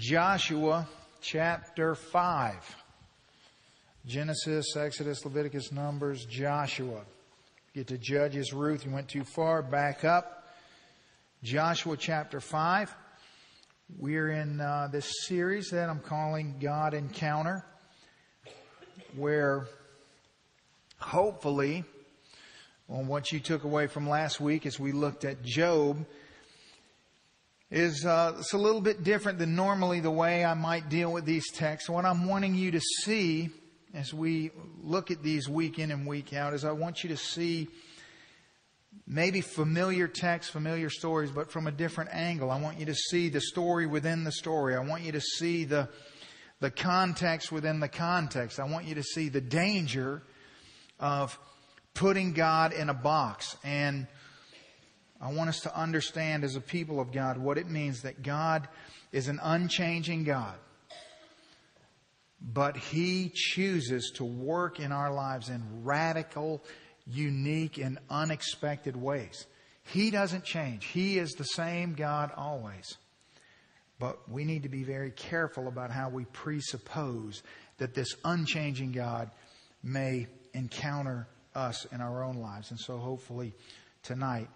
Joshua 0.00 0.88
chapter 1.20 1.94
5. 1.94 2.76
Genesis, 4.06 4.74
Exodus, 4.74 5.26
Leviticus, 5.26 5.72
Numbers, 5.72 6.24
Joshua. 6.24 7.02
Get 7.74 7.88
to 7.88 7.98
Judges, 7.98 8.54
Ruth, 8.54 8.86
you 8.86 8.92
went 8.92 9.10
too 9.10 9.24
far, 9.24 9.60
back 9.60 10.02
up. 10.06 10.46
Joshua 11.42 11.98
chapter 11.98 12.40
5. 12.40 12.96
We're 13.98 14.30
in 14.30 14.62
uh, 14.62 14.88
this 14.90 15.26
series 15.26 15.68
that 15.68 15.90
I'm 15.90 16.00
calling 16.00 16.56
God 16.58 16.94
Encounter, 16.94 17.62
where 19.14 19.66
hopefully, 20.96 21.84
on 22.88 23.06
what 23.06 23.32
you 23.32 23.38
took 23.38 23.64
away 23.64 23.86
from 23.86 24.08
last 24.08 24.40
week 24.40 24.64
as 24.64 24.80
we 24.80 24.92
looked 24.92 25.26
at 25.26 25.42
Job, 25.42 26.06
is 27.70 28.04
uh, 28.04 28.34
it's 28.38 28.52
a 28.52 28.58
little 28.58 28.80
bit 28.80 29.04
different 29.04 29.38
than 29.38 29.54
normally 29.54 30.00
the 30.00 30.10
way 30.10 30.44
I 30.44 30.54
might 30.54 30.88
deal 30.88 31.12
with 31.12 31.24
these 31.24 31.50
texts. 31.52 31.88
What 31.88 32.04
I'm 32.04 32.26
wanting 32.26 32.54
you 32.54 32.72
to 32.72 32.80
see 32.80 33.50
as 33.94 34.12
we 34.12 34.50
look 34.82 35.10
at 35.10 35.22
these 35.22 35.48
week 35.48 35.78
in 35.78 35.90
and 35.90 36.06
week 36.06 36.32
out 36.32 36.52
is 36.52 36.64
I 36.64 36.72
want 36.72 37.04
you 37.04 37.10
to 37.10 37.16
see 37.16 37.68
maybe 39.06 39.40
familiar 39.40 40.08
texts, 40.08 40.52
familiar 40.52 40.90
stories, 40.90 41.30
but 41.30 41.50
from 41.50 41.68
a 41.68 41.72
different 41.72 42.10
angle. 42.12 42.50
I 42.50 42.60
want 42.60 42.78
you 42.78 42.86
to 42.86 42.94
see 42.94 43.28
the 43.28 43.40
story 43.40 43.86
within 43.86 44.24
the 44.24 44.32
story. 44.32 44.74
I 44.74 44.80
want 44.80 45.02
you 45.04 45.12
to 45.12 45.20
see 45.20 45.64
the 45.64 45.88
the 46.58 46.70
context 46.70 47.50
within 47.50 47.80
the 47.80 47.88
context. 47.88 48.60
I 48.60 48.64
want 48.64 48.86
you 48.86 48.96
to 48.96 49.02
see 49.02 49.28
the 49.28 49.40
danger 49.40 50.22
of 50.98 51.38
putting 51.94 52.32
God 52.32 52.72
in 52.72 52.90
a 52.90 52.94
box 52.94 53.56
and 53.64 54.06
I 55.20 55.32
want 55.32 55.50
us 55.50 55.60
to 55.60 55.78
understand 55.78 56.44
as 56.44 56.56
a 56.56 56.60
people 56.60 56.98
of 56.98 57.12
God 57.12 57.36
what 57.36 57.58
it 57.58 57.68
means 57.68 58.02
that 58.02 58.22
God 58.22 58.68
is 59.12 59.28
an 59.28 59.38
unchanging 59.42 60.24
God. 60.24 60.54
But 62.40 62.76
He 62.76 63.30
chooses 63.34 64.12
to 64.16 64.24
work 64.24 64.80
in 64.80 64.92
our 64.92 65.12
lives 65.12 65.50
in 65.50 65.84
radical, 65.84 66.64
unique, 67.06 67.76
and 67.76 67.98
unexpected 68.08 68.96
ways. 68.96 69.46
He 69.82 70.10
doesn't 70.10 70.44
change. 70.44 70.86
He 70.86 71.18
is 71.18 71.32
the 71.32 71.44
same 71.44 71.94
God 71.94 72.32
always. 72.36 72.96
But 73.98 74.26
we 74.30 74.44
need 74.44 74.62
to 74.62 74.70
be 74.70 74.84
very 74.84 75.10
careful 75.10 75.68
about 75.68 75.90
how 75.90 76.08
we 76.08 76.24
presuppose 76.26 77.42
that 77.76 77.92
this 77.92 78.14
unchanging 78.24 78.92
God 78.92 79.30
may 79.82 80.26
encounter 80.54 81.28
us 81.54 81.84
in 81.92 82.00
our 82.00 82.22
own 82.22 82.36
lives. 82.36 82.70
And 82.70 82.80
so 82.80 82.96
hopefully 82.96 83.52
tonight 84.02 84.48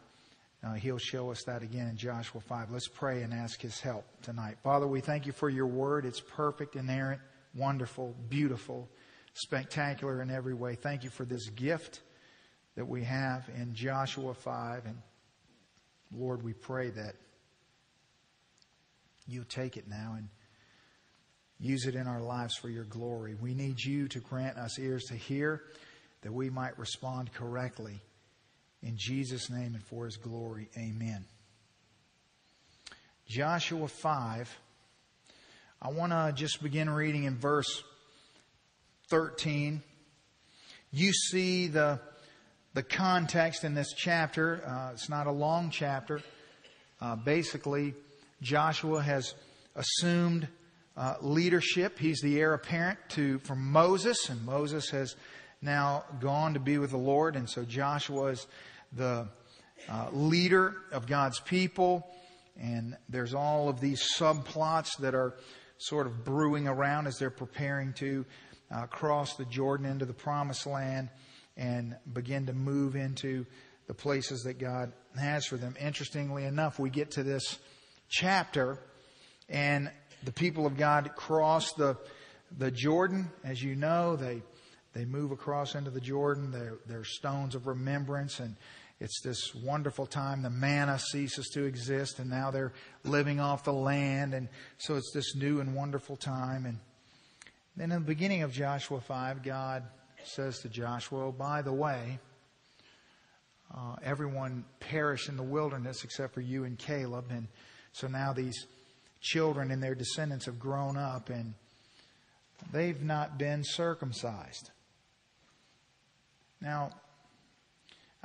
uh, 0.64 0.72
he'll 0.74 0.98
show 0.98 1.30
us 1.30 1.42
that 1.44 1.62
again 1.62 1.88
in 1.88 1.96
Joshua 1.96 2.40
5. 2.40 2.70
Let's 2.70 2.88
pray 2.88 3.22
and 3.22 3.34
ask 3.34 3.60
his 3.60 3.80
help 3.80 4.04
tonight. 4.22 4.56
Father, 4.62 4.86
we 4.86 5.00
thank 5.00 5.26
you 5.26 5.32
for 5.32 5.50
your 5.50 5.66
word. 5.66 6.06
It's 6.06 6.20
perfect, 6.20 6.76
inerrant, 6.76 7.20
wonderful, 7.54 8.14
beautiful, 8.28 8.88
spectacular 9.34 10.22
in 10.22 10.30
every 10.30 10.54
way. 10.54 10.74
Thank 10.74 11.04
you 11.04 11.10
for 11.10 11.24
this 11.24 11.50
gift 11.50 12.00
that 12.76 12.86
we 12.86 13.04
have 13.04 13.48
in 13.56 13.74
Joshua 13.74 14.32
5. 14.32 14.86
And 14.86 14.96
Lord, 16.16 16.42
we 16.42 16.54
pray 16.54 16.90
that 16.90 17.14
you'll 19.26 19.44
take 19.44 19.76
it 19.76 19.88
now 19.88 20.14
and 20.16 20.28
use 21.60 21.86
it 21.86 21.94
in 21.94 22.06
our 22.06 22.22
lives 22.22 22.56
for 22.56 22.68
your 22.68 22.84
glory. 22.84 23.34
We 23.34 23.54
need 23.54 23.82
you 23.82 24.08
to 24.08 24.20
grant 24.20 24.56
us 24.56 24.78
ears 24.78 25.04
to 25.04 25.14
hear 25.14 25.62
that 26.22 26.32
we 26.32 26.48
might 26.48 26.78
respond 26.78 27.32
correctly 27.32 28.00
in 28.84 28.96
Jesus' 28.96 29.48
name 29.50 29.74
and 29.74 29.82
for 29.82 30.04
his 30.04 30.16
glory, 30.16 30.68
amen. 30.76 31.24
Joshua 33.26 33.88
5. 33.88 34.58
I 35.80 35.88
want 35.88 36.12
to 36.12 36.32
just 36.34 36.62
begin 36.62 36.90
reading 36.90 37.24
in 37.24 37.36
verse 37.36 37.82
13. 39.08 39.82
You 40.92 41.12
see 41.12 41.68
the, 41.68 41.98
the 42.74 42.82
context 42.82 43.64
in 43.64 43.74
this 43.74 43.92
chapter. 43.96 44.62
Uh, 44.66 44.92
it's 44.92 45.08
not 45.08 45.26
a 45.26 45.32
long 45.32 45.70
chapter. 45.70 46.20
Uh, 47.00 47.16
basically, 47.16 47.94
Joshua 48.42 49.02
has 49.02 49.34
assumed 49.74 50.46
uh, 50.96 51.14
leadership. 51.22 51.98
He's 51.98 52.20
the 52.20 52.38
heir 52.38 52.52
apparent 52.52 52.98
to 53.10 53.38
from 53.40 53.72
Moses, 53.72 54.28
and 54.28 54.44
Moses 54.44 54.90
has 54.90 55.16
now 55.62 56.04
gone 56.20 56.54
to 56.54 56.60
be 56.60 56.76
with 56.76 56.90
the 56.90 56.98
Lord, 56.98 57.34
and 57.36 57.48
so 57.48 57.64
Joshua 57.64 58.26
is 58.26 58.46
the 58.96 59.28
uh, 59.88 60.08
leader 60.12 60.74
of 60.92 61.06
God's 61.06 61.40
people. 61.40 62.10
And 62.60 62.96
there's 63.08 63.34
all 63.34 63.68
of 63.68 63.80
these 63.80 64.02
subplots 64.16 64.98
that 65.00 65.14
are 65.14 65.34
sort 65.78 66.06
of 66.06 66.24
brewing 66.24 66.68
around 66.68 67.06
as 67.06 67.18
they're 67.18 67.30
preparing 67.30 67.92
to 67.94 68.24
uh, 68.74 68.86
cross 68.86 69.36
the 69.36 69.44
Jordan 69.46 69.86
into 69.86 70.04
the 70.04 70.14
promised 70.14 70.66
land 70.66 71.08
and 71.56 71.96
begin 72.12 72.46
to 72.46 72.52
move 72.52 72.96
into 72.96 73.44
the 73.86 73.94
places 73.94 74.42
that 74.42 74.58
God 74.58 74.92
has 75.18 75.46
for 75.46 75.56
them. 75.56 75.74
Interestingly 75.80 76.44
enough, 76.44 76.78
we 76.78 76.90
get 76.90 77.12
to 77.12 77.22
this 77.22 77.58
chapter 78.08 78.78
and 79.48 79.90
the 80.24 80.32
people 80.32 80.66
of 80.66 80.76
God 80.76 81.10
cross 81.16 81.72
the, 81.74 81.96
the 82.56 82.70
Jordan. 82.70 83.30
As 83.44 83.62
you 83.62 83.76
know, 83.76 84.16
they, 84.16 84.42
they 84.94 85.04
move 85.04 85.32
across 85.32 85.74
into 85.74 85.90
the 85.90 86.00
Jordan. 86.00 86.50
They're, 86.50 86.78
they're 86.86 87.04
stones 87.04 87.54
of 87.54 87.66
remembrance 87.66 88.40
and 88.40 88.56
it's 89.00 89.20
this 89.22 89.54
wonderful 89.54 90.06
time. 90.06 90.42
The 90.42 90.50
manna 90.50 90.98
ceases 90.98 91.48
to 91.54 91.64
exist, 91.64 92.18
and 92.20 92.30
now 92.30 92.50
they're 92.50 92.72
living 93.04 93.40
off 93.40 93.64
the 93.64 93.72
land. 93.72 94.34
And 94.34 94.48
so 94.78 94.96
it's 94.96 95.10
this 95.12 95.34
new 95.34 95.60
and 95.60 95.74
wonderful 95.74 96.16
time. 96.16 96.64
And 96.64 96.78
then 97.76 97.90
in 97.90 98.00
the 98.00 98.06
beginning 98.06 98.42
of 98.42 98.52
Joshua 98.52 99.00
5, 99.00 99.42
God 99.42 99.82
says 100.22 100.60
to 100.60 100.68
Joshua, 100.68 101.26
oh, 101.26 101.32
by 101.32 101.62
the 101.62 101.72
way, 101.72 102.18
uh, 103.74 103.96
everyone 104.02 104.64
perished 104.78 105.28
in 105.28 105.36
the 105.36 105.42
wilderness 105.42 106.04
except 106.04 106.32
for 106.32 106.40
you 106.40 106.64
and 106.64 106.78
Caleb. 106.78 107.26
And 107.30 107.48
so 107.92 108.06
now 108.06 108.32
these 108.32 108.66
children 109.20 109.70
and 109.70 109.82
their 109.82 109.94
descendants 109.94 110.46
have 110.46 110.58
grown 110.58 110.96
up 110.96 111.30
and 111.30 111.54
they've 112.72 113.02
not 113.02 113.38
been 113.38 113.62
circumcised. 113.64 114.70
Now, 116.60 116.90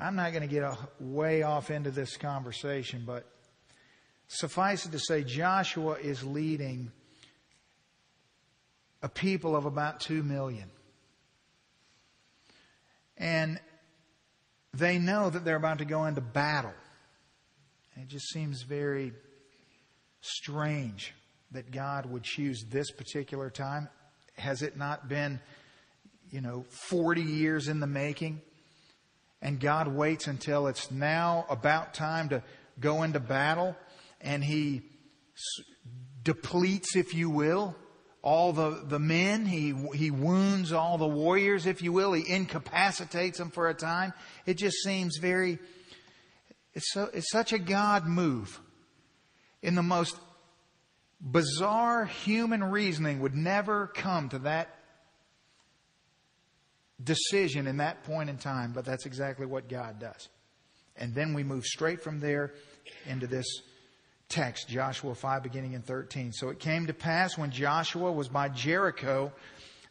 I'm 0.02 0.16
not 0.16 0.32
going 0.32 0.48
to 0.48 0.48
get 0.48 0.64
way 1.02 1.44
off 1.44 1.70
into 1.70 1.92
this 1.92 2.16
conversation, 2.16 3.04
but 3.06 3.26
suffice 4.28 4.86
it 4.86 4.94
to 4.94 5.00
say, 5.00 5.24
Joshua 5.24 5.96
is 5.96 6.24
leading 6.24 6.94
a 9.02 9.10
people 9.10 9.58
of 9.58 9.66
about 9.66 10.00
two 10.00 10.24
million. 10.24 10.70
And 13.18 13.60
they 14.74 15.00
know 15.00 15.30
that 15.30 15.44
they're 15.44 15.58
about 15.58 15.80
to 15.80 15.86
go 15.86 16.06
into 16.06 16.22
battle. 16.22 16.74
it 17.98 18.08
just 18.08 18.30
seems 18.30 18.62
very 18.62 19.12
strange 20.22 21.14
that 21.52 21.72
God 21.72 22.06
would 22.06 22.24
choose 22.24 22.64
this 22.70 22.90
particular 22.90 23.50
time. 23.50 23.90
Has 24.38 24.62
it 24.62 24.78
not 24.78 25.10
been, 25.10 25.42
you 26.32 26.40
know, 26.40 26.64
40 26.88 27.22
years 27.22 27.68
in 27.68 27.82
the 27.82 27.88
making? 27.88 28.42
And 29.42 29.60
God 29.60 29.88
waits 29.88 30.28
until 30.28 30.68
it's 30.68 30.92
now 30.92 31.46
about 31.50 31.94
time 31.94 32.30
to 32.30 32.44
go 32.80 33.04
into 33.04 33.20
battle 33.20 33.76
and 34.22 34.44
he 34.44 34.82
depletes, 36.24 36.96
if 36.96 37.14
you 37.14 37.30
will, 37.30 37.76
all 38.22 38.52
the, 38.54 38.84
the 38.86 39.00
men. 39.00 39.46
He, 39.46 39.74
he 39.96 40.12
wounds 40.12 40.72
all 40.72 40.98
the 40.98 41.08
warriors, 41.08 41.66
if 41.66 41.82
you 41.82 41.94
will. 41.94 42.14
He 42.14 42.30
incapacitates 42.30 43.38
them 43.38 43.50
for 43.50 43.70
a 43.70 43.74
time. 43.74 44.14
It 44.46 44.56
just 44.56 44.78
seems 44.84 45.18
very, 45.18 45.60
it's, 46.74 46.92
so, 46.92 47.10
it's 47.14 47.32
such 47.32 47.54
a 47.54 47.60
God 47.60 48.06
move. 48.06 48.60
In 49.62 49.76
the 49.76 49.84
most 49.84 50.18
bizarre 51.22 52.06
human 52.06 52.64
reasoning 52.64 53.20
would 53.22 53.36
never 53.36 53.88
come 53.88 54.30
to 54.30 54.40
that 54.40 54.74
decision 57.04 57.68
in 57.68 57.78
that 57.78 58.04
point 58.04 58.30
in 58.30 58.38
time, 58.38 58.72
but 58.74 58.86
that's 58.86 59.06
exactly 59.06 59.46
what 59.46 59.70
God 59.70 60.00
does. 60.00 60.30
And 60.98 61.16
then 61.16 61.34
we 61.34 61.44
move 61.44 61.66
straight 61.66 62.02
from 62.02 62.20
there 62.20 62.54
into 63.08 63.28
this 63.28 63.46
text, 64.28 64.68
Joshua 64.68 65.16
5, 65.16 65.44
beginning 65.44 65.74
in 65.74 65.82
13. 65.82 66.34
So 66.34 66.50
it 66.50 66.60
came 66.60 66.88
to 66.88 66.94
pass 66.94 67.38
when 67.38 67.52
Joshua 67.52 68.12
was 68.12 68.28
by 68.28 68.50
Jericho 68.50 69.32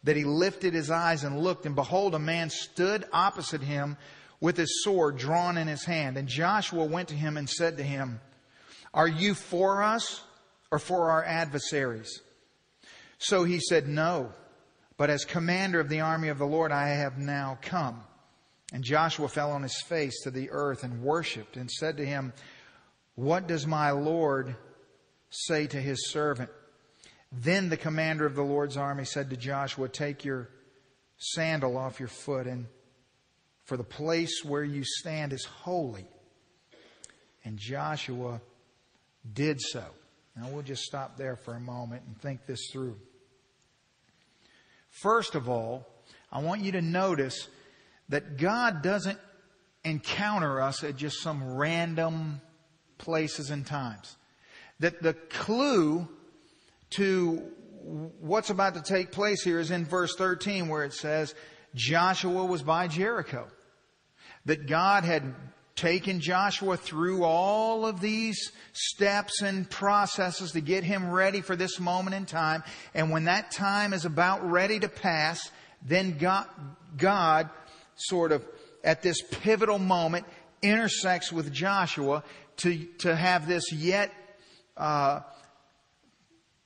that 0.04 0.16
he 0.16 0.24
lifted 0.24 0.74
his 0.74 0.90
eyes 0.90 1.24
and 1.24 1.40
looked, 1.40 1.66
and 1.66 1.74
behold, 1.74 2.14
a 2.14 2.18
man 2.18 2.50
stood 2.50 3.04
opposite 3.12 3.62
him 3.62 3.96
with 4.40 4.56
his 4.56 4.84
sword 4.84 5.16
drawn 5.16 5.56
in 5.58 5.66
his 5.66 5.84
hand. 5.84 6.16
And 6.16 6.28
Joshua 6.28 6.84
went 6.84 7.08
to 7.08 7.14
him 7.14 7.36
and 7.36 7.48
said 7.48 7.78
to 7.78 7.82
him, 7.82 8.20
Are 8.94 9.08
you 9.08 9.34
for 9.34 9.82
us 9.82 10.22
or 10.70 10.78
for 10.78 11.10
our 11.10 11.24
adversaries? 11.24 12.20
So 13.18 13.42
he 13.42 13.58
said, 13.58 13.88
No 13.88 14.32
but 14.98 15.10
as 15.10 15.24
commander 15.24 15.80
of 15.80 15.88
the 15.88 16.00
army 16.00 16.28
of 16.28 16.38
the 16.38 16.46
Lord, 16.46 16.72
I 16.72 16.88
have 16.88 17.16
now 17.16 17.56
come. 17.62 18.02
And 18.72 18.84
Joshua 18.84 19.28
fell 19.28 19.52
on 19.52 19.62
his 19.62 19.80
face 19.80 20.20
to 20.24 20.30
the 20.30 20.50
earth 20.50 20.82
and 20.82 21.02
worshiped 21.02 21.56
and 21.56 21.70
said 21.70 21.96
to 21.96 22.04
him, 22.04 22.34
What 23.14 23.46
does 23.46 23.66
my 23.66 23.92
Lord 23.92 24.56
say 25.30 25.68
to 25.68 25.80
his 25.80 26.10
servant? 26.10 26.50
Then 27.30 27.68
the 27.68 27.76
commander 27.76 28.26
of 28.26 28.34
the 28.34 28.42
Lord's 28.42 28.76
army 28.76 29.04
said 29.04 29.30
to 29.30 29.36
Joshua, 29.36 29.88
Take 29.88 30.24
your 30.24 30.50
sandal 31.16 31.76
off 31.76 32.00
your 32.00 32.08
foot, 32.08 32.46
and 32.46 32.66
for 33.64 33.76
the 33.76 33.84
place 33.84 34.44
where 34.44 34.64
you 34.64 34.82
stand 34.84 35.32
is 35.32 35.44
holy. 35.44 36.08
And 37.44 37.56
Joshua 37.56 38.40
did 39.32 39.60
so. 39.60 39.84
Now 40.36 40.48
we'll 40.48 40.62
just 40.62 40.82
stop 40.82 41.16
there 41.16 41.36
for 41.36 41.54
a 41.54 41.60
moment 41.60 42.02
and 42.06 42.20
think 42.20 42.46
this 42.46 42.68
through. 42.72 42.96
First 44.90 45.34
of 45.34 45.48
all, 45.48 45.86
I 46.30 46.40
want 46.40 46.62
you 46.62 46.72
to 46.72 46.82
notice 46.82 47.48
that 48.08 48.36
God 48.38 48.82
doesn't 48.82 49.18
encounter 49.84 50.60
us 50.60 50.82
at 50.84 50.96
just 50.96 51.20
some 51.20 51.56
random 51.56 52.40
places 52.98 53.50
and 53.50 53.66
times. 53.66 54.16
That 54.80 55.02
the 55.02 55.14
clue 55.14 56.08
to 56.90 57.42
what's 58.20 58.50
about 58.50 58.74
to 58.74 58.82
take 58.82 59.12
place 59.12 59.42
here 59.42 59.60
is 59.60 59.70
in 59.70 59.84
verse 59.84 60.14
13 60.16 60.68
where 60.68 60.84
it 60.84 60.92
says 60.92 61.34
Joshua 61.74 62.44
was 62.44 62.62
by 62.62 62.88
Jericho. 62.88 63.48
That 64.44 64.66
God 64.66 65.04
had 65.04 65.34
taken 65.78 66.20
Joshua 66.20 66.76
through 66.76 67.22
all 67.22 67.86
of 67.86 68.00
these 68.00 68.50
steps 68.72 69.42
and 69.42 69.70
processes 69.70 70.52
to 70.52 70.60
get 70.60 70.82
him 70.82 71.10
ready 71.10 71.40
for 71.40 71.54
this 71.54 71.78
moment 71.78 72.16
in 72.16 72.26
time. 72.26 72.64
And 72.94 73.10
when 73.10 73.24
that 73.24 73.52
time 73.52 73.92
is 73.92 74.04
about 74.04 74.48
ready 74.48 74.80
to 74.80 74.88
pass, 74.88 75.50
then 75.80 76.18
God, 76.18 76.46
God 76.96 77.48
sort 77.94 78.32
of 78.32 78.44
at 78.82 79.02
this 79.02 79.22
pivotal 79.22 79.78
moment 79.78 80.26
intersects 80.62 81.32
with 81.32 81.52
Joshua 81.52 82.24
to, 82.58 82.84
to 82.98 83.14
have 83.14 83.46
this 83.46 83.72
yet, 83.72 84.12
uh, 84.76 85.20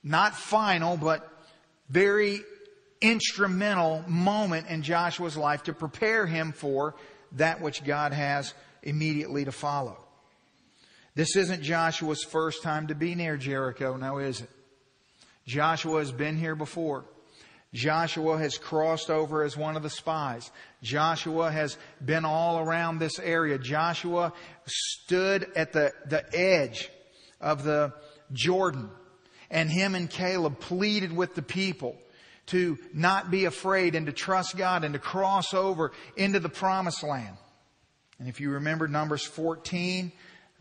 not 0.03 0.33
final, 0.33 0.97
but 0.97 1.29
very 1.87 2.39
instrumental 2.99 4.03
moment 4.07 4.67
in 4.69 4.81
Joshua's 4.81 5.37
life 5.37 5.63
to 5.63 5.73
prepare 5.73 6.25
him 6.25 6.51
for 6.51 6.95
that 7.33 7.61
which 7.61 7.83
God 7.83 8.13
has 8.13 8.53
immediately 8.83 9.45
to 9.45 9.51
follow. 9.51 9.97
This 11.15 11.35
isn't 11.35 11.63
Joshua's 11.63 12.23
first 12.23 12.63
time 12.63 12.87
to 12.87 12.95
be 12.95 13.15
near 13.15 13.37
Jericho, 13.37 13.97
now 13.97 14.17
is 14.17 14.41
it? 14.41 14.49
Joshua 15.45 15.99
has 15.99 16.11
been 16.11 16.37
here 16.37 16.55
before. 16.55 17.05
Joshua 17.73 18.37
has 18.37 18.57
crossed 18.57 19.09
over 19.09 19.43
as 19.43 19.57
one 19.57 19.75
of 19.75 19.83
the 19.83 19.89
spies. 19.89 20.51
Joshua 20.83 21.51
has 21.51 21.77
been 22.03 22.23
all 22.23 22.59
around 22.59 22.99
this 22.99 23.19
area. 23.19 23.57
Joshua 23.57 24.31
stood 24.65 25.47
at 25.55 25.73
the, 25.73 25.91
the 26.05 26.23
edge 26.37 26.89
of 27.41 27.63
the 27.63 27.93
Jordan 28.31 28.89
and 29.53 29.69
him 29.69 29.95
and 29.95 30.09
Caleb 30.09 30.59
pleaded 30.59 31.15
with 31.15 31.35
the 31.35 31.41
people 31.41 31.95
to 32.47 32.77
not 32.93 33.31
be 33.31 33.45
afraid 33.45 33.95
and 33.95 34.07
to 34.07 34.11
trust 34.11 34.57
God 34.57 34.83
and 34.83 34.93
to 34.93 34.99
cross 34.99 35.53
over 35.53 35.91
into 36.17 36.39
the 36.39 36.49
promised 36.49 37.03
land. 37.03 37.37
And 38.19 38.27
if 38.27 38.39
you 38.39 38.51
remember 38.51 38.87
Numbers 38.87 39.25
14, 39.25 40.11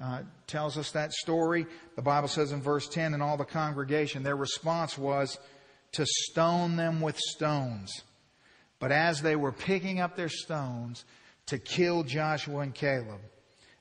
uh, 0.02 0.22
tells 0.46 0.78
us 0.78 0.90
that 0.92 1.12
story. 1.12 1.66
The 1.96 2.02
Bible 2.02 2.28
says 2.28 2.52
in 2.52 2.62
verse 2.62 2.88
10, 2.88 3.14
and 3.14 3.22
all 3.22 3.36
the 3.36 3.44
congregation, 3.44 4.22
their 4.22 4.36
response 4.36 4.98
was, 4.98 5.38
to 5.92 6.06
stone 6.06 6.76
them 6.76 7.00
with 7.00 7.18
stones. 7.18 7.92
But 8.78 8.90
as 8.90 9.20
they 9.20 9.36
were 9.36 9.52
picking 9.52 10.00
up 10.00 10.16
their 10.16 10.28
stones 10.28 11.04
to 11.46 11.58
kill 11.58 12.02
Joshua 12.02 12.60
and 12.60 12.74
Caleb, 12.74 13.20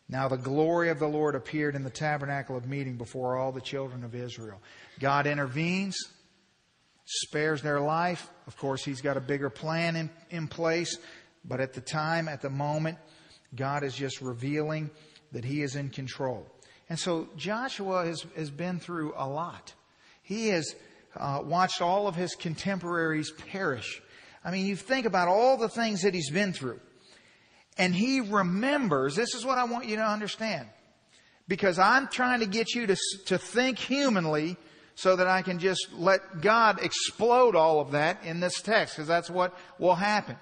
now 0.10 0.28
the 0.28 0.38
glory 0.38 0.90
of 0.90 1.00
the 1.00 1.08
Lord 1.08 1.36
appeared 1.36 1.74
in 1.74 1.84
the 1.84 1.90
tabernacle 1.90 2.58
of 2.58 2.68
meeting 2.68 2.98
before 2.98 3.38
all 3.38 3.54
the 3.54 3.62
children 3.62 4.04
of 4.04 4.14
Israel. 4.14 4.62
God 5.00 5.26
intervenes, 5.26 5.98
spares 7.06 7.62
their 7.62 7.80
life. 7.80 8.30
Of 8.46 8.58
course, 8.58 8.84
He's 8.84 9.02
got 9.02 9.16
a 9.16 9.22
bigger 9.22 9.50
plan 9.50 9.96
in, 9.96 10.10
in 10.30 10.48
place, 10.48 10.98
but 11.46 11.62
at 11.62 11.74
the 11.74 11.82
time, 11.82 12.28
at 12.28 12.42
the 12.42 12.50
moment, 12.50 12.98
God 13.56 13.84
is 13.84 13.96
just 13.96 14.22
revealing 14.22 14.90
that 15.32 15.46
He 15.46 15.62
is 15.62 15.76
in 15.76 15.90
control. 15.90 16.48
And 16.90 17.00
so 17.00 17.30
Joshua 17.38 18.06
has, 18.06 18.26
has 18.36 18.52
been 18.52 18.80
through 18.80 19.14
a 19.16 19.28
lot. 19.28 19.74
He 20.24 20.50
has 20.50 20.76
uh, 21.16 21.42
watched 21.44 21.82
all 21.82 22.08
of 22.08 22.16
his 22.16 22.36
contemporaries 22.36 23.32
perish. 23.32 24.02
I 24.44 24.52
mean, 24.52 24.66
you 24.66 24.76
think 24.76 25.06
about 25.06 25.28
all 25.28 25.58
the 25.58 25.70
things 25.70 26.02
that 26.02 26.14
he's 26.14 26.30
been 26.30 26.54
through. 26.54 26.80
And 27.78 27.96
he 27.96 28.22
remembers, 28.22 29.16
this 29.16 29.34
is 29.36 29.46
what 29.46 29.58
I 29.58 29.64
want 29.64 29.88
you 29.88 29.96
to 29.98 30.06
understand. 30.06 30.68
Because 31.48 31.80
I'm 31.80 32.08
trying 32.08 32.42
to 32.42 32.46
get 32.46 32.76
you 32.76 32.88
to, 32.88 32.98
to 33.28 33.38
think 33.38 33.78
humanly 33.80 34.58
so 34.96 35.16
that 35.16 35.28
I 35.28 35.42
can 35.42 35.60
just 35.60 35.94
let 35.94 36.42
God 36.42 36.84
explode 36.84 37.56
all 37.56 37.80
of 37.80 37.92
that 37.92 38.24
in 38.24 38.40
this 38.40 38.62
text, 38.62 38.96
because 38.96 39.08
that's 39.08 39.30
what 39.30 39.58
will 39.80 39.96
happen. 39.96 40.36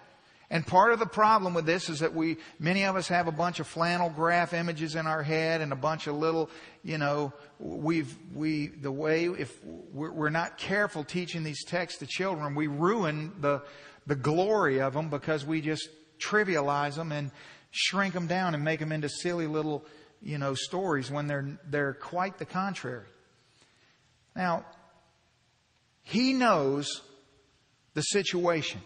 And 0.51 0.65
part 0.65 0.93
of 0.93 0.99
the 0.99 1.05
problem 1.05 1.53
with 1.53 1.67
this 1.67 1.89
is 1.89 1.99
that 1.99 2.15
we, 2.15 2.37
many 2.57 2.83
of 2.83 2.95
us 2.95 3.07
have 3.09 3.27
a 3.27 3.31
bunch 3.31 3.59
of 3.59 3.67
flannel 3.67 4.09
graph 4.09 4.51
images 4.53 4.95
in 4.95 5.05
our 5.05 5.21
head 5.21 5.61
and 5.61 5.71
a 5.71 5.75
bunch 5.75 6.07
of 6.07 6.15
little, 6.15 6.49
you 6.83 6.97
know, 6.97 7.33
we've, 7.59 8.17
we, 8.33 8.67
the 8.67 8.91
way, 8.91 9.25
if 9.25 9.63
we're 9.63 10.31
not 10.31 10.57
careful 10.57 11.03
teaching 11.03 11.43
these 11.43 11.63
texts 11.63 11.99
to 11.99 12.07
children, 12.07 12.55
we 12.55 12.65
ruin 12.65 13.31
the, 13.41 13.61
the 14.07 14.15
glory 14.15 14.81
of 14.81 14.93
them 14.93 15.09
because 15.09 15.45
we 15.45 15.61
just 15.61 15.87
trivialize 16.19 16.95
them 16.95 17.11
and 17.11 17.29
shrink 17.69 18.15
them 18.15 18.25
down 18.25 18.55
and 18.55 18.63
make 18.63 18.79
them 18.79 18.91
into 18.91 19.07
silly 19.07 19.45
little, 19.45 19.85
you 20.19 20.39
know, 20.39 20.55
stories 20.55 21.11
when 21.11 21.27
they're, 21.27 21.59
they're 21.69 21.93
quite 21.93 22.39
the 22.39 22.45
contrary. 22.45 23.05
Now, 24.35 24.65
he 26.01 26.33
knows 26.33 27.01
the 27.93 28.01
situation. 28.01 28.81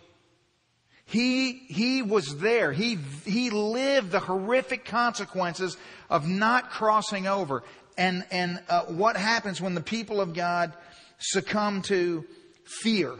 He, 1.06 1.54
he 1.54 2.02
was 2.02 2.38
there. 2.38 2.72
He, 2.72 2.98
he 3.26 3.50
lived 3.50 4.12
the 4.12 4.20
horrific 4.20 4.86
consequences 4.86 5.78
of 6.10 6.28
not 6.28 6.70
crossing 6.70 7.28
over. 7.28 7.64
And, 7.98 8.26
and 8.32 8.62
uh, 8.70 8.84
what 8.84 9.18
happens 9.18 9.62
when 9.62 9.76
the 9.76 9.82
people 9.82 10.22
of 10.22 10.34
God 10.34 10.74
succumb 11.20 11.82
to 11.84 12.26
fear 12.66 13.14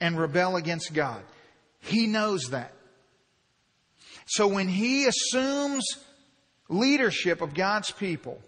and 0.00 0.18
rebel 0.18 0.56
against 0.56 0.92
God. 0.92 1.22
He 1.80 2.06
knows 2.06 2.50
that. 2.50 2.72
So 4.26 4.48
when 4.48 4.68
he 4.68 5.06
assumes 5.06 5.84
leadership 6.68 7.40
of 7.40 7.54
God's 7.54 7.90
people, 7.90 8.40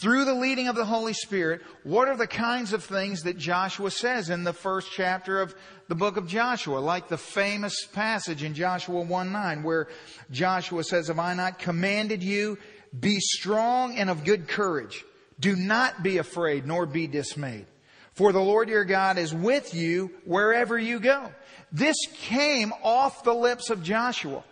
through 0.00 0.24
the 0.24 0.34
leading 0.34 0.68
of 0.68 0.76
the 0.76 0.84
Holy 0.84 1.12
Spirit, 1.12 1.62
what 1.82 2.08
are 2.08 2.16
the 2.16 2.26
kinds 2.26 2.72
of 2.72 2.82
things 2.82 3.22
that 3.22 3.38
Joshua 3.38 3.90
says 3.90 4.30
in 4.30 4.44
the 4.44 4.52
first 4.52 4.90
chapter 4.92 5.40
of 5.40 5.54
the 5.88 5.94
book 5.94 6.16
of 6.16 6.26
Joshua? 6.26 6.78
Like 6.78 7.08
the 7.08 7.18
famous 7.18 7.86
passage 7.86 8.42
in 8.42 8.54
Joshua 8.54 9.00
1 9.00 9.32
9, 9.32 9.62
where 9.62 9.88
Joshua 10.30 10.84
says, 10.84 11.08
Have 11.08 11.18
I 11.18 11.34
not 11.34 11.58
commanded 11.58 12.22
you? 12.22 12.58
Be 12.98 13.18
strong 13.20 13.96
and 13.96 14.08
of 14.08 14.24
good 14.24 14.48
courage. 14.48 15.04
Do 15.40 15.56
not 15.56 16.02
be 16.02 16.18
afraid 16.18 16.66
nor 16.66 16.86
be 16.86 17.06
dismayed. 17.06 17.66
For 18.12 18.32
the 18.32 18.40
Lord 18.40 18.68
your 18.68 18.84
God 18.84 19.18
is 19.18 19.34
with 19.34 19.74
you 19.74 20.12
wherever 20.24 20.78
you 20.78 21.00
go. 21.00 21.32
This 21.72 21.96
came 22.14 22.72
off 22.84 23.24
the 23.24 23.34
lips 23.34 23.70
of 23.70 23.82
Joshua 23.82 24.44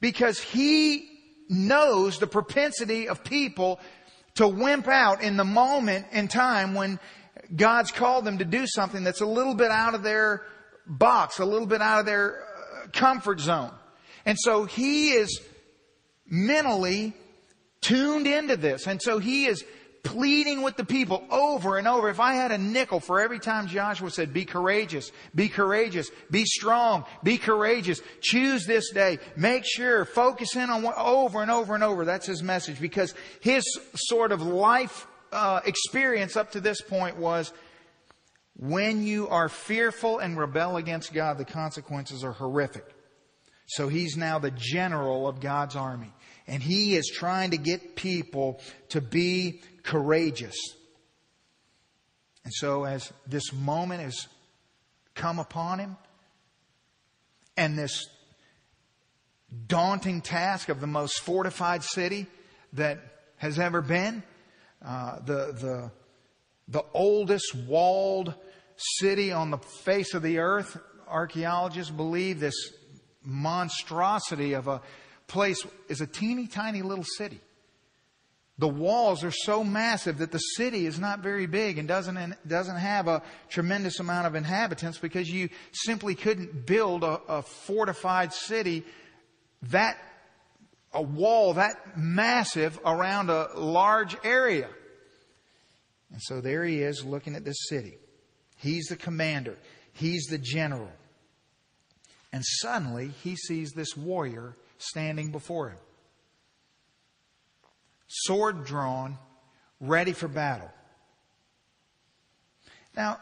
because 0.00 0.38
he 0.38 1.08
knows 1.48 2.18
the 2.18 2.26
propensity 2.26 3.08
of 3.08 3.24
people 3.24 3.80
to 4.34 4.46
wimp 4.46 4.86
out 4.86 5.22
in 5.22 5.38
the 5.38 5.44
moment 5.44 6.06
in 6.12 6.28
time 6.28 6.74
when 6.74 7.00
God's 7.54 7.90
called 7.90 8.26
them 8.26 8.38
to 8.38 8.44
do 8.44 8.66
something 8.66 9.02
that's 9.02 9.22
a 9.22 9.26
little 9.26 9.54
bit 9.54 9.70
out 9.70 9.94
of 9.94 10.02
their 10.02 10.42
box, 10.88 11.38
a 11.38 11.44
little 11.44 11.66
bit 11.66 11.82
out 11.82 12.00
of 12.00 12.06
their 12.06 12.40
uh, 12.40 12.88
comfort 12.92 13.40
zone. 13.40 13.70
And 14.24 14.38
so 14.38 14.64
he 14.64 15.10
is 15.10 15.40
mentally 16.26 17.14
tuned 17.80 18.26
into 18.26 18.56
this. 18.56 18.86
And 18.86 19.00
so 19.00 19.18
he 19.18 19.46
is 19.46 19.64
pleading 20.02 20.62
with 20.62 20.76
the 20.76 20.84
people 20.84 21.24
over 21.30 21.76
and 21.76 21.86
over. 21.86 22.08
If 22.08 22.20
I 22.20 22.34
had 22.34 22.50
a 22.50 22.58
nickel 22.58 23.00
for 23.00 23.20
every 23.20 23.38
time 23.38 23.66
Joshua 23.66 24.10
said, 24.10 24.32
be 24.32 24.44
courageous, 24.44 25.12
be 25.34 25.48
courageous, 25.48 26.10
be 26.30 26.44
strong, 26.44 27.04
be 27.22 27.36
courageous, 27.36 28.00
choose 28.22 28.64
this 28.64 28.90
day, 28.92 29.18
make 29.36 29.64
sure, 29.66 30.04
focus 30.04 30.56
in 30.56 30.70
on 30.70 30.82
what, 30.82 30.96
over 30.96 31.42
and 31.42 31.50
over 31.50 31.74
and 31.74 31.84
over. 31.84 32.04
That's 32.04 32.26
his 32.26 32.42
message 32.42 32.80
because 32.80 33.14
his 33.40 33.64
sort 33.94 34.32
of 34.32 34.40
life 34.40 35.06
uh, 35.32 35.60
experience 35.66 36.36
up 36.36 36.52
to 36.52 36.60
this 36.60 36.80
point 36.80 37.18
was 37.18 37.52
when 38.58 39.04
you 39.04 39.28
are 39.28 39.48
fearful 39.48 40.18
and 40.18 40.36
rebel 40.36 40.76
against 40.76 41.12
God, 41.14 41.38
the 41.38 41.44
consequences 41.44 42.24
are 42.24 42.32
horrific. 42.32 42.84
So 43.68 43.88
he's 43.88 44.16
now 44.16 44.38
the 44.38 44.50
general 44.50 45.28
of 45.28 45.40
God's 45.40 45.76
army. 45.76 46.12
And 46.48 46.62
he 46.62 46.96
is 46.96 47.08
trying 47.14 47.52
to 47.52 47.56
get 47.56 47.94
people 47.94 48.60
to 48.88 49.00
be 49.00 49.60
courageous. 49.84 50.56
And 52.44 52.52
so, 52.52 52.84
as 52.84 53.12
this 53.26 53.52
moment 53.52 54.00
has 54.00 54.26
come 55.14 55.38
upon 55.38 55.78
him, 55.78 55.96
and 57.56 57.78
this 57.78 58.08
daunting 59.66 60.22
task 60.22 60.68
of 60.68 60.80
the 60.80 60.86
most 60.86 61.20
fortified 61.20 61.84
city 61.84 62.26
that 62.72 62.98
has 63.36 63.58
ever 63.58 63.82
been, 63.82 64.22
uh, 64.84 65.18
the, 65.20 65.52
the, 65.52 65.90
the 66.68 66.84
oldest 66.94 67.54
walled 67.54 68.34
city 68.78 69.32
on 69.32 69.50
the 69.50 69.58
face 69.58 70.14
of 70.14 70.22
the 70.22 70.38
earth. 70.38 70.78
Archaeologists 71.06 71.90
believe 71.90 72.40
this 72.40 72.72
monstrosity 73.22 74.54
of 74.54 74.68
a 74.68 74.80
place 75.26 75.64
is 75.88 76.00
a 76.00 76.06
teeny 76.06 76.46
tiny 76.46 76.82
little 76.82 77.04
city. 77.04 77.40
The 78.58 78.68
walls 78.68 79.22
are 79.22 79.30
so 79.30 79.62
massive 79.62 80.18
that 80.18 80.32
the 80.32 80.38
city 80.38 80.84
is 80.86 80.98
not 80.98 81.20
very 81.20 81.46
big 81.46 81.78
and 81.78 81.86
doesn't, 81.86 82.34
doesn't 82.46 82.76
have 82.76 83.06
a 83.06 83.22
tremendous 83.48 84.00
amount 84.00 84.26
of 84.26 84.34
inhabitants 84.34 84.98
because 84.98 85.28
you 85.28 85.48
simply 85.72 86.16
couldn't 86.16 86.66
build 86.66 87.04
a, 87.04 87.20
a 87.28 87.42
fortified 87.42 88.32
city 88.32 88.84
that, 89.70 89.96
a 90.92 91.02
wall 91.02 91.54
that 91.54 91.96
massive 91.96 92.80
around 92.84 93.30
a 93.30 93.48
large 93.54 94.16
area. 94.24 94.68
And 96.10 96.20
so 96.20 96.40
there 96.40 96.64
he 96.64 96.82
is 96.82 97.04
looking 97.04 97.36
at 97.36 97.44
this 97.44 97.68
city. 97.68 97.98
He's 98.58 98.86
the 98.86 98.96
commander. 98.96 99.56
He's 99.92 100.26
the 100.26 100.38
general. 100.38 100.90
And 102.32 102.44
suddenly 102.44 103.08
he 103.24 103.34
sees 103.34 103.72
this 103.72 103.96
warrior 103.96 104.56
standing 104.78 105.32
before 105.32 105.70
him 105.70 105.78
sword 108.08 108.64
drawn, 108.64 109.18
ready 109.80 110.12
for 110.12 110.28
battle. 110.28 110.70
Now, 112.96 113.18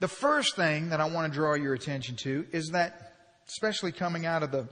the 0.00 0.08
first 0.08 0.56
thing 0.56 0.88
that 0.88 1.00
I 1.00 1.04
want 1.08 1.32
to 1.32 1.38
draw 1.38 1.54
your 1.54 1.74
attention 1.74 2.16
to 2.22 2.46
is 2.50 2.70
that, 2.70 3.12
especially 3.46 3.92
coming 3.92 4.26
out 4.26 4.42
of 4.42 4.50
the 4.50 4.68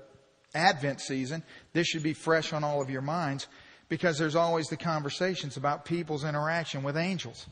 Advent 0.55 1.01
season, 1.01 1.45
this 1.73 1.87
should 1.87 2.03
be 2.03 2.15
fresh 2.15 2.53
on 2.53 2.65
all 2.65 2.83
of 2.83 2.91
your 2.91 3.03
minds 3.03 3.47
because 3.89 4.19
there's 4.19 4.35
always 4.35 4.67
the 4.67 4.77
conversations 4.77 5.57
about 5.57 5.85
people's 5.85 6.25
interaction 6.25 6.83
with 6.83 6.97
angels. 6.97 7.47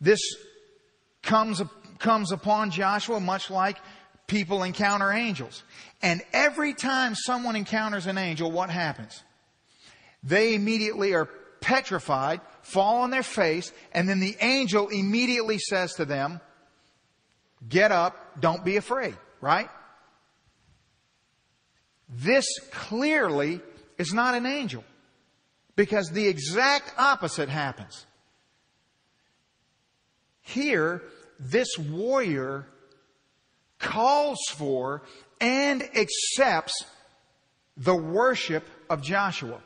This 0.00 0.20
comes, 1.24 1.62
comes 1.98 2.32
upon 2.32 2.70
Joshua 2.70 3.20
much 3.20 3.50
like 3.50 3.78
people 4.26 4.62
encounter 4.62 5.12
angels. 5.12 5.62
And 6.02 6.22
every 6.32 6.74
time 6.74 7.14
someone 7.14 7.56
encounters 7.56 8.06
an 8.06 8.18
angel, 8.18 8.50
what 8.50 8.70
happens? 8.70 9.22
They 10.22 10.54
immediately 10.54 11.14
are 11.14 11.28
petrified, 11.60 12.40
fall 12.62 13.02
on 13.02 13.10
their 13.10 13.22
face, 13.22 13.72
and 13.92 14.08
then 14.08 14.20
the 14.20 14.36
angel 14.40 14.88
immediately 14.88 15.58
says 15.58 15.94
to 15.94 16.04
them, 16.04 16.40
get 17.68 17.92
up, 17.92 18.40
don't 18.40 18.64
be 18.64 18.76
afraid, 18.76 19.16
right? 19.40 19.68
This 22.08 22.46
clearly 22.70 23.60
is 23.98 24.12
not 24.12 24.34
an 24.34 24.46
angel 24.46 24.84
because 25.76 26.10
the 26.10 26.26
exact 26.26 26.92
opposite 26.98 27.48
happens. 27.48 28.06
Here, 30.42 31.02
this 31.38 31.68
warrior 31.78 32.66
calls 33.78 34.38
for 34.50 35.02
and 35.40 35.82
accepts 35.82 36.84
the 37.76 37.94
worship 37.94 38.64
of 38.88 39.02
Joshua. 39.02 39.60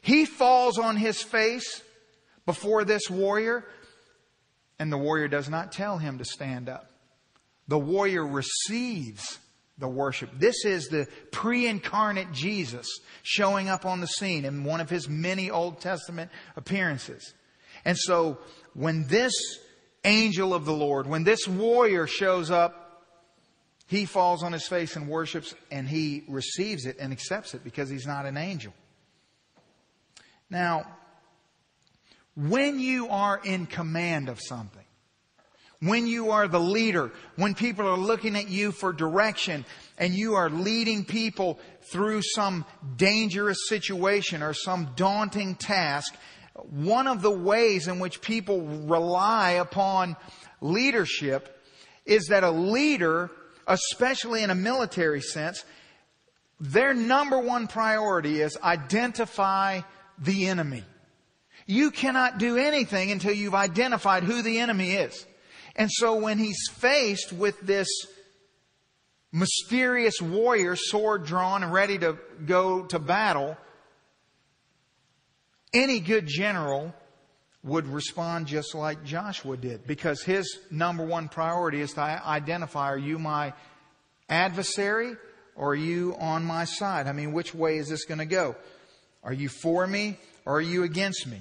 He 0.00 0.24
falls 0.24 0.78
on 0.78 0.96
his 0.96 1.22
face 1.22 1.82
before 2.46 2.84
this 2.84 3.08
warrior, 3.10 3.64
and 4.78 4.92
the 4.92 4.98
warrior 4.98 5.28
does 5.28 5.48
not 5.48 5.72
tell 5.72 5.98
him 5.98 6.18
to 6.18 6.24
stand 6.24 6.68
up. 6.68 6.90
The 7.68 7.78
warrior 7.78 8.26
receives 8.26 9.38
the 9.78 9.88
worship. 9.88 10.30
This 10.38 10.64
is 10.64 10.88
the 10.88 11.06
pre-incarnate 11.32 12.32
Jesus 12.32 12.86
showing 13.22 13.68
up 13.68 13.86
on 13.86 14.00
the 14.00 14.06
scene 14.06 14.44
in 14.44 14.64
one 14.64 14.80
of 14.80 14.90
his 14.90 15.08
many 15.08 15.50
Old 15.50 15.80
Testament 15.80 16.30
appearances. 16.56 17.34
And 17.84 17.98
so 17.98 18.38
when 18.74 19.06
this 19.08 19.32
angel 20.04 20.54
of 20.54 20.64
the 20.64 20.72
Lord, 20.72 21.06
when 21.06 21.24
this 21.24 21.46
warrior 21.48 22.06
shows 22.06 22.50
up, 22.50 22.84
he 23.86 24.04
falls 24.06 24.42
on 24.42 24.52
his 24.52 24.66
face 24.66 24.96
and 24.96 25.08
worships 25.08 25.54
and 25.70 25.88
he 25.88 26.24
receives 26.28 26.86
it 26.86 26.96
and 26.98 27.12
accepts 27.12 27.54
it 27.54 27.62
because 27.64 27.88
he's 27.88 28.06
not 28.06 28.26
an 28.26 28.36
angel. 28.36 28.72
Now, 30.48 30.86
when 32.36 32.80
you 32.80 33.08
are 33.08 33.40
in 33.44 33.66
command 33.66 34.28
of 34.28 34.40
something, 34.40 34.84
when 35.80 36.06
you 36.06 36.30
are 36.30 36.48
the 36.48 36.60
leader, 36.60 37.12
when 37.36 37.54
people 37.54 37.86
are 37.86 37.98
looking 37.98 38.36
at 38.36 38.48
you 38.48 38.72
for 38.72 38.92
direction 38.92 39.66
and 39.98 40.14
you 40.14 40.34
are 40.34 40.48
leading 40.48 41.04
people 41.04 41.58
through 41.92 42.22
some 42.22 42.64
dangerous 42.96 43.68
situation 43.68 44.42
or 44.42 44.54
some 44.54 44.88
daunting 44.96 45.54
task, 45.56 46.14
one 46.62 47.06
of 47.06 47.22
the 47.22 47.30
ways 47.30 47.88
in 47.88 47.98
which 47.98 48.20
people 48.20 48.62
rely 48.62 49.52
upon 49.52 50.16
leadership 50.60 51.60
is 52.06 52.26
that 52.26 52.44
a 52.44 52.50
leader, 52.50 53.30
especially 53.66 54.42
in 54.42 54.50
a 54.50 54.54
military 54.54 55.20
sense, 55.20 55.64
their 56.60 56.94
number 56.94 57.38
one 57.38 57.66
priority 57.66 58.40
is 58.40 58.56
identify 58.62 59.80
the 60.18 60.46
enemy. 60.46 60.84
You 61.66 61.90
cannot 61.90 62.38
do 62.38 62.56
anything 62.56 63.10
until 63.10 63.32
you've 63.32 63.54
identified 63.54 64.22
who 64.22 64.42
the 64.42 64.58
enemy 64.60 64.92
is. 64.92 65.26
And 65.76 65.90
so 65.90 66.14
when 66.16 66.38
he's 66.38 66.68
faced 66.70 67.32
with 67.32 67.60
this 67.60 67.88
mysterious 69.32 70.22
warrior, 70.22 70.76
sword 70.76 71.24
drawn 71.24 71.64
and 71.64 71.72
ready 71.72 71.98
to 71.98 72.16
go 72.46 72.84
to 72.84 72.98
battle, 72.98 73.56
any 75.74 76.00
good 76.00 76.26
general 76.26 76.94
would 77.64 77.88
respond 77.88 78.46
just 78.46 78.74
like 78.74 79.04
Joshua 79.04 79.56
did 79.56 79.86
because 79.86 80.22
his 80.22 80.58
number 80.70 81.04
one 81.04 81.28
priority 81.28 81.80
is 81.80 81.92
to 81.94 82.00
identify 82.00 82.90
are 82.90 82.98
you 82.98 83.18
my 83.18 83.52
adversary 84.28 85.16
or 85.56 85.70
are 85.72 85.74
you 85.74 86.14
on 86.18 86.44
my 86.44 86.64
side? 86.64 87.06
I 87.06 87.12
mean, 87.12 87.32
which 87.32 87.54
way 87.54 87.78
is 87.78 87.88
this 87.88 88.04
going 88.04 88.18
to 88.18 88.26
go? 88.26 88.54
Are 89.22 89.32
you 89.32 89.48
for 89.48 89.86
me 89.86 90.18
or 90.44 90.56
are 90.56 90.62
you 90.62 90.82
against 90.82 91.26
me? 91.26 91.40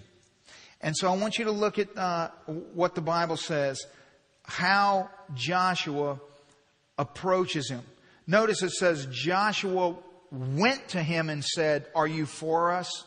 And 0.81 0.95
so 0.95 1.11
I 1.11 1.15
want 1.15 1.37
you 1.37 1.45
to 1.45 1.51
look 1.51 1.77
at 1.77 1.95
uh, 1.97 2.29
what 2.73 2.95
the 2.95 3.01
Bible 3.01 3.37
says, 3.37 3.85
how 4.43 5.09
Joshua 5.33 6.19
approaches 6.97 7.69
him. 7.69 7.81
Notice 8.27 8.63
it 8.63 8.71
says 8.71 9.07
Joshua 9.11 9.95
went 10.31 10.89
to 10.89 11.03
him 11.03 11.29
and 11.29 11.43
said, 11.43 11.87
Are 11.95 12.07
you 12.07 12.25
for 12.25 12.71
us 12.71 13.05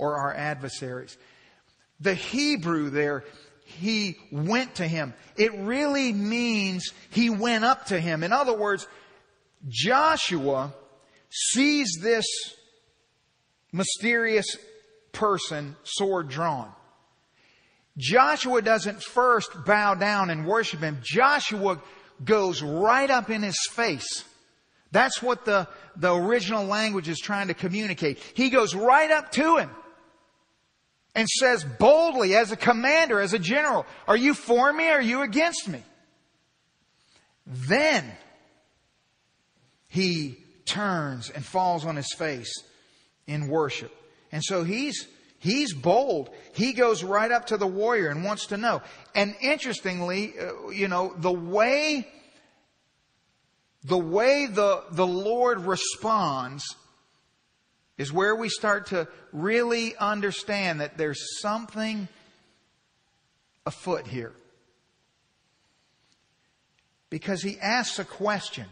or 0.00 0.16
our 0.16 0.34
adversaries? 0.34 1.18
The 2.00 2.14
Hebrew 2.14 2.88
there, 2.88 3.24
he 3.64 4.16
went 4.32 4.76
to 4.76 4.88
him. 4.88 5.12
It 5.36 5.54
really 5.54 6.12
means 6.12 6.92
he 7.10 7.28
went 7.28 7.64
up 7.64 7.86
to 7.86 8.00
him. 8.00 8.24
In 8.24 8.32
other 8.32 8.56
words, 8.56 8.88
Joshua 9.68 10.72
sees 11.28 11.98
this 12.00 12.26
mysterious 13.72 14.56
person, 15.12 15.76
sword 15.84 16.28
drawn. 16.28 16.72
Joshua 17.98 18.62
doesn't 18.62 19.02
first 19.02 19.50
bow 19.66 19.94
down 19.94 20.30
and 20.30 20.46
worship 20.46 20.80
him. 20.80 20.98
Joshua 21.02 21.82
goes 22.24 22.62
right 22.62 23.10
up 23.10 23.28
in 23.28 23.42
his 23.42 23.58
face. 23.72 24.24
That's 24.92 25.22
what 25.22 25.44
the, 25.44 25.68
the 25.96 26.14
original 26.14 26.64
language 26.64 27.08
is 27.08 27.18
trying 27.18 27.48
to 27.48 27.54
communicate. 27.54 28.18
He 28.34 28.48
goes 28.48 28.74
right 28.74 29.10
up 29.10 29.30
to 29.32 29.58
him 29.58 29.70
and 31.14 31.28
says 31.28 31.64
boldly 31.64 32.34
as 32.34 32.52
a 32.52 32.56
commander, 32.56 33.20
as 33.20 33.32
a 33.32 33.38
general, 33.38 33.86
are 34.06 34.16
you 34.16 34.34
for 34.34 34.72
me 34.72 34.88
or 34.88 34.94
are 34.94 35.00
you 35.00 35.22
against 35.22 35.68
me? 35.68 35.82
Then 37.46 38.04
he 39.88 40.38
turns 40.64 41.30
and 41.30 41.44
falls 41.44 41.84
on 41.84 41.96
his 41.96 42.12
face 42.16 42.52
in 43.26 43.48
worship. 43.48 43.92
And 44.30 44.42
so 44.44 44.62
he's, 44.62 45.08
he's 45.38 45.74
bold. 45.74 46.30
He 46.52 46.72
goes 46.72 47.02
right 47.02 47.30
up 47.30 47.46
to 47.46 47.56
the 47.56 47.66
warrior 47.66 48.08
and 48.08 48.24
wants 48.24 48.46
to 48.46 48.56
know. 48.56 48.82
And 49.14 49.34
interestingly, 49.40 50.34
uh, 50.38 50.68
you 50.68 50.86
know, 50.86 51.12
the 51.16 51.32
way, 51.32 52.06
the 53.82 53.98
way 53.98 54.46
the, 54.46 54.84
the 54.92 55.06
Lord 55.06 55.62
responds 55.62 56.64
is 58.00 58.10
where 58.10 58.34
we 58.34 58.48
start 58.48 58.86
to 58.86 59.06
really 59.30 59.94
understand 59.94 60.80
that 60.80 60.96
there's 60.96 61.38
something 61.42 62.08
afoot 63.66 64.06
here. 64.06 64.32
Because 67.10 67.42
he 67.42 67.58
asks 67.60 67.98
a 67.98 68.06
question. 68.06 68.64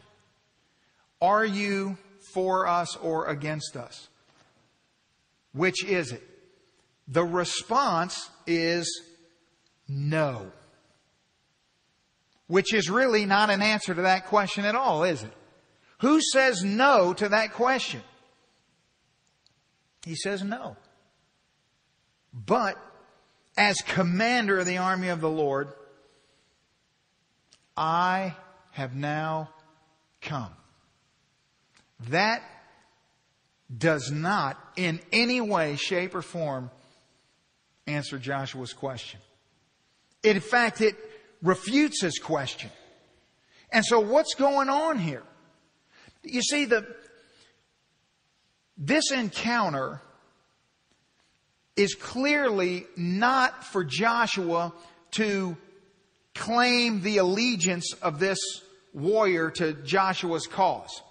Are 1.21 1.45
you 1.45 1.99
for 2.33 2.67
us 2.67 2.97
or 2.97 3.27
against 3.27 3.77
us? 3.77 4.09
Which 5.53 5.85
is 5.85 6.11
it? 6.13 6.23
The 7.07 7.25
response 7.25 8.31
is 8.47 9.03
no. 9.87 10.51
Which 12.47 12.73
is 12.73 12.89
really 12.89 13.27
not 13.27 13.51
an 13.51 13.61
answer 13.61 13.95
to 13.95 14.03
that 14.03 14.25
question 14.29 14.65
at 14.65 14.75
all, 14.75 15.05
is 15.05 15.23
it? 15.23 15.35
Who 15.99 16.19
says 16.23 16.65
no 16.65 17.13
to 17.13 17.29
that 17.29 17.53
question? 17.53 18.01
He 20.05 20.15
says 20.15 20.43
no. 20.43 20.77
But 22.33 22.77
as 23.57 23.81
commander 23.81 24.59
of 24.59 24.67
the 24.67 24.79
army 24.79 25.09
of 25.09 25.21
the 25.21 25.31
Lord, 25.31 25.73
I 27.77 28.35
have 28.73 28.95
now 28.95 29.51
come. 30.21 30.51
That 32.09 32.43
does 33.77 34.11
not 34.11 34.57
in 34.77 35.01
any 35.13 35.41
way, 35.41 35.77
shape, 35.77 36.15
or 36.15 36.23
form 36.23 36.71
answer 37.87 38.19
Joshua's 38.19 38.73
question. 38.73 39.21
In 40.23 40.41
fact, 40.41 40.81
it 40.81 40.97
refutes 41.43 42.03
his 42.03 42.19
question. 42.19 42.71
And 43.71 43.85
so 43.85 44.01
what's 44.01 44.35
going 44.35 44.69
on 44.69 44.99
here? 44.99 45.23
You 46.23 46.43
see, 46.43 46.65
the, 46.65 46.87
this 48.79 49.11
encounter 49.11 50.01
is 51.77 51.95
clearly 51.95 52.87
not 52.97 53.65
for 53.65 53.85
Joshua 53.85 54.73
to 55.13 55.57
claim 56.35 57.03
the 57.03 57.19
allegiance 57.19 57.93
of 57.95 58.21
this 58.21 58.39
warrior 58.95 59.51
to 59.51 59.73
Joshua's 59.75 60.47
cause. 60.47 61.03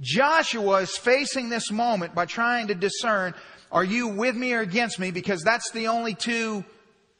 Joshua 0.00 0.82
is 0.82 0.96
facing 0.96 1.48
this 1.48 1.70
moment 1.70 2.14
by 2.14 2.26
trying 2.26 2.68
to 2.68 2.74
discern, 2.74 3.34
are 3.70 3.84
you 3.84 4.08
with 4.08 4.34
me 4.34 4.52
or 4.54 4.60
against 4.60 4.98
me? 4.98 5.10
Because 5.10 5.42
that's 5.42 5.70
the 5.72 5.88
only 5.88 6.14
two 6.14 6.64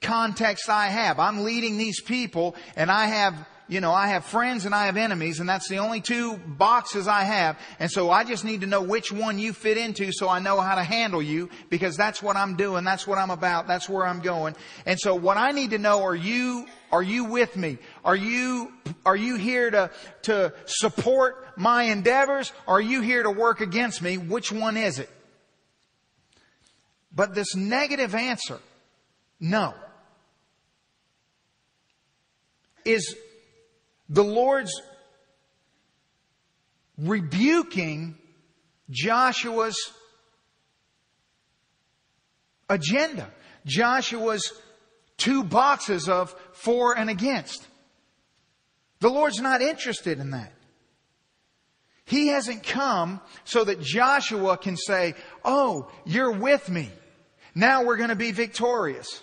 contexts 0.01 0.69
I 0.69 0.87
have. 0.87 1.19
I'm 1.19 1.45
leading 1.45 1.77
these 1.77 2.01
people 2.01 2.55
and 2.77 2.91
I 2.91 3.07
have 3.07 3.35
you 3.71 3.81
know, 3.81 3.93
I 3.93 4.09
have 4.09 4.25
friends 4.25 4.67
and 4.67 4.75
I 4.75 4.87
have 4.87 4.97
enemies 4.97 5.39
and 5.39 5.49
that's 5.49 5.69
the 5.69 5.79
only 5.79 6.01
two 6.01 6.37
boxes 6.37 7.07
I 7.07 7.23
have. 7.23 7.57
And 7.79 7.89
so 7.89 8.11
I 8.11 8.25
just 8.25 8.45
need 8.45 8.63
to 8.63 8.67
know 8.67 8.83
which 8.83 9.13
one 9.13 9.39
you 9.39 9.53
fit 9.53 9.79
into 9.79 10.11
so 10.13 10.29
I 10.29 10.41
know 10.41 10.61
how 10.61 10.75
to 10.75 10.83
handle 10.83 11.23
you 11.23 11.49
because 11.69 11.97
that's 11.97 12.21
what 12.21 12.35
I'm 12.35 12.57
doing. 12.57 12.83
That's 12.83 13.07
what 13.07 13.17
I'm 13.17 13.31
about. 13.31 13.69
That's 13.69 13.89
where 13.89 14.05
I'm 14.05 14.21
going. 14.23 14.57
And 14.87 14.99
so 14.99 15.15
what 15.15 15.37
I 15.37 15.53
need 15.53 15.71
to 15.71 15.79
know 15.79 16.03
are 16.03 16.17
you, 16.17 16.67
are 16.91 17.03
you 17.03 17.27
with 17.27 17.57
me? 17.57 17.79
Are 18.05 18.17
you, 18.17 18.73
are 19.07 19.15
you 19.15 19.37
here 19.37 19.71
to, 19.71 19.91
to 20.23 20.53
support 20.67 21.57
my 21.57 21.85
endeavors? 21.85 22.53
Are 22.67 22.81
you 22.81 23.03
here 23.03 23.23
to 23.23 23.31
work 23.31 23.61
against 23.61 24.03
me? 24.03 24.19
Which 24.19 24.51
one 24.51 24.77
is 24.77 24.99
it? 24.99 25.09
But 27.15 27.37
this 27.37 27.55
negative 27.55 28.17
answer, 28.17 28.59
no, 29.39 29.75
is 32.85 33.15
the 34.11 34.25
Lord's 34.25 34.73
rebuking 36.99 38.19
Joshua's 38.91 39.93
agenda. 42.69 43.31
Joshua's 43.65 44.53
two 45.17 45.45
boxes 45.45 46.09
of 46.09 46.35
for 46.53 46.99
and 46.99 47.09
against. 47.09 47.67
The 48.99 49.09
Lord's 49.09 49.41
not 49.41 49.63
interested 49.63 50.19
in 50.19 50.31
that. 50.31 50.53
He 52.05 52.29
hasn't 52.29 52.65
come 52.65 53.21
so 53.45 53.63
that 53.63 53.81
Joshua 53.81 54.59
can 54.59 54.77
say, 54.77 55.15
Oh, 55.45 55.89
you're 56.05 56.33
with 56.33 56.69
me. 56.69 56.91
Now 57.55 57.85
we're 57.85 57.97
going 57.97 58.09
to 58.09 58.17
be 58.17 58.33
victorious. 58.33 59.23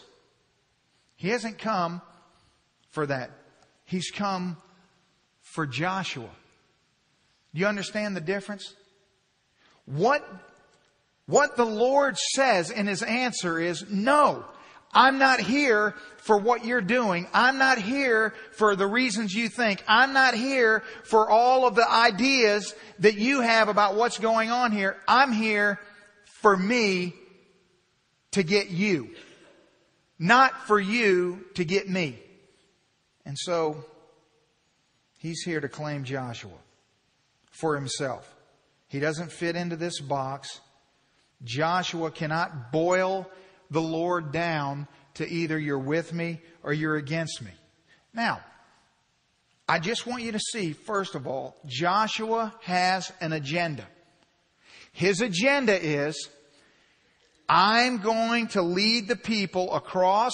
He 1.17 1.29
hasn't 1.29 1.57
come 1.57 2.01
for 2.89 3.05
that. 3.05 3.31
He's 3.83 4.11
come 4.11 4.57
for 5.57 5.65
Joshua. 5.65 6.29
Do 7.55 7.59
you 7.59 7.65
understand 7.65 8.15
the 8.15 8.21
difference? 8.21 8.75
What, 9.87 10.23
what 11.25 11.57
the 11.57 11.65
Lord 11.65 12.15
says 12.15 12.69
in 12.69 12.85
his 12.85 13.01
answer 13.01 13.57
is, 13.59 13.89
no, 13.89 14.45
I'm 14.93 15.17
not 15.17 15.39
here 15.39 15.95
for 16.17 16.37
what 16.37 16.63
you're 16.63 16.79
doing. 16.79 17.27
I'm 17.33 17.57
not 17.57 17.79
here 17.79 18.35
for 18.51 18.75
the 18.75 18.85
reasons 18.85 19.33
you 19.33 19.49
think. 19.49 19.83
I'm 19.87 20.13
not 20.13 20.35
here 20.35 20.83
for 21.05 21.27
all 21.27 21.65
of 21.65 21.73
the 21.73 21.91
ideas 21.91 22.75
that 22.99 23.15
you 23.15 23.41
have 23.41 23.67
about 23.67 23.95
what's 23.95 24.19
going 24.19 24.51
on 24.51 24.71
here. 24.71 24.95
I'm 25.07 25.31
here 25.31 25.79
for 26.39 26.55
me 26.55 27.15
to 28.33 28.43
get 28.43 28.69
you. 28.69 29.09
Not 30.19 30.67
for 30.67 30.79
you 30.79 31.45
to 31.55 31.65
get 31.65 31.89
me. 31.89 32.19
And 33.25 33.35
so, 33.35 33.83
He's 35.17 35.41
here 35.41 35.59
to 35.59 35.67
claim 35.67 36.03
Joshua 36.03 36.57
for 37.51 37.75
himself. 37.75 38.33
He 38.87 38.99
doesn't 38.99 39.31
fit 39.31 39.55
into 39.55 39.75
this 39.75 39.99
box. 39.99 40.61
Joshua 41.43 42.11
cannot 42.11 42.71
boil 42.71 43.29
the 43.69 43.81
Lord 43.81 44.31
down 44.31 44.87
to 45.15 45.27
either 45.27 45.59
you're 45.59 45.79
with 45.79 46.13
me 46.13 46.39
or 46.63 46.71
you're 46.71 46.95
against 46.95 47.41
me. 47.41 47.51
Now, 48.13 48.41
I 49.67 49.79
just 49.79 50.07
want 50.07 50.23
you 50.23 50.31
to 50.31 50.39
see, 50.39 50.73
first 50.73 51.15
of 51.15 51.27
all, 51.27 51.57
Joshua 51.65 52.53
has 52.61 53.11
an 53.19 53.33
agenda. 53.33 53.85
His 54.93 55.21
agenda 55.21 55.77
is, 55.79 56.29
I'm 57.49 57.97
going 57.97 58.47
to 58.49 58.61
lead 58.61 59.07
the 59.07 59.15
people 59.15 59.73
across 59.73 60.33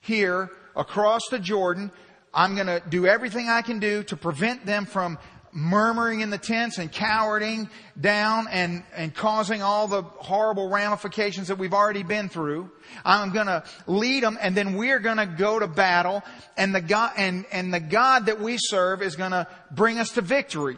here, 0.00 0.50
across 0.74 1.22
the 1.30 1.38
Jordan, 1.38 1.92
I'm 2.38 2.54
going 2.54 2.68
to 2.68 2.80
do 2.88 3.04
everything 3.04 3.48
I 3.48 3.62
can 3.62 3.80
do 3.80 4.04
to 4.04 4.16
prevent 4.16 4.64
them 4.64 4.86
from 4.86 5.18
murmuring 5.50 6.20
in 6.20 6.30
the 6.30 6.38
tents 6.38 6.78
and 6.78 6.92
cowering 6.92 7.68
down 8.00 8.46
and, 8.48 8.84
and 8.94 9.12
causing 9.12 9.60
all 9.60 9.88
the 9.88 10.02
horrible 10.02 10.68
ramifications 10.68 11.48
that 11.48 11.58
we've 11.58 11.74
already 11.74 12.04
been 12.04 12.28
through. 12.28 12.70
I'm 13.04 13.32
gonna 13.32 13.64
lead 13.88 14.22
them 14.22 14.38
and 14.40 14.56
then 14.56 14.76
we're 14.76 15.00
gonna 15.00 15.26
go 15.26 15.58
to 15.58 15.66
battle 15.66 16.22
and 16.56 16.72
the 16.72 16.80
God, 16.80 17.14
and, 17.16 17.44
and 17.50 17.74
the 17.74 17.80
God 17.80 18.26
that 18.26 18.40
we 18.40 18.56
serve 18.56 19.02
is 19.02 19.16
gonna 19.16 19.48
bring 19.72 19.98
us 19.98 20.12
to 20.12 20.20
victory. 20.20 20.76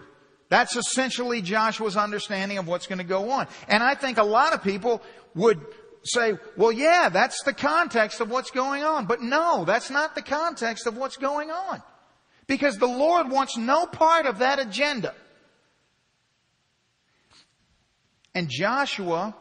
That's 0.49 0.77
essentially 0.77 1.43
Joshua's 1.43 1.99
understanding 1.99 2.57
of 2.57 2.69
what's 2.69 2.87
gonna 2.87 3.05
go 3.05 3.33
on. 3.33 3.49
And 3.69 3.83
I 3.83 3.97
think 3.97 4.17
a 4.17 4.25
lot 4.25 4.55
of 4.55 4.63
people 4.63 5.03
would 5.35 5.61
say, 6.03 6.39
well, 6.57 6.73
yeah, 6.73 7.09
that's 7.11 7.43
the 7.43 7.53
context 7.53 8.21
of 8.21 8.31
what's 8.31 8.51
going 8.51 8.83
on. 8.83 9.07
But 9.07 9.21
no, 9.21 9.65
that's 9.65 9.91
not 9.91 10.15
the 10.15 10.23
context 10.23 10.87
of 10.87 10.97
what's 10.97 11.17
going 11.17 11.51
on. 11.51 11.83
Because 12.47 12.77
the 12.77 12.87
Lord 12.87 13.31
wants 13.31 13.57
no 13.57 13.87
part 13.87 14.27
of 14.27 14.39
that 14.39 14.59
agenda. 14.59 15.15
And 18.35 18.49
Joshua, 18.49 19.35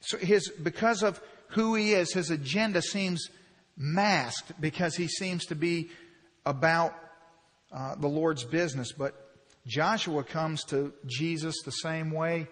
so 0.00 0.18
his, 0.18 0.50
because 0.50 1.02
of 1.02 1.20
who 1.50 1.74
he 1.74 1.92
is, 1.92 2.12
his 2.12 2.30
agenda 2.30 2.82
seems 2.82 3.28
masked 3.76 4.60
because 4.60 4.96
he 4.96 5.06
seems 5.06 5.46
to 5.46 5.54
be 5.54 5.90
about 6.44 6.94
uh, 7.72 7.94
the 7.96 8.08
Lord's 8.08 8.44
business. 8.44 8.92
But 8.92 9.14
Joshua 9.66 10.24
comes 10.24 10.64
to 10.64 10.92
Jesus 11.06 11.56
the 11.64 11.72
same 11.72 12.10
way 12.10 12.48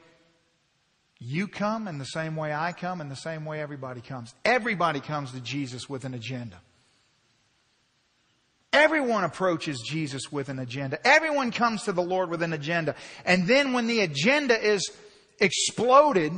you 1.27 1.49
come 1.49 1.89
in 1.89 1.97
the 1.97 2.05
same 2.05 2.37
way 2.37 2.53
I 2.53 2.73
come, 2.73 3.01
in 3.01 3.09
the 3.09 3.17
same 3.17 3.47
way 3.47 3.61
everybody 3.61 4.03
comes. 4.03 4.35
Everybody 4.45 5.01
comes 5.01 5.33
to 5.33 5.41
Jesus 5.41 5.89
with 5.89 6.05
an 6.05 6.13
agenda. 6.13 6.61
Everyone 8.75 9.25
approaches 9.25 9.81
Jesus 9.81 10.31
with 10.31 10.51
an 10.51 10.59
agenda. 10.59 10.99
Everyone 11.07 11.51
comes 11.51 11.85
to 11.85 11.93
the 11.93 12.03
Lord 12.03 12.29
with 12.29 12.43
an 12.43 12.53
agenda. 12.53 12.95
And 13.25 13.47
then 13.47 13.73
when 13.73 13.87
the 13.87 14.01
agenda 14.01 14.61
is 14.61 14.91
exploded, 15.41 16.33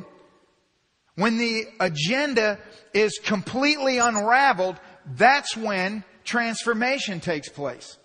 when 1.16 1.38
the 1.38 1.64
agenda 1.80 2.58
is 2.94 3.18
completely 3.18 3.98
unraveled, 3.98 4.76
that's 5.16 5.56
when 5.56 6.04
transformation 6.22 7.18
takes 7.18 7.48
place. 7.48 7.96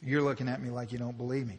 You're 0.00 0.22
looking 0.22 0.48
at 0.48 0.62
me 0.62 0.70
like 0.70 0.92
you 0.92 0.98
don't 0.98 1.16
believe 1.16 1.48
me. 1.48 1.58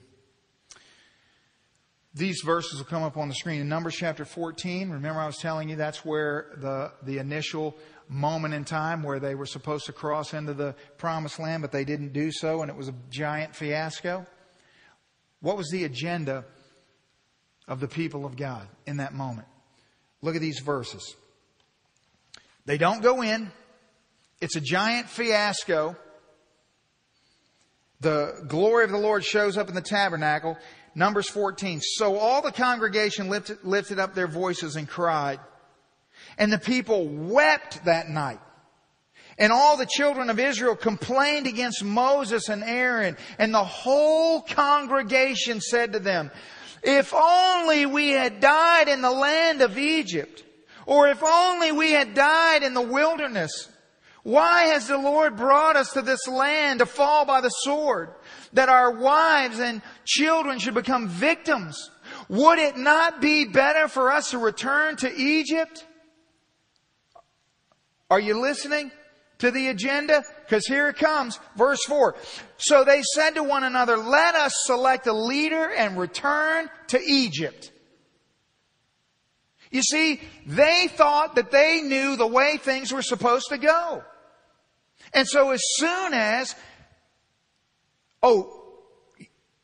These 2.18 2.42
verses 2.44 2.80
will 2.80 2.86
come 2.86 3.04
up 3.04 3.16
on 3.16 3.28
the 3.28 3.36
screen. 3.36 3.62
In 3.62 3.70
Numbers 3.70 3.96
chapter 3.96 4.26
14, 4.26 4.90
remember 4.90 5.20
I 5.20 5.28
was 5.28 5.38
telling 5.38 5.70
you 5.70 5.76
that's 5.76 6.04
where 6.04 6.48
the, 6.58 6.92
the 7.04 7.20
initial 7.20 7.78
moment 8.10 8.56
in 8.56 8.66
time 8.66 9.04
where 9.04 9.20
they 9.20 9.36
were 9.36 9.46
supposed 9.46 9.86
to 9.86 9.94
cross 9.94 10.34
into 10.34 10.54
the 10.54 10.74
promised 10.98 11.40
land, 11.40 11.62
but 11.62 11.72
they 11.72 11.86
didn't 11.86 12.14
do 12.14 12.32
so, 12.32 12.62
and 12.62 12.72
it 12.72 12.76
was 12.76 12.88
a 12.88 12.96
giant 13.12 13.56
fiasco. 13.56 14.26
What 15.42 15.58
was 15.58 15.70
the 15.70 15.84
agenda 15.84 16.46
of 17.68 17.80
the 17.80 17.88
people 17.88 18.26
of 18.26 18.36
God 18.36 18.68
in 18.88 18.98
that 18.98 19.14
moment? 19.14 19.48
Look 20.22 20.36
at 20.36 20.42
these 20.42 20.60
verses. 20.60 21.16
They 22.66 22.80
don't 22.80 23.04
go 23.04 23.22
in. 23.22 23.52
It's 24.42 24.56
a 24.56 24.62
giant 24.62 25.08
fiasco. 25.08 25.96
The 28.00 28.44
glory 28.48 28.86
of 28.86 28.92
the 28.92 28.98
Lord 28.98 29.24
shows 29.24 29.58
up 29.58 29.70
in 29.70 29.76
the 29.76 29.82
tabernacle. 29.82 30.58
Numbers 30.98 31.30
14. 31.30 31.80
So 31.80 32.18
all 32.18 32.42
the 32.42 32.52
congregation 32.52 33.30
lifted, 33.30 33.60
lifted 33.64 34.00
up 34.00 34.16
their 34.16 34.28
voices 34.28 34.76
and 34.76 34.90
cried. 34.90 35.40
And 36.40 36.52
the 36.52 36.58
people 36.58 37.08
wept 37.08 37.86
that 37.86 38.10
night. 38.10 38.40
And 39.38 39.54
all 39.54 39.78
the 39.78 39.86
children 39.86 40.32
of 40.32 40.40
Israel 40.40 40.76
complained 40.76 41.46
against 41.46 41.84
Moses 41.84 42.50
and 42.50 42.64
Aaron. 42.64 43.16
And 43.38 43.54
the 43.54 43.64
whole 43.64 44.42
congregation 44.42 45.62
said 45.62 45.94
to 45.94 46.00
them, 46.00 46.32
if 46.82 47.14
only 47.14 47.86
we 47.86 48.10
had 48.10 48.40
died 48.40 48.88
in 48.88 49.04
the 49.04 49.12
land 49.12 49.62
of 49.62 49.78
Egypt, 49.78 50.44
or 50.88 51.10
if 51.10 51.22
only 51.22 51.72
we 51.72 51.92
had 51.92 52.16
died 52.16 52.64
in 52.64 52.74
the 52.74 52.82
wilderness, 52.82 53.70
Why 54.28 54.64
has 54.64 54.90
the 54.90 54.98
Lord 54.98 55.38
brought 55.38 55.78
us 55.78 55.94
to 55.94 56.02
this 56.02 56.28
land 56.28 56.80
to 56.80 56.86
fall 56.86 57.24
by 57.24 57.40
the 57.40 57.48
sword, 57.48 58.10
that 58.52 58.68
our 58.68 58.92
wives 58.92 59.58
and 59.60 59.82
children 60.04 60.60
should 60.60 60.74
become 60.74 61.08
victims? 61.08 61.92
Would 62.28 62.60
it 62.60 62.76
not 62.76 63.22
be 63.22 63.46
better 63.46 63.88
for 63.88 64.12
us 64.12 64.32
to 64.32 64.38
return 64.38 64.98
to 64.98 65.16
Egypt? 65.16 65.86
Are 68.10 68.20
you 68.20 68.42
listening 68.42 68.92
to 69.38 69.50
the 69.50 69.70
agenda? 69.70 70.26
Because 70.44 70.68
here 70.68 70.90
it 70.90 70.98
comes, 70.98 71.40
verse 71.56 71.86
4. 71.86 72.18
So 72.58 72.84
they 72.84 73.04
said 73.04 73.36
to 73.36 73.44
one 73.44 73.64
another, 73.64 73.96
let 73.96 74.36
us 74.36 74.52
select 74.66 75.08
a 75.08 75.14
leader 75.14 75.72
and 75.72 75.98
return 75.98 76.70
to 76.88 77.00
Egypt. 77.02 77.72
You 79.72 79.84
see, 79.84 80.20
they 80.46 80.90
thought 80.92 81.36
that 81.36 81.50
they 81.50 81.80
knew 81.82 82.18
the 82.18 82.28
way 82.28 82.58
things 82.58 82.92
were 82.92 83.02
supposed 83.02 83.46
to 83.52 83.58
go. 83.58 84.04
And 85.18 85.28
so 85.28 85.50
as 85.50 85.64
soon 85.78 86.14
as, 86.14 86.54
oh, 88.22 88.54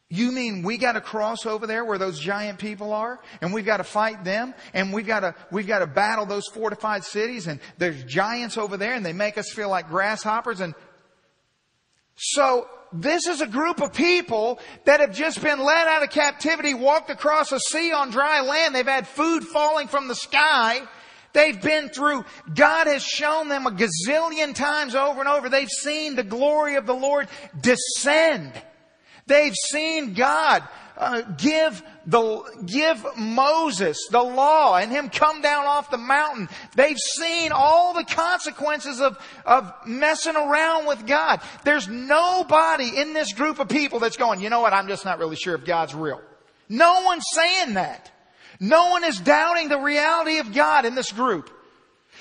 you 0.10 0.32
mean 0.32 0.64
we 0.64 0.80
got 0.80 0.94
to 0.94 1.02
cross 1.02 1.46
over 1.46 1.68
there 1.68 1.86
where 1.86 2.00
those 2.00 2.20
giant 2.20 2.58
people 2.58 2.92
are 2.92 3.20
and 3.40 3.54
we've 3.54 3.64
got 3.64 3.78
to 3.78 3.84
fight 3.84 4.24
them 4.24 4.56
and 4.74 4.92
we've 4.92 5.06
got 5.06 5.20
to, 5.20 5.36
we've 5.52 5.68
got 5.68 5.80
to 5.80 5.86
battle 5.86 6.26
those 6.26 6.48
fortified 6.48 7.04
cities 7.04 7.46
and 7.46 7.60
there's 7.78 8.04
giants 8.06 8.58
over 8.58 8.78
there 8.78 8.96
and 8.96 9.06
they 9.06 9.14
make 9.14 9.38
us 9.38 9.52
feel 9.52 9.70
like 9.70 9.90
grasshoppers 9.90 10.60
and 10.60 10.74
so 12.16 12.68
this 12.92 13.28
is 13.28 13.40
a 13.40 13.48
group 13.48 13.80
of 13.80 13.94
people 13.94 14.60
that 14.86 15.02
have 15.02 15.14
just 15.14 15.40
been 15.40 15.60
led 15.60 15.88
out 15.88 16.02
of 16.02 16.10
captivity, 16.10 16.74
walked 16.74 17.12
across 17.12 17.52
a 17.52 17.60
sea 17.60 17.92
on 17.92 18.10
dry 18.10 18.42
land. 18.42 18.74
They've 18.74 18.86
had 18.88 19.08
food 19.08 19.44
falling 19.44 19.88
from 19.88 20.08
the 20.08 20.16
sky. 20.16 20.82
They've 21.34 21.60
been 21.60 21.90
through, 21.90 22.26
God 22.54 22.88
has 22.88 23.04
shown 23.04 23.50
them 23.50 23.66
a 23.66 23.72
gazillion 23.72 24.54
times 24.54 24.96
over 24.96 25.20
and 25.20 25.28
over. 25.28 25.50
They've 25.50 25.70
seen 25.70 26.16
the 26.16 26.24
glory 26.24 26.76
of 26.76 26.86
the 26.86 26.94
Lord 26.94 27.28
descend. 27.60 28.54
They've 29.26 29.56
seen 29.72 30.14
God 30.14 30.64
uh, 30.98 31.22
give 31.38 31.82
the 32.06 32.44
give 32.66 33.06
Moses 33.18 33.98
the 34.12 34.22
law 34.22 34.76
and 34.76 34.92
him 34.92 35.10
come 35.10 35.42
down 35.42 35.66
off 35.66 35.90
the 35.90 35.98
mountain. 35.98 36.50
They've 36.76 36.98
seen 36.98 37.52
all 37.52 37.94
the 37.94 38.04
consequences 38.04 39.02
of 39.02 39.18
of 39.46 39.74
messing 39.88 40.36
around 40.36 40.86
with 40.86 41.08
God. 41.08 41.42
There's 41.64 41.88
nobody 41.88 42.98
in 42.98 43.14
this 43.14 43.34
group 43.34 43.60
of 43.60 43.70
people 43.70 44.00
that's 44.00 44.18
going, 44.18 44.42
you 44.42 44.50
know 44.50 44.62
what? 44.62 44.74
I'm 44.74 44.88
just 44.88 45.06
not 45.06 45.20
really 45.20 45.38
sure 45.38 45.56
if 45.56 45.66
God's 45.66 45.96
real. 45.96 46.22
No 46.70 47.02
one's 47.06 47.26
saying 47.34 47.74
that. 47.76 48.12
No 48.60 48.90
one 48.90 49.04
is 49.04 49.20
doubting 49.20 49.70
the 49.70 49.80
reality 49.80 50.40
of 50.40 50.54
God 50.54 50.86
in 50.86 50.96
this 50.96 51.12
group. 51.12 51.50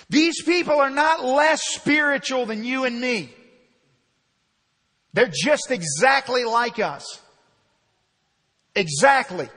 These 0.09 0.43
people 0.43 0.81
are 0.81 0.91
not 0.91 1.25
less 1.25 1.63
spiritual 1.63 2.47
than 2.47 2.65
you 2.65 2.85
and 2.85 3.01
me. 3.01 3.33
They're 5.13 5.33
just 5.33 5.71
exactly 5.71 6.45
like 6.45 6.79
us. 6.79 7.21
Exactly. 8.75 9.49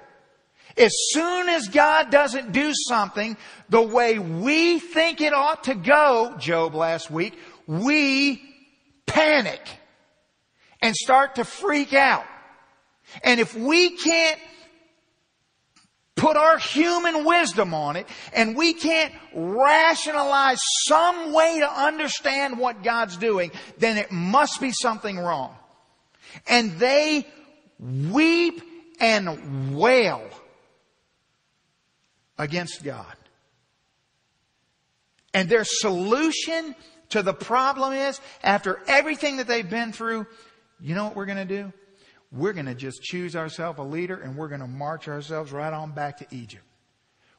As 0.77 0.93
soon 1.11 1.47
as 1.47 1.69
God 1.69 2.11
doesn't 2.11 2.51
do 2.51 2.73
something 2.73 3.37
the 3.69 3.81
way 3.81 4.19
we 4.19 4.79
think 4.79 5.21
it 5.21 5.33
ought 5.33 5.63
to 5.65 5.75
go, 5.75 6.35
Job 6.37 6.75
last 6.75 7.09
week, 7.09 7.33
we 7.65 8.41
panic 9.05 9.61
and 10.81 10.95
start 10.95 11.35
to 11.35 11.45
freak 11.45 11.93
out. 11.93 12.25
And 13.23 13.39
if 13.39 13.55
we 13.55 13.95
can't 13.97 14.39
put 16.25 16.37
our 16.37 16.57
human 16.57 17.23
wisdom 17.23 17.75
on 17.75 17.95
it 17.95 18.07
and 18.33 18.57
we 18.57 18.73
can't 18.73 19.13
rationalize 19.35 20.59
some 20.87 21.31
way 21.31 21.59
to 21.59 21.71
understand 21.71 22.57
what 22.57 22.81
God's 22.81 23.15
doing, 23.15 23.51
then 23.77 23.99
it 23.99 24.11
must 24.11 24.59
be 24.59 24.71
something 24.71 25.19
wrong. 25.19 25.55
And 26.47 26.79
they 26.79 27.27
weep 27.79 28.59
and 28.99 29.77
wail 29.77 30.27
against 32.39 32.83
God. 32.83 33.15
And 35.31 35.47
their 35.47 35.63
solution 35.63 36.75
to 37.09 37.21
the 37.21 37.33
problem 37.33 37.93
is, 37.93 38.19
after 38.41 38.79
everything 38.87 39.37
that 39.37 39.47
they've 39.47 39.69
been 39.69 39.91
through, 39.91 40.25
you 40.81 40.95
know 40.95 41.03
what 41.03 41.15
we're 41.15 41.27
going 41.27 41.47
to 41.47 41.61
do? 41.61 41.71
We're 42.35 42.53
going 42.53 42.65
to 42.65 42.75
just 42.75 43.01
choose 43.01 43.35
ourselves 43.35 43.79
a 43.79 43.83
leader 43.83 44.15
and 44.15 44.35
we're 44.35 44.49
going 44.49 44.61
to 44.61 44.67
march 44.67 45.07
ourselves 45.07 45.51
right 45.51 45.71
on 45.71 45.91
back 45.91 46.17
to 46.17 46.27
Egypt. 46.31 46.63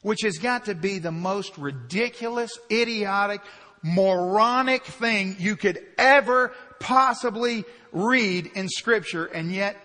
Which 0.02 0.22
has 0.22 0.38
got 0.38 0.66
to 0.66 0.74
be 0.74 0.98
the 0.98 1.12
most 1.12 1.58
ridiculous, 1.58 2.50
idiotic, 2.70 3.42
moronic 3.82 4.84
thing 4.84 5.36
you 5.38 5.56
could 5.56 5.84
ever 5.98 6.52
possibly 6.80 7.64
read 7.92 8.46
in 8.54 8.68
scripture 8.68 9.26
and 9.26 9.52
yet 9.52 9.76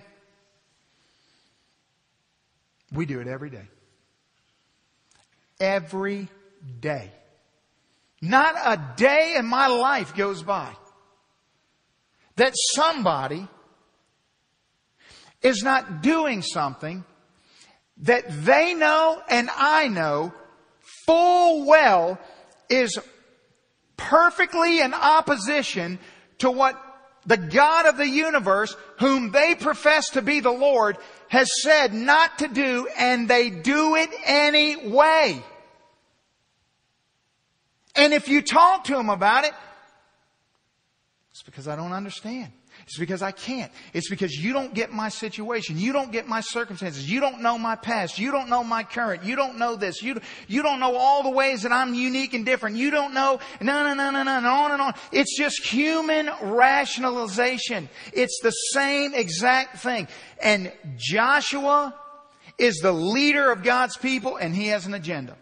we 2.94 3.06
do 3.06 3.20
it 3.20 3.28
every 3.28 3.50
day. 3.50 3.68
Every 5.60 6.28
day. 6.80 7.12
Not 8.22 8.56
a 8.64 8.80
day 8.96 9.36
in 9.38 9.46
my 9.46 9.68
life 9.68 10.16
goes 10.16 10.44
by 10.44 10.70
that 12.36 12.54
somebody 12.76 13.48
is 15.42 15.64
not 15.64 16.02
doing 16.02 16.42
something 16.42 17.04
that 17.98 18.24
they 18.46 18.74
know 18.74 19.22
and 19.30 19.50
I 19.56 19.88
know 19.88 20.34
full 21.06 21.66
well 21.66 22.20
is 22.70 22.98
perfectly 23.98 24.82
in 24.82 24.94
opposition 24.94 26.00
to 26.40 26.50
what 26.50 26.82
the 27.26 27.38
God 27.38 27.86
of 27.86 27.98
the 27.98 28.08
universe, 28.08 28.76
whom 29.00 29.32
they 29.32 29.54
profess 29.56 30.10
to 30.12 30.22
be 30.22 30.40
the 30.40 30.52
Lord, 30.52 30.98
has 31.28 31.48
said 31.62 31.94
not 31.94 32.40
to 32.40 32.48
do, 32.48 32.88
and 32.98 33.28
they 33.28 33.50
do 33.50 33.96
it 33.96 34.10
anyway. 34.26 35.42
And 37.96 38.14
if 38.14 38.28
you 38.28 38.42
talk 38.42 38.86
to 38.86 38.94
them 38.94 39.10
about 39.10 39.46
it, 39.46 39.54
it's 41.32 41.44
because 41.44 41.68
I 41.68 41.76
don't 41.76 41.94
understand. 41.94 42.52
It's 42.92 43.00
because 43.00 43.22
I 43.22 43.32
can't. 43.32 43.72
It's 43.94 44.10
because 44.10 44.34
you 44.34 44.52
don't 44.52 44.74
get 44.74 44.92
my 44.92 45.08
situation. 45.08 45.78
You 45.78 45.94
don't 45.94 46.12
get 46.12 46.28
my 46.28 46.42
circumstances. 46.42 47.10
You 47.10 47.22
don't 47.22 47.42
know 47.42 47.58
my 47.58 47.78
past. 47.78 48.20
You 48.20 48.32
don't 48.32 48.50
know 48.50 48.66
my 48.66 48.84
current. 48.84 49.24
You 49.24 49.38
don't 49.38 49.58
know 49.58 49.78
this. 49.78 50.04
You, 50.04 50.20
you 50.50 50.62
don't 50.62 50.82
know 50.82 50.98
all 50.98 51.24
the 51.24 51.30
ways 51.30 51.62
that 51.62 51.72
I'm 51.72 51.94
unique 51.94 52.34
and 52.34 52.46
different. 52.46 52.76
You 52.76 52.92
don't 52.92 53.14
know, 53.14 53.40
no, 53.62 53.84
no, 53.86 53.94
no, 53.94 54.12
no, 54.12 54.24
no, 54.24 54.38
and 54.38 54.46
on 54.46 54.72
and 54.74 54.82
on. 54.82 54.94
It's 55.14 55.38
just 55.38 55.64
human 55.64 56.30
rationalization. 56.42 57.88
It's 58.12 58.42
the 58.44 58.52
same 58.52 59.14
exact 59.14 59.80
thing. 59.80 60.10
And 60.44 60.74
Joshua 60.98 61.96
is 62.58 62.80
the 62.80 62.92
leader 62.92 63.54
of 63.54 63.64
God's 63.64 63.96
people 63.96 64.36
and 64.36 64.54
he 64.54 64.68
has 64.68 64.86
an 64.86 64.94
agenda. 64.94 65.38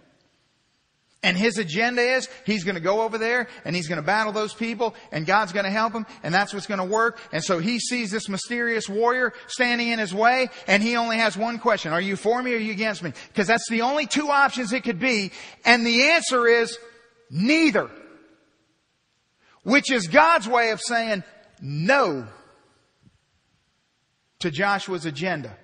And 1.21 1.35
his 1.37 1.57
agenda 1.57 2.01
is 2.01 2.29
he's 2.45 2.63
going 2.63 2.75
to 2.75 2.81
go 2.81 3.01
over 3.01 3.17
there 3.17 3.49
and 3.65 3.75
he's 3.75 3.89
going 3.89 3.97
to 3.99 4.05
battle 4.05 4.31
those 4.31 4.53
people 4.53 4.95
and 5.11 5.25
God's 5.25 5.51
going 5.51 5.65
to 5.65 5.71
help 5.71 5.91
him 5.91 6.05
and 6.23 6.33
that's 6.33 6.53
what's 6.53 6.65
going 6.65 6.79
to 6.79 6.85
work. 6.85 7.19
And 7.33 7.43
so 7.43 7.59
he 7.59 7.77
sees 7.79 8.09
this 8.09 8.29
mysterious 8.29 8.87
warrior 8.87 9.33
standing 9.47 9.89
in 9.89 9.99
his 9.99 10.13
way 10.13 10.47
and 10.65 10.81
he 10.81 10.95
only 10.95 11.17
has 11.17 11.35
one 11.35 11.59
question. 11.59 11.91
Are 11.91 11.99
you 11.99 12.15
for 12.15 12.41
me 12.41 12.53
or 12.53 12.55
are 12.55 12.59
you 12.59 12.71
against 12.71 13.03
me? 13.03 13.11
Because 13.27 13.47
that's 13.47 13.67
the 13.69 13.81
only 13.81 14.05
two 14.05 14.29
options 14.29 14.71
it 14.71 14.85
could 14.85 14.99
be. 14.99 15.31
And 15.65 15.85
the 15.85 16.11
answer 16.11 16.47
is 16.47 16.77
neither. 17.29 17.89
Which 19.63 19.91
is 19.91 20.07
God's 20.07 20.47
way 20.47 20.71
of 20.71 20.79
saying 20.79 21.23
no 21.61 22.27
to 24.39 24.49
Joshua's 24.49 25.05
agenda. 25.05 25.55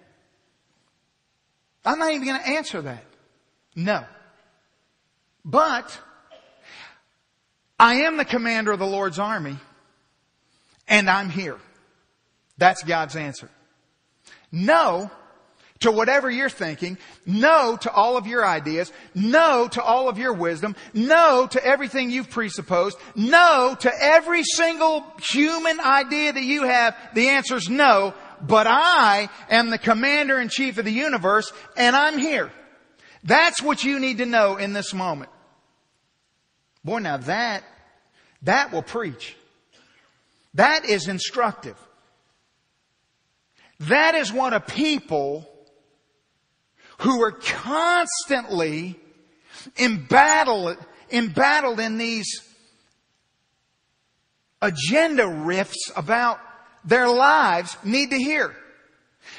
I'm 1.85 1.97
not 1.97 2.11
even 2.11 2.27
going 2.27 2.41
to 2.41 2.47
answer 2.49 2.81
that. 2.81 3.05
No. 3.73 4.03
But 5.45 5.97
I 7.79 8.01
am 8.01 8.17
the 8.17 8.25
commander 8.25 8.71
of 8.71 8.79
the 8.79 8.87
Lord's 8.87 9.19
army 9.19 9.57
and 10.87 11.09
I'm 11.09 11.29
here. 11.29 11.57
That's 12.57 12.83
God's 12.83 13.15
answer. 13.15 13.49
No 14.51 15.11
to 15.79 15.91
whatever 15.91 16.31
you're 16.31 16.49
thinking. 16.49 16.97
No 17.25 17.77
to 17.81 17.91
all 17.91 18.17
of 18.17 18.25
your 18.25 18.45
ideas. 18.45 18.91
No 19.13 19.67
to 19.67 19.83
all 19.83 20.09
of 20.09 20.17
your 20.17 20.33
wisdom. 20.33 20.75
No 20.93 21.47
to 21.47 21.63
everything 21.63 22.09
you've 22.09 22.29
presupposed. 22.29 22.97
No 23.13 23.75
to 23.81 23.91
every 24.01 24.43
single 24.43 25.05
human 25.21 25.79
idea 25.79 26.33
that 26.33 26.43
you 26.43 26.63
have. 26.63 26.95
The 27.13 27.29
answer 27.29 27.57
is 27.57 27.69
no. 27.69 28.13
But 28.41 28.67
I 28.67 29.29
am 29.49 29.69
the 29.69 29.77
commander 29.77 30.39
in 30.39 30.49
chief 30.49 30.77
of 30.77 30.85
the 30.85 30.91
universe 30.91 31.51
and 31.77 31.95
I'm 31.95 32.17
here. 32.17 32.51
That's 33.23 33.61
what 33.61 33.83
you 33.83 33.99
need 33.99 34.19
to 34.19 34.25
know 34.25 34.57
in 34.57 34.73
this 34.73 34.93
moment. 34.93 35.29
Boy, 36.85 36.99
now 36.99 37.17
that, 37.17 37.63
that 38.43 38.71
will 38.71 38.83
preach. 38.83 39.35
That 40.53 40.85
is 40.85 41.07
instructive. 41.07 41.75
That 43.79 44.13
is 44.13 44.31
what 44.31 44.53
a 44.53 44.59
people 44.59 45.49
who 46.99 47.21
are 47.23 47.31
constantly 47.31 48.99
embattled, 49.79 50.77
embattled 51.11 51.79
in 51.79 51.97
these 51.97 52.41
agenda 54.61 55.23
riffs 55.23 55.91
about 55.95 56.39
their 56.85 57.09
lives 57.09 57.75
need 57.83 58.11
to 58.11 58.17
hear. 58.17 58.55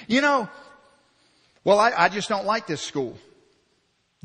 You 0.08 0.20
know, 0.20 0.50
well, 1.62 1.78
I, 1.78 1.92
I 1.96 2.08
just 2.08 2.28
don't 2.28 2.44
like 2.44 2.66
this 2.66 2.82
school. 2.82 3.16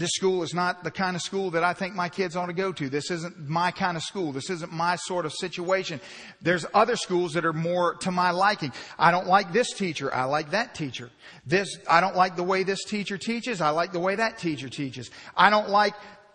This 0.01 0.13
school 0.15 0.41
is 0.41 0.55
not 0.55 0.83
the 0.83 0.89
kind 0.89 1.15
of 1.15 1.21
school 1.21 1.51
that 1.51 1.63
I 1.63 1.73
think 1.73 1.93
my 1.93 2.09
kids 2.09 2.35
ought 2.35 2.47
to 2.47 2.53
go 2.53 2.71
to. 2.71 2.89
This 2.89 3.11
isn't 3.11 3.47
my 3.47 3.69
kind 3.69 3.95
of 3.95 4.01
school. 4.01 4.31
This 4.31 4.49
isn't 4.49 4.73
my 4.73 4.95
sort 4.95 5.27
of 5.27 5.31
situation. 5.31 6.01
There's 6.41 6.65
other 6.73 6.95
schools 6.95 7.33
that 7.33 7.45
are 7.45 7.53
more 7.53 7.93
to 7.97 8.09
my 8.09 8.31
liking. 8.31 8.73
I 8.97 9.11
don't 9.11 9.27
like 9.27 9.53
this 9.53 9.73
teacher. 9.73 10.11
I 10.11 10.23
like 10.23 10.49
that 10.51 10.73
teacher. 10.73 11.11
This, 11.45 11.77
I 11.87 12.01
don't 12.01 12.15
like 12.15 12.35
the 12.35 12.41
way 12.41 12.63
this 12.63 12.83
teacher 12.83 13.19
teaches. 13.19 13.61
I 13.61 13.69
like 13.69 13.91
the 13.91 13.99
way 13.99 14.15
that 14.15 14.39
teacher 14.39 14.69
teaches. 14.69 15.11
I 15.37 15.51
don't 15.51 15.69
like, 15.69 15.93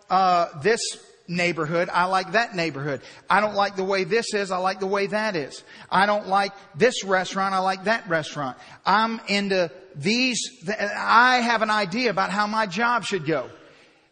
uh, 0.09 0.47
this 0.61 0.79
neighborhood. 1.27 1.89
I 1.91 2.05
like 2.05 2.31
that 2.31 2.55
neighborhood. 2.55 3.01
I 3.29 3.41
don't 3.41 3.55
like 3.55 3.75
the 3.75 3.83
way 3.83 4.05
this 4.05 4.33
is. 4.33 4.49
I 4.49 4.59
like 4.59 4.79
the 4.79 4.87
way 4.87 5.07
that 5.07 5.35
is. 5.35 5.61
I 5.91 6.05
don't 6.05 6.27
like 6.27 6.53
this 6.73 7.03
restaurant. 7.03 7.53
I 7.53 7.59
like 7.59 7.83
that 7.83 8.07
restaurant. 8.07 8.57
I'm 8.85 9.19
into 9.27 9.69
these. 9.93 10.39
I 10.69 11.39
have 11.39 11.61
an 11.63 11.69
idea 11.69 12.11
about 12.11 12.29
how 12.29 12.47
my 12.47 12.65
job 12.65 13.03
should 13.03 13.25
go. 13.25 13.49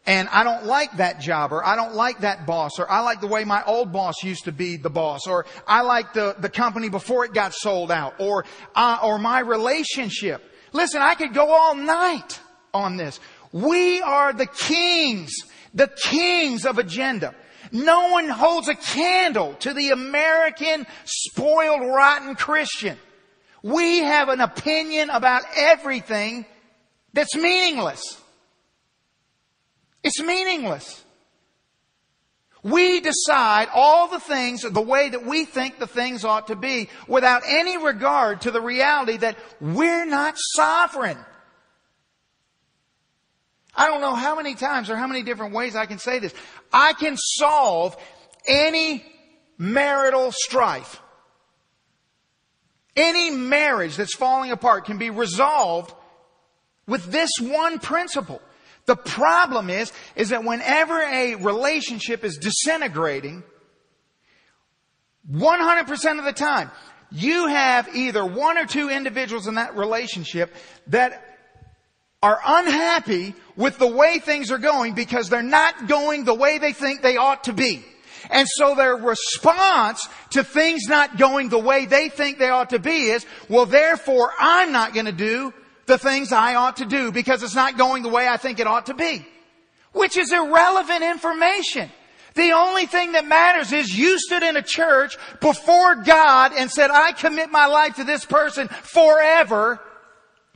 And 0.07 0.29
I 0.29 0.43
don't 0.43 0.65
like 0.65 0.97
that 0.97 1.19
job 1.19 1.51
or 1.51 1.65
I 1.65 1.75
don't 1.75 1.95
like 1.95 2.19
that 2.19 2.45
boss 2.45 2.77
or 2.77 2.89
I 2.89 2.99
like 2.99 3.21
the 3.21 3.27
way 3.27 3.43
my 3.43 3.63
old 3.65 3.91
boss 3.91 4.23
used 4.23 4.45
to 4.45 4.51
be 4.51 4.77
the 4.77 4.89
boss 4.89 5.25
or 5.25 5.47
I 5.67 5.81
like 5.81 6.13
the, 6.13 6.35
the 6.37 6.49
company 6.49 6.89
before 6.89 7.25
it 7.25 7.33
got 7.33 7.53
sold 7.53 7.91
out 7.91 8.13
or, 8.19 8.45
uh, 8.75 8.99
or 9.03 9.17
my 9.17 9.39
relationship. 9.39 10.43
Listen, 10.73 11.01
I 11.01 11.15
could 11.15 11.33
go 11.33 11.51
all 11.51 11.73
night 11.73 12.39
on 12.73 12.97
this. 12.97 13.19
We 13.51 14.01
are 14.01 14.31
the 14.31 14.45
kings 14.45 15.33
the 15.75 15.87
kings 15.87 16.65
of 16.65 16.79
agenda. 16.79 17.35
No 17.71 18.09
one 18.09 18.29
holds 18.29 18.69
a 18.69 18.75
candle 18.75 19.53
to 19.55 19.73
the 19.73 19.91
American 19.91 20.87
spoiled 21.03 21.81
rotten 21.81 22.35
Christian. 22.35 22.97
We 23.61 23.99
have 23.99 24.29
an 24.29 24.39
opinion 24.39 25.09
about 25.09 25.43
everything 25.55 26.45
that's 27.13 27.35
meaningless. 27.35 28.21
It's 30.05 30.21
meaningless. 30.21 31.03
We 32.61 32.99
decide 32.99 33.69
all 33.73 34.07
the 34.07 34.19
things 34.19 34.61
the 34.61 34.81
way 34.81 35.09
that 35.09 35.25
we 35.25 35.45
think 35.45 35.79
the 35.79 35.87
things 35.87 36.23
ought 36.23 36.47
to 36.47 36.55
be 36.55 36.89
without 37.07 37.41
any 37.47 37.77
regard 37.83 38.41
to 38.41 38.51
the 38.51 38.61
reality 38.61 39.17
that 39.17 39.35
we're 39.59 40.05
not 40.05 40.35
sovereign. 40.37 41.17
I 43.75 43.87
don't 43.87 43.99
know 43.99 44.13
how 44.13 44.35
many 44.35 44.53
times 44.53 44.91
or 44.91 44.95
how 44.95 45.07
many 45.07 45.23
different 45.23 45.55
ways 45.55 45.75
I 45.75 45.87
can 45.87 45.97
say 45.97 46.19
this. 46.19 46.35
I 46.71 46.93
can 46.93 47.17
solve 47.17 47.97
any 48.47 49.03
marital 49.57 50.31
strife. 50.31 51.01
Any 52.95 53.31
marriage 53.31 53.97
that's 53.97 54.15
falling 54.15 54.51
apart 54.51 54.85
can 54.85 54.99
be 54.99 55.09
resolved 55.09 55.95
with 56.85 57.05
this 57.05 57.31
one 57.41 57.79
principle. 57.79 58.39
The 58.85 58.95
problem 58.95 59.69
is, 59.69 59.91
is 60.15 60.29
that 60.29 60.43
whenever 60.43 61.01
a 61.01 61.35
relationship 61.35 62.23
is 62.23 62.37
disintegrating, 62.37 63.43
100% 65.31 66.19
of 66.19 66.25
the 66.25 66.33
time, 66.33 66.69
you 67.11 67.47
have 67.47 67.95
either 67.95 68.25
one 68.25 68.57
or 68.57 68.65
two 68.65 68.89
individuals 68.89 69.47
in 69.47 69.55
that 69.55 69.75
relationship 69.75 70.53
that 70.87 71.35
are 72.21 72.39
unhappy 72.45 73.35
with 73.55 73.77
the 73.77 73.87
way 73.87 74.19
things 74.19 74.51
are 74.51 74.57
going 74.57 74.93
because 74.93 75.29
they're 75.29 75.43
not 75.43 75.87
going 75.87 76.23
the 76.23 76.33
way 76.33 76.57
they 76.57 76.73
think 76.73 77.01
they 77.01 77.17
ought 77.17 77.43
to 77.45 77.53
be. 77.53 77.83
And 78.29 78.47
so 78.47 78.75
their 78.75 78.95
response 78.95 80.07
to 80.31 80.43
things 80.43 80.87
not 80.87 81.17
going 81.17 81.49
the 81.49 81.59
way 81.59 81.85
they 81.85 82.09
think 82.09 82.39
they 82.39 82.49
ought 82.49 82.71
to 82.71 82.79
be 82.79 83.09
is, 83.09 83.25
well 83.49 83.65
therefore 83.65 84.31
I'm 84.39 84.71
not 84.71 84.93
going 84.93 85.05
to 85.05 85.11
do 85.11 85.53
the 85.85 85.97
things 85.97 86.31
I 86.31 86.55
ought 86.55 86.77
to 86.77 86.85
do 86.85 87.11
because 87.11 87.43
it's 87.43 87.55
not 87.55 87.77
going 87.77 88.03
the 88.03 88.09
way 88.09 88.27
I 88.27 88.37
think 88.37 88.59
it 88.59 88.67
ought 88.67 88.87
to 88.87 88.93
be. 88.93 89.25
Which 89.91 90.17
is 90.17 90.31
irrelevant 90.31 91.03
information. 91.03 91.89
The 92.33 92.51
only 92.51 92.85
thing 92.85 93.13
that 93.13 93.25
matters 93.25 93.71
is 93.71 93.97
you 93.97 94.19
stood 94.19 94.43
in 94.43 94.57
a 94.57 94.61
church 94.61 95.17
before 95.39 95.95
God 95.95 96.51
and 96.53 96.69
said, 96.69 96.91
I 96.91 97.13
commit 97.13 97.49
my 97.49 97.65
life 97.67 97.95
to 97.95 98.03
this 98.03 98.25
person 98.25 98.67
forever 98.67 99.79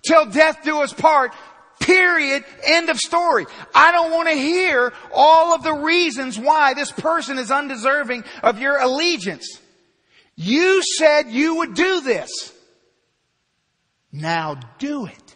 till 0.06 0.26
death 0.26 0.60
do 0.64 0.80
us 0.80 0.94
part. 0.94 1.34
Period. 1.80 2.44
End 2.66 2.90
of 2.90 3.00
story. 3.00 3.46
I 3.74 3.94
don't 3.94 4.12
want 4.12 4.28
to 4.28 4.36
hear 4.36 4.92
all 5.14 5.56
of 5.56 5.64
the 5.64 5.74
reasons 5.74 6.38
why 6.38 6.74
this 6.74 6.92
person 6.92 7.38
is 7.38 7.50
undeserving 7.50 8.26
of 8.44 8.60
your 8.60 8.78
allegiance. 8.78 9.48
You 10.36 10.84
said 10.84 11.30
you 11.30 11.56
would 11.56 11.76
do 11.76 12.02
this. 12.02 12.54
Now 14.12 14.60
do 14.78 15.06
it. 15.06 15.36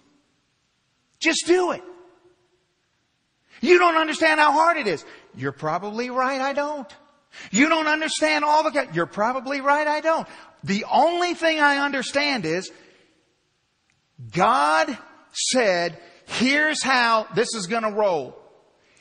Just 1.19 1.45
do 1.45 1.71
it. 1.71 1.83
You 3.61 3.79
don't 3.79 3.95
understand 3.95 4.39
how 4.39 4.51
hard 4.51 4.77
it 4.77 4.87
is. 4.87 5.05
You're 5.35 5.53
probably 5.53 6.09
right, 6.09 6.41
I 6.41 6.53
don't. 6.53 6.91
You 7.51 7.69
don't 7.69 7.87
understand 7.87 8.43
all 8.43 8.69
the, 8.69 8.87
you're 8.93 9.05
probably 9.05 9.61
right, 9.61 9.87
I 9.87 10.01
don't. 10.01 10.27
The 10.63 10.85
only 10.91 11.33
thing 11.33 11.59
I 11.59 11.77
understand 11.77 12.45
is 12.45 12.71
God 14.31 14.95
said 15.31 15.97
here's 16.25 16.83
how 16.83 17.27
this 17.35 17.53
is 17.55 17.67
going 17.67 17.83
to 17.83 17.91
roll. 17.91 18.37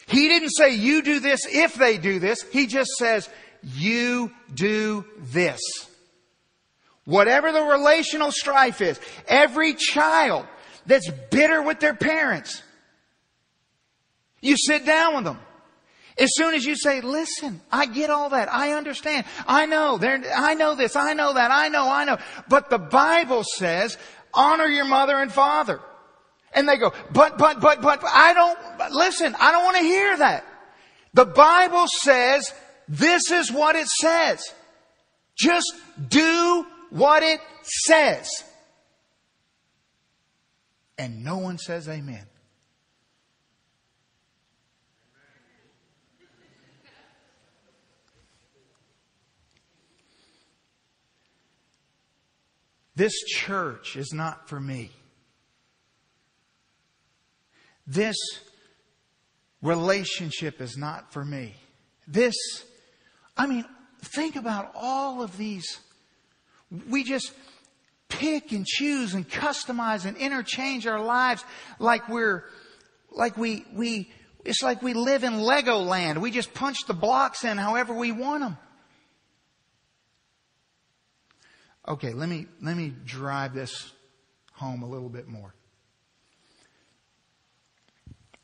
He 0.07 0.29
didn't 0.29 0.51
say 0.51 0.75
you 0.75 1.03
do 1.03 1.21
this 1.21 1.47
if 1.49 1.75
they 1.75 1.99
do 1.99 2.19
this. 2.19 2.43
He 2.53 2.67
just 2.67 2.91
says 2.99 3.29
you 3.63 4.33
do 4.53 5.05
this. 5.19 5.61
Whatever 7.05 7.53
the 7.53 7.63
relational 7.63 8.31
strife 8.31 8.81
is, 8.81 9.01
every 9.27 9.75
child 9.75 10.47
that's 10.87 11.11
bitter 11.31 11.63
with 11.63 11.81
their 11.81 11.95
parents, 11.95 12.63
you 14.41 14.57
sit 14.57 14.87
down 14.87 15.15
with 15.15 15.25
them. 15.25 15.39
As 16.19 16.31
soon 16.35 16.55
as 16.55 16.65
you 16.65 16.77
say, 16.77 17.01
listen, 17.01 17.61
I 17.71 17.87
get 17.87 18.11
all 18.11 18.31
that. 18.31 18.53
I 18.53 18.73
understand. 18.73 19.25
I 19.47 19.67
know. 19.67 19.99
I 20.03 20.55
know 20.55 20.75
this. 20.75 20.95
I 20.95 21.15
know 21.15 21.33
that. 21.33 21.51
I 21.51 21.69
know. 21.69 21.89
I 21.89 22.05
know. 22.05 22.19
But 22.49 22.69
the 22.69 22.79
Bible 22.79 23.45
says, 23.45 23.97
honor 24.35 24.67
your 24.67 24.85
mother 24.85 25.17
and 25.17 25.33
father. 25.33 25.81
And 26.55 26.69
they 26.69 26.77
go, 26.77 26.93
but, 27.13 27.39
but, 27.39 27.61
but, 27.61 27.81
but, 27.81 28.05
I 28.05 28.35
don't, 28.35 28.93
listen, 28.93 29.35
I 29.41 29.53
don't 29.53 29.65
want 29.65 29.79
to 29.79 29.83
hear 29.83 30.17
that. 30.19 30.45
The 31.15 31.25
Bible 31.25 31.87
says 31.89 32.53
this 32.89 33.31
is 33.31 33.51
what 33.51 33.75
it 33.75 33.87
says. 33.87 34.43
Just 35.35 35.73
do 36.09 36.67
what 36.93 37.23
it 37.23 37.41
says. 37.63 38.29
And 40.99 41.25
no 41.25 41.39
one 41.39 41.59
says 41.59 41.89
amen. 41.89 42.27
This 52.95 53.15
church 53.27 53.97
is 53.97 54.13
not 54.13 54.51
for 54.51 54.61
me. 54.61 54.91
This 57.87 58.17
relationship 59.63 60.61
is 60.61 60.77
not 60.77 61.11
for 61.11 61.25
me. 61.25 61.55
This, 62.07 62.35
I 63.35 63.47
mean, 63.47 63.65
think 64.15 64.37
about 64.37 64.73
all 64.75 65.23
of 65.23 65.39
these. 65.39 65.81
We 66.89 67.05
just 67.05 67.33
pick 68.09 68.53
and 68.53 68.67
choose 68.67 69.15
and 69.15 69.29
customize 69.29 70.05
and 70.05 70.17
interchange 70.17 70.87
our 70.87 71.01
lives 71.01 71.45
like 71.79 72.09
we're, 72.09 72.45
like 73.11 73.37
we, 73.37 73.65
we, 73.75 74.11
it's 74.45 74.63
like 74.63 74.83
we 74.83 74.95
live 74.95 75.25
in 75.25 75.41
Lego 75.41 75.79
land. 75.79 76.21
We 76.21 76.31
just 76.31 76.53
punch 76.55 76.87
the 76.87 76.95
blocks 76.95 77.45
in 77.45 77.59
however 77.59 77.95
we 77.95 78.13
want 78.13 78.43
them. 78.43 78.59
Okay, 81.87 82.13
let 82.13 82.29
me, 82.29 82.47
let 82.61 82.77
me 82.77 82.93
drive 83.05 83.55
this 83.55 83.93
home 84.53 84.83
a 84.83 84.89
little 84.89 85.09
bit 85.09 85.27
more. 85.27 85.55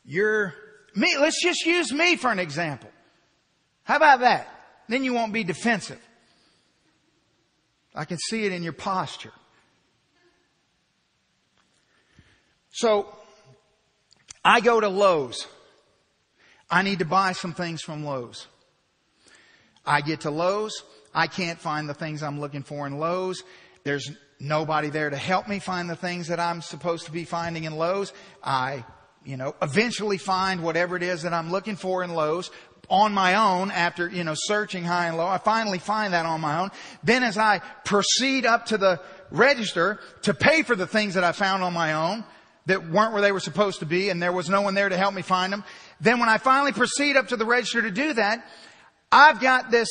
You're 0.03 0.55
me. 0.95 1.15
Let's 1.17 1.41
just 1.41 1.65
use 1.65 1.93
me 1.93 2.15
for 2.15 2.31
an 2.31 2.39
example. 2.39 2.89
How 3.83 3.95
about 3.95 4.21
that? 4.21 4.47
Then 4.87 5.03
you 5.03 5.13
won't 5.13 5.33
be 5.33 5.43
defensive. 5.43 5.99
I 7.99 8.05
can 8.05 8.17
see 8.17 8.45
it 8.45 8.53
in 8.53 8.63
your 8.63 8.71
posture. 8.71 9.33
So, 12.71 13.13
I 14.41 14.61
go 14.61 14.79
to 14.79 14.87
Lowe's. 14.87 15.45
I 16.71 16.81
need 16.81 16.99
to 16.99 17.05
buy 17.05 17.33
some 17.33 17.53
things 17.53 17.81
from 17.81 18.05
Lowe's. 18.05 18.47
I 19.85 19.99
get 19.99 20.21
to 20.21 20.31
Lowe's. 20.31 20.81
I 21.13 21.27
can't 21.27 21.59
find 21.59 21.89
the 21.89 21.93
things 21.93 22.23
I'm 22.23 22.39
looking 22.39 22.63
for 22.63 22.87
in 22.87 22.99
Lowe's. 22.99 23.43
There's 23.83 24.09
nobody 24.39 24.89
there 24.89 25.09
to 25.09 25.17
help 25.17 25.49
me 25.49 25.59
find 25.59 25.89
the 25.89 25.97
things 25.97 26.29
that 26.29 26.39
I'm 26.39 26.61
supposed 26.61 27.05
to 27.07 27.11
be 27.11 27.25
finding 27.25 27.65
in 27.65 27.75
Lowe's. 27.75 28.13
I 28.41 28.85
you 29.25 29.37
know, 29.37 29.55
eventually 29.61 30.17
find 30.17 30.63
whatever 30.63 30.95
it 30.95 31.03
is 31.03 31.23
that 31.23 31.33
I'm 31.33 31.51
looking 31.51 31.75
for 31.75 32.03
in 32.03 32.13
Lowe's, 32.13 32.51
on 32.89 33.13
my 33.13 33.35
own 33.35 33.71
after, 33.71 34.07
you 34.07 34.23
know, 34.23 34.33
searching 34.35 34.83
high 34.83 35.07
and 35.07 35.17
low. 35.17 35.27
I 35.27 35.37
finally 35.37 35.79
find 35.79 36.13
that 36.13 36.25
on 36.25 36.41
my 36.41 36.59
own. 36.59 36.71
Then 37.03 37.23
as 37.23 37.37
I 37.37 37.59
proceed 37.85 38.45
up 38.45 38.67
to 38.67 38.77
the 38.77 38.99
register 39.31 39.99
to 40.23 40.33
pay 40.33 40.63
for 40.63 40.75
the 40.75 40.87
things 40.87 41.13
that 41.13 41.23
I 41.23 41.31
found 41.31 41.63
on 41.63 41.73
my 41.73 41.93
own 41.93 42.23
that 42.65 42.89
weren't 42.89 43.13
where 43.13 43.21
they 43.21 43.31
were 43.31 43.39
supposed 43.39 43.79
to 43.79 43.85
be 43.85 44.09
and 44.09 44.21
there 44.21 44.31
was 44.31 44.49
no 44.49 44.61
one 44.61 44.73
there 44.73 44.89
to 44.89 44.97
help 44.97 45.13
me 45.13 45.21
find 45.21 45.51
them. 45.51 45.63
Then 46.01 46.19
when 46.19 46.29
I 46.29 46.37
finally 46.37 46.71
proceed 46.71 47.17
up 47.17 47.29
to 47.29 47.35
the 47.35 47.45
register 47.45 47.81
to 47.81 47.91
do 47.91 48.13
that, 48.13 48.45
I've 49.11 49.39
got 49.39 49.71
this 49.71 49.89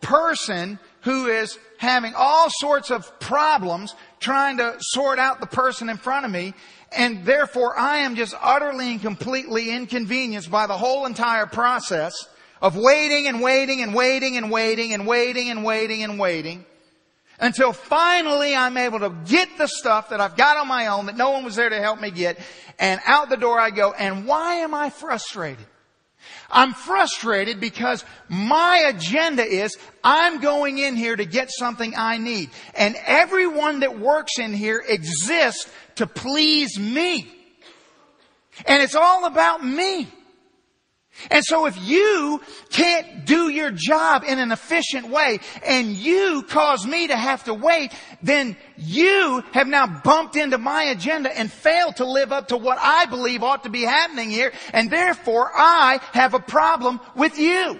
person 0.00 0.78
who 1.02 1.26
is 1.26 1.58
having 1.78 2.14
all 2.16 2.48
sorts 2.50 2.90
of 2.90 3.18
problems 3.20 3.94
trying 4.20 4.58
to 4.58 4.76
sort 4.78 5.18
out 5.18 5.40
the 5.40 5.46
person 5.46 5.88
in 5.88 5.96
front 5.96 6.24
of 6.24 6.30
me. 6.30 6.54
And 6.96 7.24
therefore 7.24 7.78
I 7.78 7.98
am 7.98 8.14
just 8.14 8.34
utterly 8.40 8.92
and 8.92 9.00
completely 9.00 9.70
inconvenienced 9.70 10.50
by 10.50 10.66
the 10.66 10.76
whole 10.76 11.06
entire 11.06 11.46
process 11.46 12.14
of 12.62 12.76
waiting 12.76 13.26
and 13.26 13.42
waiting 13.42 13.82
and 13.82 13.94
waiting 13.94 14.36
and 14.36 14.50
waiting 14.50 14.94
and 14.94 15.06
waiting 15.06 15.50
and 15.50 15.64
waiting 15.64 16.02
and 16.02 16.18
waiting 16.18 16.64
until 17.40 17.72
finally 17.72 18.54
I'm 18.54 18.76
able 18.76 19.00
to 19.00 19.10
get 19.26 19.48
the 19.58 19.66
stuff 19.66 20.10
that 20.10 20.20
I've 20.20 20.36
got 20.36 20.56
on 20.56 20.68
my 20.68 20.86
own 20.86 21.06
that 21.06 21.16
no 21.16 21.30
one 21.30 21.44
was 21.44 21.56
there 21.56 21.68
to 21.68 21.80
help 21.80 22.00
me 22.00 22.10
get 22.10 22.38
and 22.78 23.00
out 23.06 23.28
the 23.28 23.36
door 23.36 23.58
I 23.58 23.70
go. 23.70 23.92
And 23.92 24.26
why 24.26 24.56
am 24.56 24.74
I 24.74 24.90
frustrated? 24.90 25.66
I'm 26.50 26.72
frustrated 26.72 27.60
because 27.60 28.04
my 28.28 28.84
agenda 28.88 29.44
is 29.44 29.76
I'm 30.02 30.40
going 30.40 30.78
in 30.78 30.96
here 30.96 31.16
to 31.16 31.24
get 31.24 31.50
something 31.50 31.94
I 31.96 32.18
need. 32.18 32.50
And 32.74 32.96
everyone 33.04 33.80
that 33.80 33.98
works 33.98 34.38
in 34.38 34.52
here 34.52 34.82
exists 34.86 35.70
to 35.96 36.06
please 36.06 36.78
me. 36.78 37.30
And 38.66 38.82
it's 38.82 38.94
all 38.94 39.24
about 39.24 39.64
me. 39.64 40.08
And 41.30 41.44
so 41.44 41.66
if 41.66 41.80
you 41.80 42.40
can't 42.70 43.24
do 43.24 43.48
your 43.48 43.70
job 43.70 44.24
in 44.26 44.38
an 44.38 44.50
efficient 44.50 45.08
way 45.08 45.38
and 45.64 45.88
you 45.90 46.42
cause 46.48 46.86
me 46.86 47.06
to 47.06 47.16
have 47.16 47.44
to 47.44 47.54
wait, 47.54 47.92
then 48.22 48.56
you 48.76 49.42
have 49.52 49.68
now 49.68 49.86
bumped 49.86 50.36
into 50.36 50.58
my 50.58 50.84
agenda 50.84 51.36
and 51.36 51.50
failed 51.50 51.96
to 51.96 52.04
live 52.04 52.32
up 52.32 52.48
to 52.48 52.56
what 52.56 52.78
I 52.80 53.06
believe 53.06 53.42
ought 53.42 53.62
to 53.62 53.70
be 53.70 53.82
happening 53.82 54.28
here. 54.28 54.52
And 54.72 54.90
therefore 54.90 55.50
I 55.54 56.00
have 56.12 56.34
a 56.34 56.40
problem 56.40 57.00
with 57.14 57.38
you. 57.38 57.78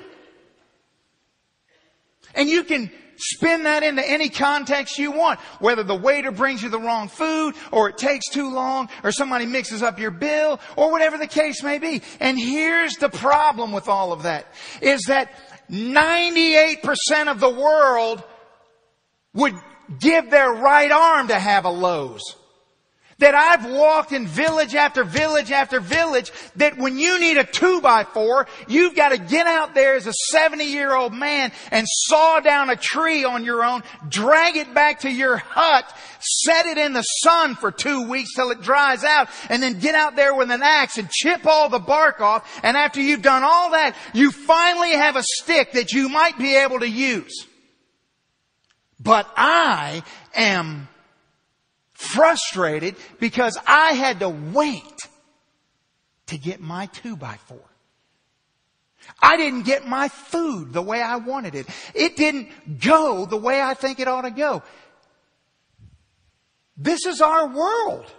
And 2.36 2.48
you 2.48 2.64
can 2.64 2.90
Spin 3.16 3.64
that 3.64 3.82
into 3.82 4.08
any 4.08 4.28
context 4.28 4.98
you 4.98 5.12
want. 5.12 5.40
Whether 5.60 5.82
the 5.82 5.94
waiter 5.94 6.30
brings 6.30 6.62
you 6.62 6.68
the 6.68 6.78
wrong 6.78 7.08
food, 7.08 7.54
or 7.70 7.88
it 7.88 7.98
takes 7.98 8.28
too 8.28 8.52
long, 8.52 8.88
or 9.02 9.12
somebody 9.12 9.46
mixes 9.46 9.82
up 9.82 9.98
your 9.98 10.10
bill, 10.10 10.60
or 10.76 10.90
whatever 10.90 11.18
the 11.18 11.26
case 11.26 11.62
may 11.62 11.78
be. 11.78 12.02
And 12.20 12.38
here's 12.38 12.96
the 12.96 13.08
problem 13.08 13.72
with 13.72 13.88
all 13.88 14.12
of 14.12 14.24
that, 14.24 14.46
is 14.80 15.02
that 15.08 15.32
98% 15.70 17.28
of 17.28 17.40
the 17.40 17.50
world 17.50 18.22
would 19.32 19.54
give 20.00 20.30
their 20.30 20.50
right 20.50 20.90
arm 20.90 21.28
to 21.28 21.38
have 21.38 21.64
a 21.64 21.70
Lowe's. 21.70 22.36
That 23.18 23.34
I've 23.34 23.70
walked 23.70 24.12
in 24.12 24.26
village 24.26 24.74
after 24.74 25.04
village 25.04 25.52
after 25.52 25.80
village 25.80 26.32
that 26.56 26.76
when 26.76 26.98
you 26.98 27.20
need 27.20 27.36
a 27.36 27.44
two 27.44 27.80
by 27.80 28.04
four, 28.04 28.46
you've 28.66 28.96
got 28.96 29.10
to 29.10 29.18
get 29.18 29.46
out 29.46 29.74
there 29.74 29.94
as 29.94 30.06
a 30.06 30.12
70 30.30 30.64
year 30.64 30.94
old 30.94 31.12
man 31.12 31.52
and 31.70 31.86
saw 31.88 32.40
down 32.40 32.70
a 32.70 32.76
tree 32.76 33.24
on 33.24 33.44
your 33.44 33.64
own, 33.64 33.82
drag 34.08 34.56
it 34.56 34.74
back 34.74 35.00
to 35.00 35.10
your 35.10 35.36
hut, 35.36 35.84
set 36.20 36.66
it 36.66 36.78
in 36.78 36.92
the 36.92 37.02
sun 37.02 37.54
for 37.54 37.70
two 37.70 38.08
weeks 38.08 38.34
till 38.34 38.50
it 38.50 38.60
dries 38.60 39.04
out, 39.04 39.28
and 39.48 39.62
then 39.62 39.78
get 39.78 39.94
out 39.94 40.16
there 40.16 40.34
with 40.34 40.50
an 40.50 40.62
axe 40.62 40.98
and 40.98 41.10
chip 41.10 41.46
all 41.46 41.68
the 41.68 41.78
bark 41.78 42.20
off. 42.20 42.60
And 42.62 42.76
after 42.76 43.00
you've 43.00 43.22
done 43.22 43.42
all 43.44 43.70
that, 43.70 43.94
you 44.12 44.30
finally 44.30 44.92
have 44.92 45.16
a 45.16 45.22
stick 45.22 45.72
that 45.72 45.92
you 45.92 46.08
might 46.08 46.36
be 46.38 46.56
able 46.56 46.80
to 46.80 46.88
use. 46.88 47.46
But 49.00 49.30
I 49.36 50.02
am 50.34 50.88
frustrated 51.94 52.96
because 53.18 53.58
I 53.66 53.92
had 53.92 54.20
to 54.20 54.28
wait 54.28 55.08
to 56.26 56.38
get 56.38 56.60
my 56.60 56.86
two 56.86 57.16
by 57.16 57.36
four. 57.46 57.60
I 59.20 59.36
didn't 59.36 59.62
get 59.62 59.86
my 59.86 60.08
food 60.08 60.72
the 60.72 60.82
way 60.82 61.00
I 61.00 61.16
wanted 61.16 61.54
it. 61.54 61.66
It 61.94 62.16
didn't 62.16 62.80
go 62.80 63.26
the 63.26 63.36
way 63.36 63.60
I 63.60 63.74
think 63.74 64.00
it 64.00 64.08
ought 64.08 64.22
to 64.22 64.30
go. 64.30 64.62
This 66.76 67.06
is 67.06 67.20
our 67.20 67.46
world 67.46 68.10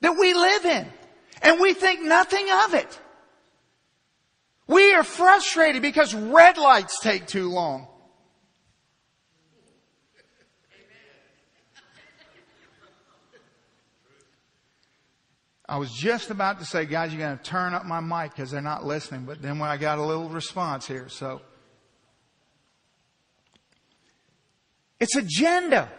that 0.00 0.16
we 0.18 0.34
live 0.34 0.64
in. 0.64 0.92
And 1.42 1.60
we 1.60 1.74
think 1.74 2.02
nothing 2.02 2.46
of 2.64 2.74
it. 2.74 3.00
We 4.66 4.94
are 4.94 5.04
frustrated 5.04 5.82
because 5.82 6.14
red 6.14 6.58
lights 6.58 7.00
take 7.00 7.26
too 7.26 7.50
long. 7.50 7.88
I 15.68 15.78
was 15.78 15.90
just 15.92 16.30
about 16.30 16.60
to 16.60 16.64
say, 16.64 16.86
guys, 16.86 17.12
you're 17.12 17.26
going 17.26 17.36
to 17.36 17.42
turn 17.42 17.74
up 17.74 17.84
my 17.84 18.00
mic 18.00 18.32
because 18.34 18.50
they're 18.50 18.60
not 18.60 18.84
listening, 18.84 19.24
but 19.24 19.42
then 19.42 19.58
when 19.58 19.68
I 19.68 19.76
got 19.76 19.98
a 19.98 20.02
little 20.02 20.28
response 20.28 20.86
here, 20.86 21.08
so. 21.08 21.40
It's 25.00 25.16
agenda. 25.16 25.90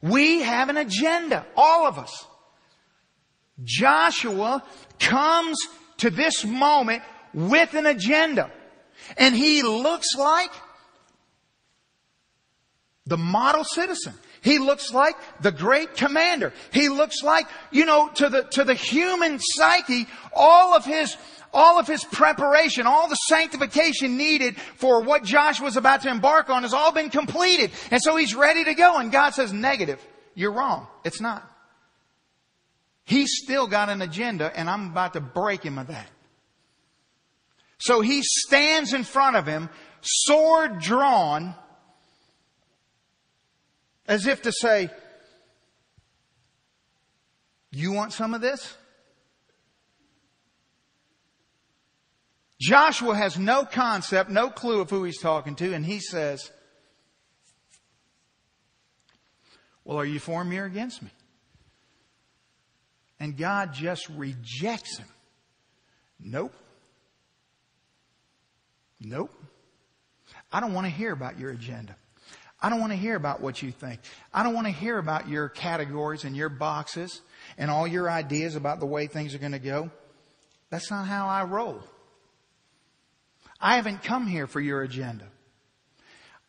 We 0.00 0.40
have 0.40 0.70
an 0.70 0.78
agenda, 0.78 1.44
all 1.56 1.86
of 1.86 1.98
us. 1.98 2.26
Joshua 3.62 4.62
comes 4.98 5.58
to 5.98 6.10
this 6.10 6.44
moment 6.44 7.02
with 7.34 7.74
an 7.74 7.86
agenda. 7.86 8.50
And 9.16 9.34
he 9.34 9.62
looks 9.62 10.14
like 10.16 10.50
the 13.06 13.16
model 13.16 13.64
citizen. 13.64 14.14
He 14.40 14.58
looks 14.58 14.92
like 14.92 15.16
the 15.40 15.52
great 15.52 15.96
commander. 15.96 16.52
He 16.72 16.88
looks 16.88 17.22
like, 17.22 17.46
you 17.70 17.84
know, 17.84 18.08
to 18.14 18.28
the, 18.28 18.42
to 18.44 18.64
the 18.64 18.74
human 18.74 19.38
psyche, 19.40 20.06
all 20.32 20.74
of 20.74 20.84
his, 20.84 21.16
all 21.52 21.78
of 21.78 21.86
his 21.86 22.04
preparation, 22.04 22.86
all 22.86 23.08
the 23.08 23.16
sanctification 23.16 24.16
needed 24.16 24.56
for 24.76 25.02
what 25.02 25.24
Joshua 25.24 25.64
was 25.64 25.76
about 25.76 26.02
to 26.02 26.08
embark 26.08 26.50
on 26.50 26.62
has 26.62 26.74
all 26.74 26.92
been 26.92 27.10
completed. 27.10 27.70
And 27.90 28.00
so 28.02 28.16
he's 28.16 28.34
ready 28.34 28.64
to 28.64 28.74
go. 28.74 28.98
And 28.98 29.10
God 29.10 29.30
says, 29.30 29.52
negative. 29.52 30.04
You're 30.34 30.52
wrong. 30.52 30.86
It's 31.04 31.20
not. 31.20 31.48
He's 33.04 33.40
still 33.42 33.66
got 33.66 33.88
an 33.88 34.02
agenda 34.02 34.52
and 34.54 34.68
I'm 34.68 34.90
about 34.90 35.14
to 35.14 35.20
break 35.20 35.62
him 35.62 35.78
of 35.78 35.88
that. 35.88 36.08
So 37.78 38.00
he 38.00 38.22
stands 38.22 38.92
in 38.92 39.04
front 39.04 39.36
of 39.36 39.46
him, 39.46 39.70
sword 40.02 40.80
drawn, 40.80 41.54
as 44.08 44.26
if 44.26 44.42
to 44.42 44.52
say, 44.52 44.90
you 47.70 47.92
want 47.92 48.12
some 48.12 48.34
of 48.34 48.40
this? 48.40 48.74
Joshua 52.60 53.14
has 53.14 53.38
no 53.38 53.64
concept, 53.64 54.30
no 54.30 54.50
clue 54.50 54.80
of 54.80 54.90
who 54.90 55.04
he's 55.04 55.20
talking 55.20 55.54
to, 55.56 55.72
and 55.74 55.86
he 55.86 56.00
says, 56.00 56.50
Well, 59.84 59.98
are 59.98 60.04
you 60.04 60.18
for 60.18 60.44
me 60.44 60.58
or 60.58 60.64
against 60.64 61.02
me? 61.02 61.10
And 63.20 63.36
God 63.36 63.72
just 63.72 64.08
rejects 64.10 64.98
him. 64.98 65.08
Nope. 66.20 66.52
Nope. 69.00 69.32
I 70.52 70.60
don't 70.60 70.74
want 70.74 70.86
to 70.86 70.92
hear 70.92 71.12
about 71.12 71.38
your 71.38 71.50
agenda. 71.50 71.96
I 72.60 72.70
don't 72.70 72.80
want 72.80 72.92
to 72.92 72.98
hear 72.98 73.14
about 73.14 73.40
what 73.40 73.62
you 73.62 73.70
think. 73.70 74.00
I 74.34 74.42
don't 74.42 74.54
want 74.54 74.66
to 74.66 74.72
hear 74.72 74.98
about 74.98 75.28
your 75.28 75.48
categories 75.48 76.24
and 76.24 76.36
your 76.36 76.48
boxes 76.48 77.20
and 77.56 77.70
all 77.70 77.86
your 77.86 78.10
ideas 78.10 78.56
about 78.56 78.80
the 78.80 78.86
way 78.86 79.06
things 79.06 79.34
are 79.34 79.38
going 79.38 79.52
to 79.52 79.58
go. 79.60 79.90
That's 80.70 80.90
not 80.90 81.06
how 81.06 81.28
I 81.28 81.44
roll. 81.44 81.80
I 83.60 83.76
haven't 83.76 84.02
come 84.02 84.26
here 84.26 84.46
for 84.46 84.60
your 84.60 84.82
agenda. 84.82 85.24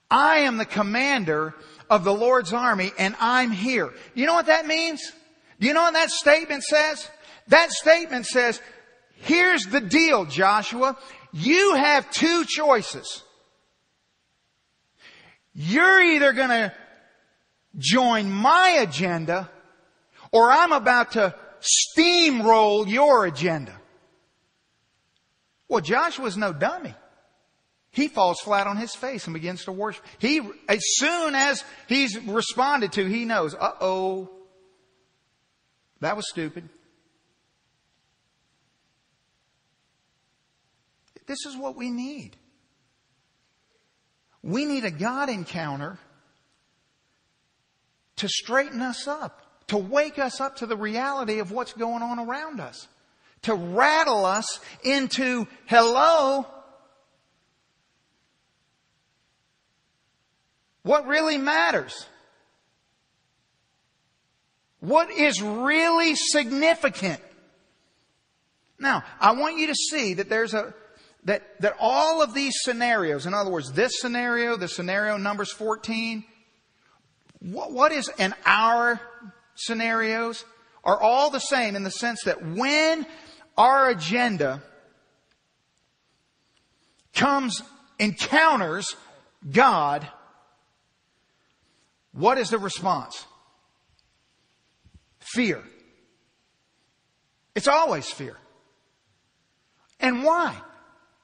I 0.09 0.39
am 0.39 0.57
the 0.57 0.65
commander 0.65 1.53
of 1.89 2.03
the 2.03 2.13
Lord's 2.13 2.53
army 2.53 2.91
and 2.97 3.15
I'm 3.19 3.51
here. 3.51 3.93
You 4.15 4.25
know 4.25 4.33
what 4.33 4.47
that 4.47 4.65
means? 4.65 5.01
Do 5.59 5.67
you 5.67 5.73
know 5.73 5.83
what 5.83 5.93
that 5.93 6.09
statement 6.09 6.63
says? 6.63 7.07
That 7.49 7.71
statement 7.71 8.25
says, 8.25 8.61
here's 9.15 9.65
the 9.65 9.81
deal, 9.81 10.25
Joshua. 10.25 10.97
You 11.31 11.75
have 11.75 12.09
two 12.09 12.45
choices. 12.45 13.23
You're 15.53 16.01
either 16.01 16.33
going 16.33 16.49
to 16.49 16.73
join 17.77 18.31
my 18.31 18.79
agenda 18.81 19.49
or 20.31 20.51
I'm 20.51 20.71
about 20.71 21.13
to 21.13 21.35
steamroll 21.61 22.87
your 22.87 23.25
agenda. 23.25 23.75
Well, 25.67 25.81
Joshua's 25.81 26.37
no 26.37 26.53
dummy. 26.53 26.95
He 27.91 28.07
falls 28.07 28.39
flat 28.39 28.67
on 28.67 28.77
his 28.77 28.93
face 28.93 29.25
and 29.25 29.33
begins 29.33 29.65
to 29.65 29.71
worship. 29.71 30.05
He, 30.19 30.41
as 30.67 30.79
soon 30.81 31.35
as 31.35 31.63
he's 31.87 32.19
responded 32.19 32.91
to, 32.93 33.05
he 33.05 33.25
knows, 33.25 33.55
uh 33.55 33.71
oh, 33.81 34.29
that 36.01 36.15
was 36.15 36.29
stupid. 36.29 36.69
This 41.25 41.45
is 41.45 41.57
what 41.57 41.75
we 41.75 41.91
need. 41.91 42.37
We 44.43 44.65
need 44.65 44.85
a 44.85 44.91
God 44.91 45.29
encounter 45.29 45.97
to 48.17 48.27
straighten 48.27 48.81
us 48.81 49.07
up, 49.07 49.41
to 49.67 49.77
wake 49.77 50.19
us 50.19 50.41
up 50.41 50.57
to 50.57 50.65
the 50.65 50.77
reality 50.77 51.39
of 51.39 51.51
what's 51.51 51.73
going 51.73 52.01
on 52.03 52.19
around 52.19 52.59
us, 52.59 52.87
to 53.43 53.53
rattle 53.53 54.25
us 54.25 54.59
into, 54.83 55.47
hello, 55.65 56.45
what 60.83 61.07
really 61.07 61.37
matters? 61.37 62.05
What 64.79 65.11
is 65.11 65.41
really 65.41 66.15
significant? 66.15 67.21
Now, 68.79 69.03
I 69.19 69.33
want 69.33 69.57
you 69.57 69.67
to 69.67 69.75
see 69.75 70.15
that 70.15 70.29
there's 70.29 70.53
a, 70.53 70.73
that, 71.29 71.61
that 71.61 71.75
all 71.79 72.23
of 72.23 72.33
these 72.33 72.55
scenarios, 72.63 73.27
in 73.27 73.35
other 73.35 73.51
words, 73.51 73.71
this 73.71 73.91
scenario, 73.99 74.57
the 74.57 74.67
scenario 74.67 75.15
numbers 75.15 75.51
14, 75.51 76.23
what, 77.37 77.71
what 77.71 77.91
is 77.91 78.09
in 78.17 78.33
our 78.47 78.99
scenarios 79.53 80.43
are 80.83 80.99
all 80.99 81.29
the 81.29 81.39
same 81.39 81.75
in 81.75 81.83
the 81.83 81.91
sense 81.91 82.23
that 82.23 82.43
when 82.43 83.05
our 83.59 83.89
agenda 83.89 84.63
comes, 87.13 87.61
encounters 87.99 88.95
God, 89.51 90.07
what 92.11 92.39
is 92.39 92.49
the 92.49 92.57
response? 92.57 93.23
Fear. 95.19 95.61
It's 97.53 97.67
always 97.67 98.09
fear. 98.09 98.35
And 99.99 100.23
why? 100.23 100.59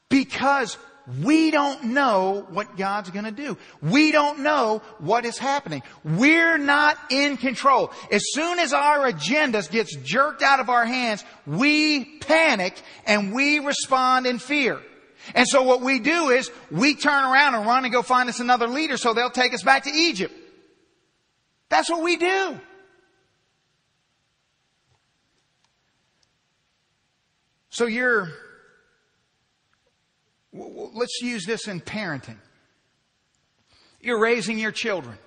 Because 0.10 0.78
we 1.24 1.52
don't 1.52 1.84
know 1.86 2.48
what 2.50 2.78
God's 2.78 3.12
gonna 3.12 3.32
do. 3.32 3.58
We 3.82 4.12
don't 4.12 4.40
know 4.40 4.82
what 4.98 5.26
is 5.26 5.38
happening. 5.38 5.84
We're 6.04 6.58
not 6.58 6.98
in 7.12 7.38
control. 7.38 7.92
As 8.12 8.24
soon 8.34 8.58
as 8.60 8.74
our 8.74 9.06
agenda 9.06 9.62
gets 9.70 9.96
jerked 9.98 10.42
out 10.42 10.60
of 10.60 10.70
our 10.70 10.86
hands, 10.86 11.24
we 11.46 12.06
panic 12.20 12.82
and 13.06 13.34
we 13.34 13.60
respond 13.60 14.26
in 14.26 14.40
fear. 14.40 14.82
And 15.34 15.48
so 15.48 15.64
what 15.64 15.82
we 15.82 16.00
do 16.00 16.30
is 16.30 16.52
we 16.72 16.96
turn 16.96 17.24
around 17.24 17.56
and 17.56 17.66
run 17.66 17.84
and 17.84 17.94
go 17.94 18.02
find 18.02 18.30
us 18.30 18.40
another 18.40 18.68
leader 18.68 18.98
so 18.98 19.14
they'll 19.14 19.30
take 19.30 19.54
us 19.54 19.64
back 19.64 19.84
to 19.84 19.92
Egypt. 19.92 20.34
That's 21.70 21.90
what 21.90 22.04
we 22.04 22.18
do. 22.18 22.60
So 27.70 27.86
you're 27.86 28.32
Let's 30.56 31.20
use 31.22 31.46
this 31.46 31.68
in 31.68 31.82
parenting. 31.82 32.38
You're 34.00 34.22
raising 34.22 34.58
your 34.58 34.72
children. 34.72 35.18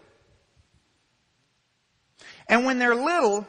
And 2.48 2.64
when 2.64 2.78
they're 2.78 2.94
little, 2.94 3.46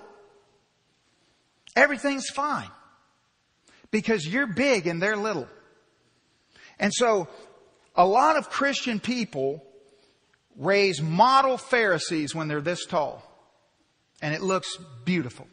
everything's 1.75 2.29
fine. 2.29 2.69
Because 3.91 4.27
you're 4.27 4.47
big 4.47 4.87
and 4.87 5.01
they're 5.01 5.15
little. 5.15 5.47
And 6.79 6.93
so, 6.93 7.27
a 7.95 8.05
lot 8.05 8.37
of 8.37 8.49
Christian 8.49 8.99
people 8.99 9.63
raise 10.57 11.01
model 11.01 11.57
Pharisees 11.57 12.35
when 12.35 12.47
they're 12.47 12.61
this 12.61 12.85
tall. 12.85 13.23
And 14.21 14.33
it 14.33 14.41
looks 14.41 14.77
beautiful. 15.05 15.47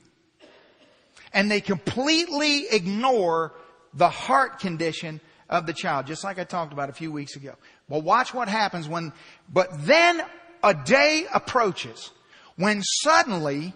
And 1.32 1.50
they 1.50 1.60
completely 1.60 2.66
ignore 2.70 3.54
the 3.94 4.08
heart 4.08 4.58
condition 4.58 5.20
of 5.48 5.66
the 5.66 5.72
child, 5.72 6.06
just 6.06 6.24
like 6.24 6.38
I 6.38 6.44
talked 6.44 6.72
about 6.72 6.88
a 6.88 6.92
few 6.92 7.12
weeks 7.12 7.36
ago. 7.36 7.54
Well, 7.88 8.02
watch 8.02 8.34
what 8.34 8.48
happens 8.48 8.88
when, 8.88 9.12
but 9.48 9.68
then 9.86 10.22
a 10.62 10.74
day 10.74 11.26
approaches 11.32 12.10
when 12.56 12.82
suddenly 12.82 13.74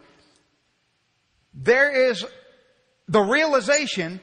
there 1.55 2.11
is 2.11 2.25
the 3.09 3.21
realization 3.21 4.21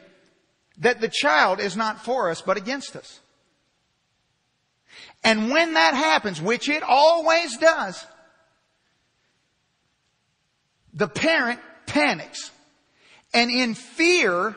that 0.79 1.01
the 1.01 1.09
child 1.09 1.59
is 1.59 1.75
not 1.75 2.03
for 2.03 2.29
us, 2.29 2.41
but 2.41 2.57
against 2.57 2.95
us. 2.95 3.19
And 5.23 5.49
when 5.49 5.73
that 5.73 5.93
happens, 5.93 6.41
which 6.41 6.69
it 6.69 6.83
always 6.83 7.57
does, 7.57 8.05
the 10.93 11.07
parent 11.07 11.59
panics. 11.85 12.51
And 13.33 13.51
in 13.51 13.73
fear, 13.73 14.55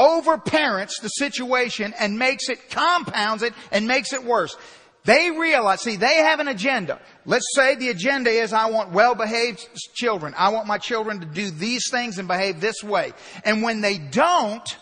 over 0.00 0.38
parents 0.38 0.98
the 1.00 1.08
situation 1.08 1.94
and 2.00 2.18
makes 2.18 2.48
it, 2.48 2.70
compounds 2.70 3.42
it 3.42 3.52
and 3.70 3.86
makes 3.86 4.12
it 4.12 4.24
worse. 4.24 4.56
They 5.04 5.30
realize, 5.30 5.82
see, 5.82 5.96
they 5.96 6.16
have 6.16 6.40
an 6.40 6.48
agenda. 6.48 7.00
Let's 7.24 7.46
say 7.54 7.74
the 7.74 7.90
agenda 7.90 8.30
is 8.30 8.52
I 8.52 8.70
want 8.70 8.92
well-behaved 8.92 9.68
children. 9.94 10.34
I 10.36 10.48
want 10.50 10.66
my 10.66 10.78
children 10.78 11.20
to 11.20 11.26
do 11.26 11.50
these 11.50 11.90
things 11.90 12.18
and 12.18 12.26
behave 12.26 12.60
this 12.60 12.82
way. 12.82 13.12
And 13.44 13.62
when 13.62 13.80
they 13.80 13.98
don't, 13.98 14.76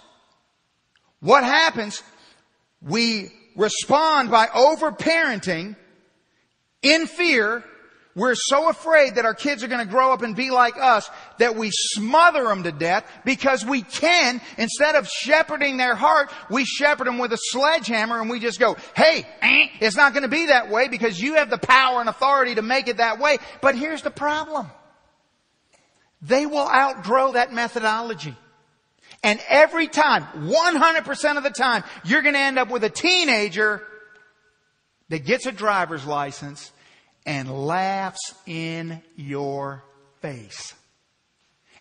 what 1.20 1.44
happens? 1.44 2.02
We 2.80 3.32
respond 3.56 4.30
by 4.30 4.48
over-parenting 4.54 5.76
in 6.82 7.06
fear 7.06 7.64
we're 8.18 8.34
so 8.34 8.68
afraid 8.68 9.14
that 9.14 9.24
our 9.24 9.32
kids 9.32 9.62
are 9.62 9.68
going 9.68 9.84
to 9.84 9.90
grow 9.90 10.12
up 10.12 10.22
and 10.22 10.34
be 10.34 10.50
like 10.50 10.76
us 10.76 11.08
that 11.38 11.54
we 11.54 11.70
smother 11.72 12.42
them 12.44 12.64
to 12.64 12.72
death 12.72 13.08
because 13.24 13.64
we 13.64 13.82
can, 13.82 14.40
instead 14.56 14.96
of 14.96 15.06
shepherding 15.06 15.76
their 15.76 15.94
heart, 15.94 16.30
we 16.50 16.64
shepherd 16.64 17.06
them 17.06 17.18
with 17.18 17.32
a 17.32 17.38
sledgehammer 17.40 18.20
and 18.20 18.28
we 18.28 18.40
just 18.40 18.58
go, 18.58 18.76
hey, 18.96 19.24
eh, 19.40 19.68
it's 19.80 19.96
not 19.96 20.14
going 20.14 20.24
to 20.24 20.28
be 20.28 20.46
that 20.46 20.68
way 20.68 20.88
because 20.88 21.20
you 21.20 21.34
have 21.34 21.48
the 21.48 21.58
power 21.58 22.00
and 22.00 22.08
authority 22.08 22.56
to 22.56 22.62
make 22.62 22.88
it 22.88 22.96
that 22.96 23.20
way. 23.20 23.38
But 23.60 23.76
here's 23.76 24.02
the 24.02 24.10
problem. 24.10 24.66
They 26.20 26.44
will 26.44 26.68
outgrow 26.68 27.32
that 27.32 27.52
methodology. 27.52 28.36
And 29.22 29.40
every 29.48 29.86
time, 29.86 30.24
100% 30.24 31.36
of 31.36 31.44
the 31.44 31.50
time, 31.50 31.84
you're 32.04 32.22
going 32.22 32.34
to 32.34 32.40
end 32.40 32.58
up 32.58 32.68
with 32.68 32.82
a 32.82 32.90
teenager 32.90 33.82
that 35.08 35.24
gets 35.24 35.46
a 35.46 35.52
driver's 35.52 36.04
license 36.04 36.72
and 37.28 37.66
laughs 37.66 38.34
in 38.46 39.02
your 39.14 39.84
face. 40.22 40.72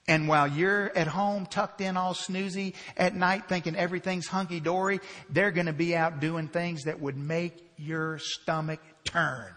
And 0.06 0.28
while 0.28 0.46
you're 0.46 0.92
at 0.96 1.08
home 1.08 1.46
tucked 1.46 1.80
in 1.80 1.96
all 1.96 2.14
snoozy 2.14 2.74
at 2.98 3.16
night 3.16 3.48
thinking 3.48 3.74
everything's 3.74 4.28
hunky 4.28 4.60
dory, 4.60 5.00
they're 5.30 5.52
going 5.52 5.68
to 5.68 5.74
be 5.74 5.96
out 5.96 6.20
doing 6.20 6.50
things 6.50 6.84
that 6.84 7.00
would 7.00 7.16
make 7.16 7.54
your 7.78 8.20
stomach 8.20 8.82
turn. 9.06 9.54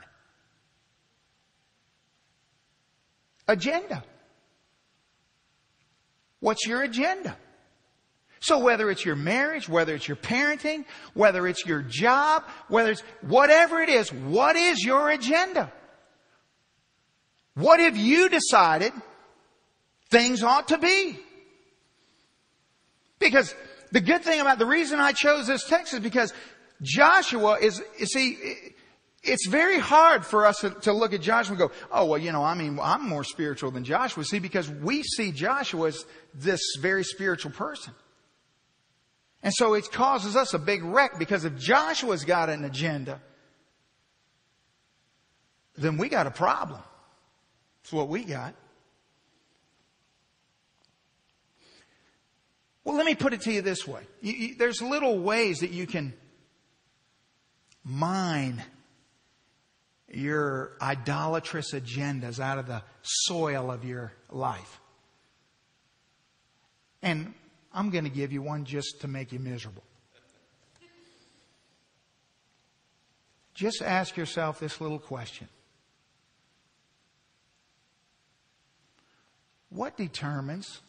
Agenda. 3.48 4.04
What's 6.38 6.68
your 6.68 6.82
agenda? 6.82 7.36
So 8.38 8.60
whether 8.60 8.90
it's 8.90 9.04
your 9.04 9.16
marriage, 9.16 9.68
whether 9.68 9.96
it's 9.96 10.06
your 10.06 10.16
parenting, 10.16 10.84
whether 11.14 11.48
it's 11.48 11.66
your 11.66 11.82
job, 11.82 12.44
whether 12.68 12.92
it's 12.92 13.02
whatever 13.22 13.80
it 13.80 13.88
is, 13.88 14.12
what 14.12 14.54
is 14.54 14.84
your 14.84 15.10
agenda? 15.10 15.72
What 17.54 17.80
have 17.80 17.96
you 17.96 18.28
decided 18.28 18.92
things 20.10 20.42
ought 20.42 20.68
to 20.68 20.78
be? 20.78 21.18
Because 23.18 23.54
the 23.92 24.00
good 24.00 24.22
thing 24.22 24.40
about 24.40 24.58
the 24.58 24.66
reason 24.66 24.98
I 25.00 25.12
chose 25.12 25.46
this 25.46 25.64
text 25.64 25.94
is 25.94 26.00
because 26.00 26.32
Joshua 26.82 27.58
is, 27.60 27.82
you 27.98 28.06
see, 28.06 28.38
it's 29.22 29.46
very 29.46 29.78
hard 29.78 30.24
for 30.24 30.46
us 30.46 30.64
to, 30.82 30.92
look 30.92 31.12
at 31.12 31.20
Joshua 31.20 31.52
and 31.52 31.58
go, 31.58 31.70
oh, 31.92 32.06
well, 32.06 32.18
you 32.18 32.32
know, 32.32 32.42
I 32.42 32.54
mean, 32.54 32.78
I'm 32.80 33.06
more 33.06 33.24
spiritual 33.24 33.70
than 33.70 33.84
Joshua. 33.84 34.24
See, 34.24 34.38
because 34.38 34.70
we 34.70 35.02
see 35.02 35.30
Joshua 35.30 35.88
as 35.88 36.06
this 36.32 36.60
very 36.80 37.04
spiritual 37.04 37.52
person. 37.52 37.92
And 39.42 39.52
so 39.52 39.74
it 39.74 39.90
causes 39.92 40.36
us 40.36 40.54
a 40.54 40.58
big 40.58 40.82
wreck 40.82 41.18
because 41.18 41.44
if 41.44 41.56
Joshua's 41.56 42.24
got 42.24 42.48
an 42.48 42.64
agenda, 42.64 43.20
then 45.76 45.96
we 45.96 46.08
got 46.08 46.26
a 46.26 46.30
problem. 46.30 46.80
It's 47.82 47.92
what 47.92 48.08
we 48.08 48.24
got. 48.24 48.54
Well, 52.84 52.96
let 52.96 53.06
me 53.06 53.14
put 53.14 53.32
it 53.32 53.42
to 53.42 53.52
you 53.52 53.62
this 53.62 53.86
way. 53.86 54.02
You, 54.20 54.32
you, 54.32 54.54
there's 54.56 54.80
little 54.82 55.18
ways 55.18 55.58
that 55.58 55.70
you 55.70 55.86
can 55.86 56.14
mine 57.84 58.62
your 60.12 60.72
idolatrous 60.82 61.72
agendas 61.72 62.40
out 62.40 62.58
of 62.58 62.66
the 62.66 62.82
soil 63.02 63.70
of 63.70 63.84
your 63.84 64.12
life. 64.30 64.80
And 67.02 67.32
I'm 67.72 67.90
going 67.90 68.04
to 68.04 68.10
give 68.10 68.32
you 68.32 68.42
one 68.42 68.64
just 68.64 69.00
to 69.02 69.08
make 69.08 69.32
you 69.32 69.38
miserable. 69.38 69.84
Just 73.54 73.82
ask 73.82 74.16
yourself 74.16 74.58
this 74.58 74.80
little 74.80 74.98
question 74.98 75.48
What 79.70 79.96
determines 79.96 80.80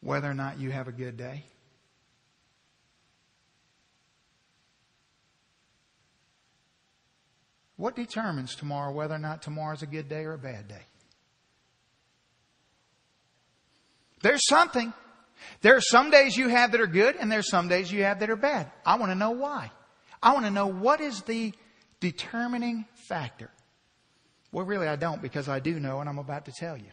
whether 0.00 0.30
or 0.30 0.34
not 0.34 0.60
you 0.60 0.70
have 0.70 0.86
a 0.86 0.92
good 0.92 1.16
day? 1.16 1.44
What 7.76 7.96
determines 7.96 8.54
tomorrow 8.54 8.92
whether 8.92 9.14
or 9.14 9.20
not 9.20 9.40
tomorrow 9.40 9.74
is 9.74 9.82
a 9.82 9.86
good 9.86 10.08
day 10.08 10.24
or 10.24 10.34
a 10.34 10.38
bad 10.38 10.68
day? 10.68 10.82
There's 14.20 14.46
something. 14.48 14.92
There 15.62 15.76
are 15.76 15.80
some 15.80 16.10
days 16.10 16.36
you 16.36 16.48
have 16.48 16.72
that 16.72 16.80
are 16.80 16.88
good 16.88 17.14
and 17.16 17.30
there 17.30 17.38
are 17.38 17.42
some 17.42 17.68
days 17.68 17.90
you 17.90 18.02
have 18.02 18.18
that 18.18 18.30
are 18.30 18.36
bad. 18.36 18.70
I 18.84 18.96
want 18.96 19.12
to 19.12 19.14
know 19.14 19.30
why. 19.30 19.70
I 20.20 20.32
want 20.34 20.44
to 20.44 20.50
know 20.50 20.66
what 20.66 21.00
is 21.00 21.22
the 21.22 21.52
determining 22.00 22.84
factor. 23.08 23.48
Well, 24.50 24.66
really, 24.66 24.88
I 24.88 24.96
don't 24.96 25.22
because 25.22 25.48
I 25.48 25.60
do 25.60 25.78
know 25.78 26.00
and 26.00 26.08
I'm 26.08 26.18
about 26.18 26.46
to 26.46 26.52
tell 26.52 26.76
you. 26.76 26.90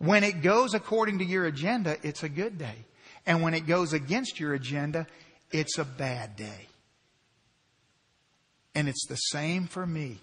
When 0.00 0.24
it 0.24 0.40
goes 0.40 0.72
according 0.72 1.18
to 1.18 1.26
your 1.26 1.44
agenda, 1.44 1.98
it's 2.02 2.22
a 2.22 2.28
good 2.30 2.56
day. 2.56 2.86
And 3.26 3.42
when 3.42 3.52
it 3.52 3.66
goes 3.66 3.92
against 3.92 4.40
your 4.40 4.54
agenda, 4.54 5.06
it's 5.50 5.76
a 5.76 5.84
bad 5.84 6.36
day. 6.36 6.68
And 8.74 8.88
it's 8.88 9.06
the 9.06 9.16
same 9.16 9.66
for 9.66 9.86
me. 9.86 10.18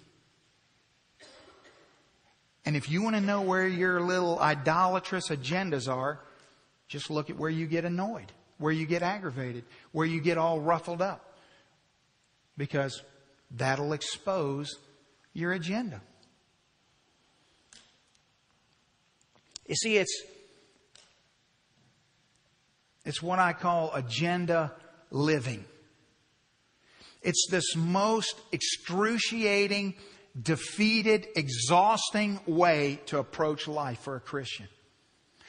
And 2.66 2.76
if 2.76 2.90
you 2.90 3.04
want 3.04 3.18
to 3.18 3.22
know 3.22 3.42
where 3.42 3.68
your 3.68 4.02
little 4.02 4.40
idolatrous 4.40 5.30
agendas 5.30 5.88
are, 5.88 6.22
just 6.88 7.12
look 7.12 7.30
at 7.30 7.38
where 7.38 7.52
you 7.52 7.68
get 7.68 7.86
annoyed, 7.86 8.32
where 8.58 8.74
you 8.74 8.88
get 8.88 9.04
aggravated, 9.04 9.64
where 9.92 10.08
you 10.08 10.20
get 10.22 10.40
all 10.40 10.60
ruffled 10.60 11.04
up. 11.04 11.38
Because 12.58 13.04
that'll 13.52 13.94
expose 13.94 14.76
your 15.34 15.54
agenda. 15.54 16.02
You 19.68 19.76
see, 19.76 19.98
it's, 19.98 20.24
it's 23.06 23.22
what 23.22 23.40
I 23.40 23.54
call 23.54 23.94
agenda 23.94 24.74
living. 25.12 25.66
It's 27.22 27.48
this 27.52 27.76
most 27.76 28.40
excruciating, 28.52 29.96
defeated, 30.42 31.28
exhausting 31.36 32.40
way 32.46 33.02
to 33.08 33.20
approach 33.20 33.68
life 33.68 34.00
for 34.00 34.16
a 34.16 34.22
Christian. 34.22 34.68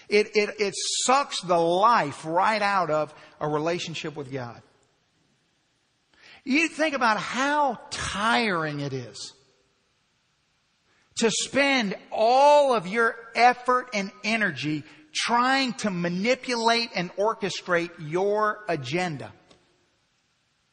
It, 0.08 0.34
it, 0.34 0.54
it 0.58 0.74
sucks 1.04 1.40
the 1.42 1.58
life 1.58 2.24
right 2.24 2.62
out 2.62 2.90
of 2.90 3.14
a 3.40 3.48
relationship 3.48 4.16
with 4.16 4.32
God. 4.32 4.60
You 6.44 6.68
think 6.68 6.94
about 6.94 7.18
how 7.18 7.78
tiring 7.90 8.80
it 8.80 8.94
is 8.94 9.34
to 11.18 11.30
spend 11.30 11.96
all 12.12 12.74
of 12.74 12.86
your 12.86 13.16
effort 13.34 13.88
and 13.92 14.10
energy 14.24 14.84
trying 15.14 15.72
to 15.74 15.90
manipulate 15.90 16.90
and 16.94 17.14
orchestrate 17.16 17.90
your 17.98 18.64
agenda. 18.68 19.32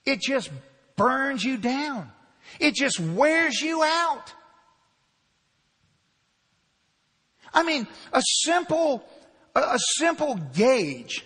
It 0.05 0.21
just 0.21 0.51
burns 0.95 1.43
you 1.43 1.57
down. 1.57 2.11
It 2.59 2.75
just 2.75 2.99
wears 2.99 3.59
you 3.59 3.83
out. 3.83 4.33
I 7.53 7.63
mean, 7.63 7.87
a 8.13 8.21
simple, 8.43 9.03
a 9.55 9.79
simple 9.97 10.35
gauge 10.53 11.25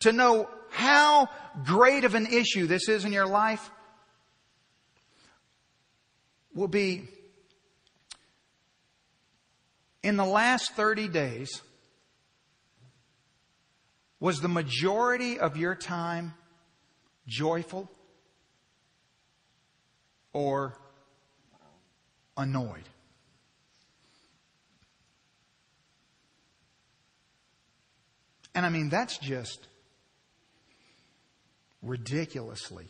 to 0.00 0.12
know 0.12 0.48
how 0.70 1.28
great 1.64 2.04
of 2.04 2.14
an 2.14 2.26
issue 2.26 2.66
this 2.66 2.88
is 2.88 3.04
in 3.04 3.12
your 3.12 3.26
life 3.26 3.68
will 6.54 6.68
be 6.68 7.08
in 10.02 10.16
the 10.16 10.24
last 10.24 10.72
30 10.72 11.08
days, 11.08 11.62
was 14.18 14.40
the 14.40 14.48
majority 14.48 15.38
of 15.38 15.56
your 15.56 15.74
time 15.74 16.34
joyful 17.26 17.90
or 20.32 20.76
annoyed? 22.36 22.88
And 28.54 28.66
I 28.66 28.68
mean, 28.68 28.88
that's 28.88 29.16
just 29.18 29.66
ridiculously 31.82 32.86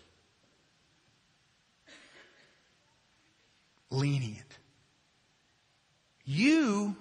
lenient. 3.91 4.60
You 6.25 6.97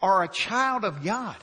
are 0.00 0.22
a 0.22 0.28
child 0.28 0.84
of 0.84 1.04
God. 1.04 1.36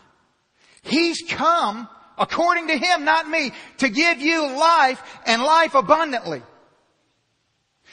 He's 0.81 1.21
come, 1.27 1.87
according 2.17 2.67
to 2.67 2.77
Him, 2.77 3.05
not 3.05 3.29
me, 3.29 3.51
to 3.77 3.89
give 3.89 4.21
you 4.21 4.51
life 4.57 5.01
and 5.25 5.41
life 5.41 5.75
abundantly. 5.75 6.41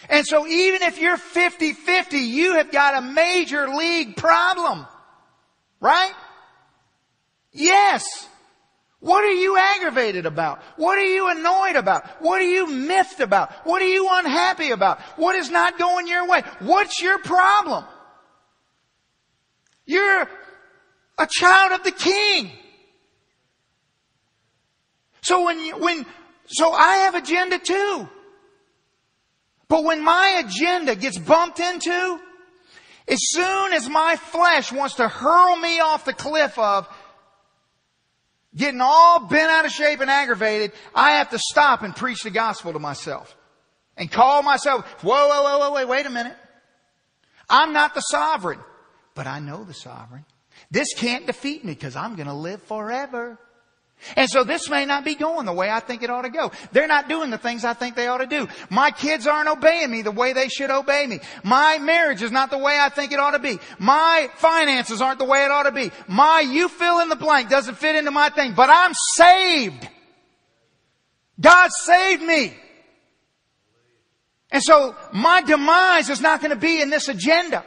And 0.09 0.26
so 0.26 0.47
even 0.47 0.82
if 0.82 1.01
you're 1.01 1.16
50-50, 1.16 2.12
you 2.12 2.55
have 2.55 2.70
got 2.70 3.03
a 3.03 3.07
major 3.07 3.68
league 3.68 4.16
problem. 4.16 4.87
Right? 5.80 6.12
Yes. 7.53 8.28
What 9.01 9.24
are 9.24 9.32
you 9.32 9.57
aggravated 9.59 10.26
about? 10.26 10.62
What 10.76 10.99
are 10.99 11.05
you 11.05 11.28
annoyed 11.28 11.76
about? 11.76 12.07
What 12.22 12.41
are 12.41 12.51
you 12.51 12.66
miffed 12.66 13.20
about? 13.20 13.53
What 13.66 13.82
are 13.82 13.89
you 13.89 14.09
unhappy 14.11 14.70
about? 14.70 15.01
What 15.16 15.37
is 15.37 15.51
not 15.51 15.78
going 15.78 16.09
your 16.09 16.26
way? 16.26 16.43
What's 16.61 17.01
your 17.01 17.18
problem? 17.18 17.84
You're 19.87 20.28
a 21.18 21.28
child 21.30 21.72
of 21.72 21.84
the 21.84 21.93
king. 21.93 22.51
So 25.22 25.45
when 25.45 25.80
when, 25.80 26.07
so 26.47 26.72
I 26.72 26.97
have 26.99 27.14
agenda 27.14 27.59
too. 27.59 28.09
But 29.68 29.84
when 29.84 30.03
my 30.03 30.43
agenda 30.45 30.95
gets 30.95 31.18
bumped 31.18 31.59
into, 31.59 32.20
as 33.09 33.18
soon 33.20 33.72
as 33.72 33.89
my 33.89 34.16
flesh 34.16 34.70
wants 34.70 34.97
to 34.97 35.09
hurl 35.09 35.57
me 35.57 35.80
off 35.80 36.05
the 36.05 36.12
cliff 36.12 36.57
of 36.59 36.89
getting 38.55 38.80
all 38.80 39.20
bent 39.26 39.51
out 39.51 39.64
of 39.64 39.72
shape 39.72 40.01
and 40.01 40.11
aggravated, 40.11 40.72
I 40.95 41.12
have 41.12 41.30
to 41.30 41.39
stop 41.39 41.82
and 41.82 41.95
preach 41.95 42.22
the 42.22 42.30
gospel 42.30 42.72
to 42.72 42.78
myself 42.78 43.37
and 43.97 44.11
call 44.11 44.43
myself, 44.43 44.84
whoa, 45.03 45.28
whoa, 45.28 45.43
whoa, 45.43 45.59
whoa, 45.59 45.72
wait, 45.72 45.89
wait 45.89 46.07
a 46.07 46.11
minute. 46.11 46.37
I'm 47.49 47.72
not 47.72 47.95
the 47.95 48.01
sovereign 48.01 48.61
but 49.16 49.26
I 49.26 49.40
know 49.40 49.64
the 49.64 49.74
sovereign. 49.74 50.24
This 50.70 50.94
can't 50.94 51.26
defeat 51.26 51.64
me 51.64 51.72
because 51.72 51.96
I'm 51.96 52.14
going 52.14 52.28
to 52.28 52.34
live 52.34 52.62
forever. 52.62 53.38
And 54.14 54.28
so 54.28 54.44
this 54.44 54.68
may 54.68 54.84
not 54.84 55.04
be 55.04 55.14
going 55.14 55.46
the 55.46 55.54
way 55.54 55.70
I 55.70 55.80
think 55.80 56.02
it 56.02 56.10
ought 56.10 56.22
to 56.22 56.30
go. 56.30 56.52
They're 56.70 56.86
not 56.86 57.08
doing 57.08 57.30
the 57.30 57.38
things 57.38 57.64
I 57.64 57.72
think 57.72 57.96
they 57.96 58.06
ought 58.06 58.18
to 58.18 58.26
do. 58.26 58.46
My 58.68 58.90
kids 58.90 59.26
aren't 59.26 59.48
obeying 59.48 59.90
me 59.90 60.02
the 60.02 60.10
way 60.10 60.34
they 60.34 60.48
should 60.48 60.70
obey 60.70 61.06
me. 61.06 61.20
My 61.42 61.78
marriage 61.78 62.22
is 62.22 62.30
not 62.30 62.50
the 62.50 62.58
way 62.58 62.78
I 62.78 62.90
think 62.90 63.12
it 63.12 63.18
ought 63.18 63.30
to 63.30 63.38
be. 63.38 63.58
My 63.78 64.28
finances 64.36 65.00
aren't 65.00 65.18
the 65.18 65.24
way 65.24 65.44
it 65.44 65.50
ought 65.50 65.64
to 65.64 65.72
be. 65.72 65.90
My 66.06 66.40
you 66.40 66.68
fill 66.68 67.00
in 67.00 67.08
the 67.08 67.16
blank 67.16 67.48
doesn't 67.48 67.76
fit 67.78 67.96
into 67.96 68.10
my 68.10 68.28
thing, 68.28 68.52
but 68.54 68.68
I'm 68.70 68.92
saved. 69.14 69.88
God 71.40 71.70
saved 71.72 72.22
me. 72.22 72.54
And 74.50 74.62
so 74.62 74.94
my 75.12 75.40
demise 75.42 76.10
is 76.10 76.20
not 76.20 76.40
going 76.40 76.50
to 76.50 76.56
be 76.56 76.80
in 76.82 76.90
this 76.90 77.08
agenda. 77.08 77.64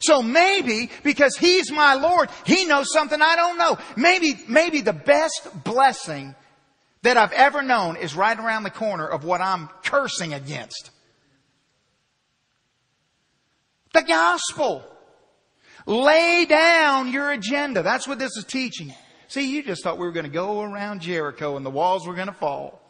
So 0.00 0.22
maybe 0.22 0.90
because 1.02 1.36
He's 1.36 1.70
my 1.70 1.94
Lord, 1.94 2.30
He 2.44 2.64
knows 2.66 2.92
something 2.92 3.20
I 3.20 3.36
don't 3.36 3.58
know. 3.58 3.78
Maybe, 3.96 4.38
maybe 4.48 4.80
the 4.80 4.92
best 4.92 5.48
blessing 5.64 6.34
that 7.02 7.16
I've 7.16 7.32
ever 7.32 7.62
known 7.62 7.96
is 7.96 8.14
right 8.14 8.38
around 8.38 8.64
the 8.64 8.70
corner 8.70 9.06
of 9.06 9.24
what 9.24 9.40
I'm 9.40 9.68
cursing 9.84 10.34
against. 10.34 10.90
The 13.92 14.02
gospel. 14.02 14.84
Lay 15.86 16.44
down 16.44 17.12
your 17.12 17.30
agenda. 17.30 17.82
That's 17.82 18.06
what 18.06 18.18
this 18.18 18.36
is 18.36 18.44
teaching. 18.44 18.92
See, 19.28 19.50
you 19.50 19.62
just 19.62 19.82
thought 19.82 19.98
we 19.98 20.06
were 20.06 20.12
going 20.12 20.26
to 20.26 20.32
go 20.32 20.60
around 20.60 21.00
Jericho 21.00 21.56
and 21.56 21.64
the 21.64 21.70
walls 21.70 22.06
were 22.06 22.14
going 22.14 22.28
to 22.28 22.34
fall. 22.34 22.80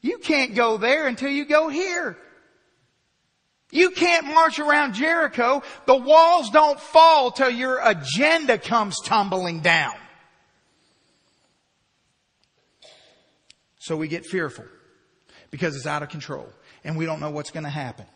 You 0.00 0.18
can't 0.18 0.54
go 0.54 0.78
there 0.78 1.06
until 1.06 1.30
you 1.30 1.44
go 1.44 1.68
here. 1.68 2.16
You 3.70 3.90
can't 3.90 4.26
march 4.26 4.58
around 4.58 4.94
Jericho. 4.94 5.62
The 5.86 5.96
walls 5.96 6.50
don't 6.50 6.80
fall 6.80 7.30
till 7.30 7.50
your 7.50 7.80
agenda 7.82 8.58
comes 8.58 8.96
tumbling 9.04 9.60
down. 9.60 9.94
So 13.78 13.96
we 13.96 14.08
get 14.08 14.26
fearful 14.26 14.66
because 15.50 15.76
it's 15.76 15.86
out 15.86 16.02
of 16.02 16.08
control 16.08 16.48
and 16.84 16.96
we 16.96 17.06
don't 17.06 17.20
know 17.20 17.30
what's 17.30 17.50
going 17.50 17.64
to 17.64 17.70
happen. 17.70 18.06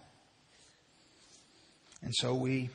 And 2.02 2.12
so 2.14 2.34
we 2.34 2.70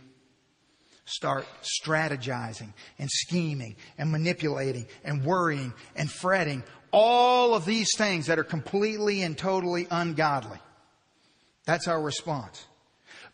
start 1.06 1.46
strategizing 1.84 2.74
and 2.98 3.10
scheming 3.12 3.76
and 3.98 4.12
manipulating 4.12 4.88
and 5.04 5.24
worrying 5.24 5.74
and 5.96 6.10
fretting. 6.10 6.64
All 6.92 7.54
of 7.54 7.66
these 7.66 7.90
things 7.96 8.28
that 8.28 8.40
are 8.40 8.44
completely 8.44 9.22
and 9.22 9.38
totally 9.38 9.88
ungodly. 9.92 10.60
That's 11.70 11.88
our 11.88 12.02
response. 12.02 12.66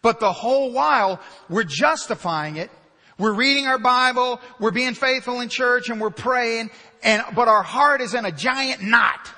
But 0.01 0.19
the 0.19 0.33
whole 0.33 0.73
while, 0.73 1.21
we're 1.47 1.63
justifying 1.63 2.57
it. 2.57 2.69
We're 3.17 3.31
reading 3.31 3.65
our 3.65 3.79
Bible. 3.79 4.41
We're 4.59 4.71
being 4.71 4.93
faithful 4.93 5.39
in 5.39 5.47
church 5.47 5.87
and 5.87 6.01
we're 6.01 6.09
praying. 6.09 6.69
And, 7.01 7.23
but 7.33 7.47
our 7.47 7.63
heart 7.63 8.01
is 8.01 8.13
in 8.13 8.25
a 8.25 8.33
giant 8.33 8.81
knot. 8.81 9.31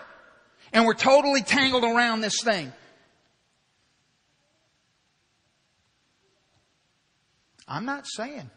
And 0.73 0.83
we're 0.87 0.95
totally 0.95 1.43
tangled 1.43 1.83
around 1.83 2.21
this 2.21 2.41
thing. 2.41 2.73
I'm 7.67 7.85
not 7.85 8.07
saying 8.07 8.49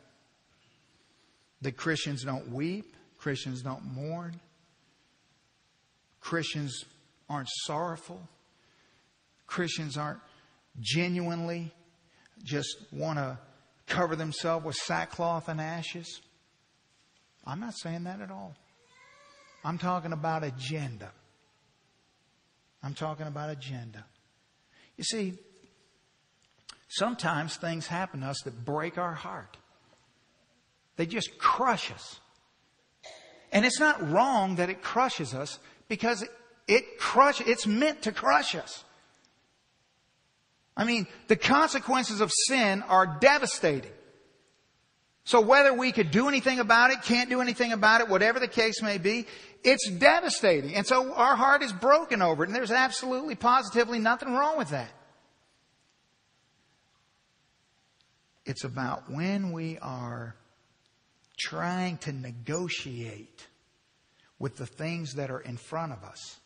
that 1.60 1.76
Christians 1.76 2.24
don't 2.24 2.50
weep, 2.50 2.96
Christians 3.18 3.60
don't 3.60 3.84
mourn, 3.84 4.40
Christians 6.18 6.86
aren't 7.28 7.50
sorrowful, 7.66 8.26
Christians 9.46 9.98
aren't 9.98 10.20
genuinely 10.78 11.72
just 12.44 12.76
want 12.92 13.18
to 13.18 13.38
cover 13.86 14.16
themselves 14.16 14.64
with 14.64 14.76
sackcloth 14.76 15.48
and 15.48 15.60
ashes. 15.60 16.20
I'm 17.44 17.60
not 17.60 17.74
saying 17.76 18.04
that 18.04 18.20
at 18.20 18.30
all. 18.30 18.54
I'm 19.64 19.78
talking 19.78 20.12
about 20.12 20.44
agenda. 20.44 21.10
I'm 22.82 22.94
talking 22.94 23.26
about 23.26 23.50
agenda. 23.50 24.04
You 24.96 25.04
see, 25.04 25.34
sometimes 26.88 27.56
things 27.56 27.86
happen 27.86 28.20
to 28.20 28.26
us 28.26 28.40
that 28.44 28.64
break 28.64 28.96
our 28.96 29.14
heart. 29.14 29.56
They 30.96 31.06
just 31.06 31.38
crush 31.38 31.90
us. 31.90 32.20
And 33.52 33.64
it's 33.64 33.80
not 33.80 34.10
wrong 34.10 34.56
that 34.56 34.70
it 34.70 34.82
crushes 34.82 35.34
us 35.34 35.58
because 35.88 36.24
it 36.68 36.98
crush, 36.98 37.40
it's 37.40 37.66
meant 37.66 38.02
to 38.02 38.12
crush 38.12 38.54
us. 38.54 38.84
I 40.76 40.84
mean, 40.84 41.06
the 41.28 41.36
consequences 41.36 42.20
of 42.20 42.30
sin 42.48 42.82
are 42.82 43.18
devastating. 43.20 43.92
So 45.24 45.40
whether 45.40 45.72
we 45.72 45.92
could 45.92 46.10
do 46.10 46.28
anything 46.28 46.58
about 46.58 46.90
it, 46.90 47.02
can't 47.02 47.28
do 47.28 47.40
anything 47.40 47.72
about 47.72 48.00
it, 48.00 48.08
whatever 48.08 48.40
the 48.40 48.48
case 48.48 48.82
may 48.82 48.98
be, 48.98 49.26
it's 49.62 49.88
devastating. 49.90 50.74
And 50.74 50.86
so 50.86 51.12
our 51.14 51.36
heart 51.36 51.62
is 51.62 51.72
broken 51.72 52.22
over 52.22 52.42
it, 52.42 52.48
and 52.48 52.56
there's 52.56 52.70
absolutely, 52.70 53.34
positively 53.34 53.98
nothing 53.98 54.32
wrong 54.32 54.56
with 54.56 54.70
that. 54.70 54.90
It's 58.46 58.64
about 58.64 59.10
when 59.10 59.52
we 59.52 59.78
are 59.78 60.34
trying 61.38 61.98
to 61.98 62.12
negotiate 62.12 63.46
with 64.38 64.56
the 64.56 64.66
things 64.66 65.14
that 65.14 65.30
are 65.30 65.40
in 65.40 65.56
front 65.56 65.92
of 65.92 66.02
us. 66.02 66.40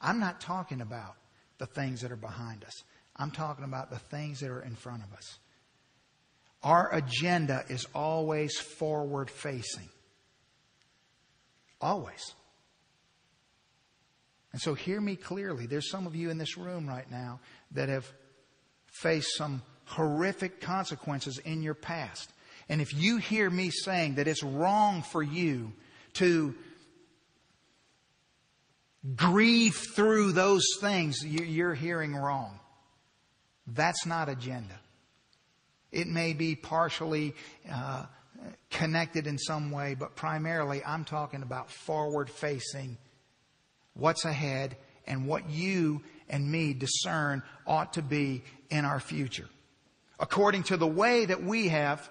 I'm 0.00 0.20
not 0.20 0.40
talking 0.40 0.80
about 0.80 1.16
the 1.58 1.66
things 1.66 2.02
that 2.02 2.12
are 2.12 2.16
behind 2.16 2.62
us. 2.62 2.84
I'm 3.16 3.30
talking 3.30 3.64
about 3.64 3.90
the 3.90 3.98
things 3.98 4.40
that 4.40 4.50
are 4.50 4.62
in 4.62 4.74
front 4.74 5.02
of 5.02 5.12
us. 5.16 5.38
Our 6.62 6.92
agenda 6.94 7.64
is 7.68 7.86
always 7.94 8.56
forward 8.58 9.30
facing. 9.30 9.88
Always. 11.80 12.34
And 14.52 14.60
so 14.60 14.74
hear 14.74 15.00
me 15.00 15.16
clearly. 15.16 15.66
There's 15.66 15.90
some 15.90 16.06
of 16.06 16.16
you 16.16 16.30
in 16.30 16.38
this 16.38 16.56
room 16.56 16.88
right 16.88 17.10
now 17.10 17.40
that 17.72 17.88
have 17.88 18.10
faced 18.86 19.36
some 19.36 19.62
horrific 19.86 20.60
consequences 20.60 21.38
in 21.44 21.62
your 21.62 21.74
past. 21.74 22.30
And 22.68 22.80
if 22.80 22.94
you 22.94 23.18
hear 23.18 23.50
me 23.50 23.70
saying 23.70 24.14
that 24.14 24.26
it's 24.26 24.42
wrong 24.42 25.02
for 25.02 25.22
you 25.22 25.72
to 26.14 26.54
grieve 29.14 29.74
through 29.94 30.32
those 30.32 30.64
things, 30.80 31.24
you're 31.24 31.74
hearing 31.74 32.14
wrong. 32.14 32.58
That's 33.66 34.06
not 34.06 34.28
agenda. 34.28 34.78
It 35.90 36.06
may 36.06 36.32
be 36.32 36.54
partially 36.54 37.34
uh, 37.70 38.06
connected 38.70 39.26
in 39.26 39.38
some 39.38 39.70
way, 39.70 39.94
but 39.94 40.16
primarily 40.16 40.82
I'm 40.84 41.04
talking 41.04 41.42
about 41.42 41.70
forward 41.70 42.28
facing 42.28 42.98
what's 43.94 44.24
ahead 44.24 44.76
and 45.06 45.26
what 45.26 45.48
you 45.48 46.02
and 46.28 46.50
me 46.50 46.74
discern 46.74 47.42
ought 47.66 47.94
to 47.94 48.02
be 48.02 48.42
in 48.70 48.84
our 48.84 49.00
future. 49.00 49.48
According 50.18 50.64
to 50.64 50.76
the 50.76 50.86
way 50.86 51.24
that 51.24 51.42
we 51.42 51.68
have 51.68 52.08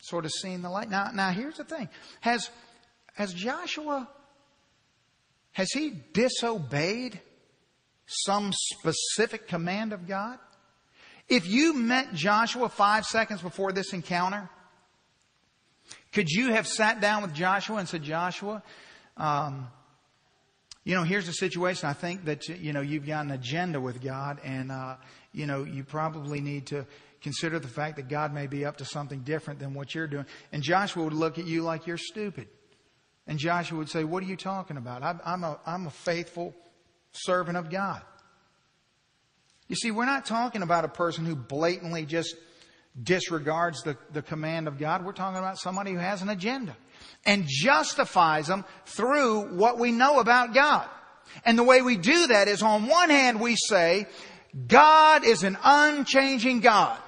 sort 0.00 0.24
of 0.24 0.32
seen 0.32 0.62
the 0.62 0.70
light. 0.70 0.90
Now, 0.90 1.10
now 1.12 1.30
here's 1.30 1.56
the 1.56 1.64
thing. 1.64 1.88
Has, 2.20 2.50
has 3.14 3.32
Joshua, 3.32 4.08
has 5.52 5.70
he 5.72 5.92
disobeyed 6.12 7.20
some 8.10 8.52
specific 8.52 9.48
command 9.48 9.92
of 9.92 10.06
God? 10.06 10.38
If 11.28 11.46
you 11.46 11.74
met 11.74 12.12
Joshua 12.12 12.68
five 12.68 13.04
seconds 13.06 13.40
before 13.40 13.72
this 13.72 13.92
encounter, 13.92 14.48
could 16.12 16.28
you 16.28 16.52
have 16.52 16.66
sat 16.66 17.00
down 17.00 17.22
with 17.22 17.32
Joshua 17.34 17.76
and 17.76 17.88
said, 17.88 18.02
Joshua, 18.02 18.62
um, 19.16 19.68
you 20.82 20.96
know, 20.96 21.04
here's 21.04 21.26
the 21.26 21.32
situation. 21.32 21.88
I 21.88 21.92
think 21.92 22.24
that, 22.24 22.48
you 22.48 22.72
know, 22.72 22.80
you've 22.80 23.06
got 23.06 23.24
an 23.24 23.30
agenda 23.30 23.80
with 23.80 24.02
God 24.02 24.40
and, 24.44 24.72
uh, 24.72 24.96
you 25.32 25.46
know, 25.46 25.62
you 25.62 25.84
probably 25.84 26.40
need 26.40 26.66
to 26.68 26.84
consider 27.20 27.58
the 27.58 27.68
fact 27.68 27.96
that 27.96 28.08
God 28.08 28.34
may 28.34 28.46
be 28.46 28.64
up 28.64 28.78
to 28.78 28.84
something 28.84 29.20
different 29.20 29.60
than 29.60 29.74
what 29.74 29.94
you're 29.94 30.08
doing. 30.08 30.26
And 30.52 30.62
Joshua 30.62 31.04
would 31.04 31.12
look 31.12 31.38
at 31.38 31.46
you 31.46 31.62
like 31.62 31.86
you're 31.86 31.98
stupid. 31.98 32.48
And 33.26 33.38
Joshua 33.38 33.78
would 33.78 33.88
say, 33.88 34.02
what 34.02 34.22
are 34.24 34.26
you 34.26 34.36
talking 34.36 34.76
about? 34.76 35.04
I'm, 35.04 35.20
I'm 35.24 35.44
a, 35.44 35.60
I'm 35.66 35.86
a 35.86 35.90
faithful 35.90 36.54
servant 37.12 37.56
of 37.56 37.70
God. 37.70 38.02
You 39.68 39.76
see, 39.76 39.90
we're 39.90 40.06
not 40.06 40.26
talking 40.26 40.62
about 40.62 40.84
a 40.84 40.88
person 40.88 41.24
who 41.24 41.36
blatantly 41.36 42.04
just 42.04 42.34
disregards 43.00 43.82
the, 43.82 43.96
the 44.12 44.22
command 44.22 44.66
of 44.66 44.78
God. 44.78 45.04
We're 45.04 45.12
talking 45.12 45.38
about 45.38 45.58
somebody 45.58 45.92
who 45.92 45.98
has 45.98 46.22
an 46.22 46.28
agenda 46.28 46.76
and 47.24 47.44
justifies 47.46 48.48
them 48.48 48.64
through 48.84 49.54
what 49.54 49.78
we 49.78 49.92
know 49.92 50.18
about 50.18 50.54
God. 50.54 50.88
And 51.44 51.56
the 51.56 51.62
way 51.62 51.82
we 51.82 51.96
do 51.96 52.26
that 52.28 52.48
is 52.48 52.62
on 52.62 52.88
one 52.88 53.10
hand 53.10 53.40
we 53.40 53.56
say, 53.56 54.06
God 54.66 55.24
is 55.24 55.44
an 55.44 55.56
unchanging 55.62 56.60
God. 56.60 56.98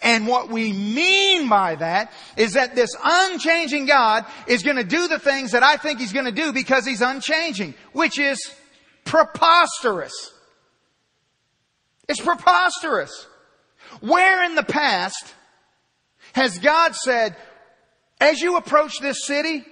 And 0.00 0.28
what 0.28 0.50
we 0.50 0.72
mean 0.72 1.48
by 1.48 1.76
that 1.76 2.12
is 2.36 2.52
that 2.52 2.74
this 2.74 2.94
unchanging 3.02 3.86
God 3.86 4.26
is 4.46 4.62
going 4.62 4.76
to 4.76 4.84
do 4.84 5.08
the 5.08 5.18
things 5.18 5.52
that 5.52 5.62
I 5.62 5.76
think 5.76 5.98
He's 5.98 6.12
going 6.12 6.26
to 6.26 6.32
do 6.32 6.52
because 6.52 6.86
He's 6.86 7.00
unchanging, 7.00 7.74
which 7.92 8.18
is 8.18 8.38
preposterous. 9.04 10.12
It's 12.08 12.20
preposterous. 12.20 13.26
Where 14.00 14.44
in 14.44 14.54
the 14.54 14.62
past 14.62 15.34
has 16.32 16.58
God 16.58 16.94
said, 16.94 17.36
as 18.20 18.40
you 18.40 18.56
approach 18.56 18.98
this 19.00 19.24
city, 19.24 19.64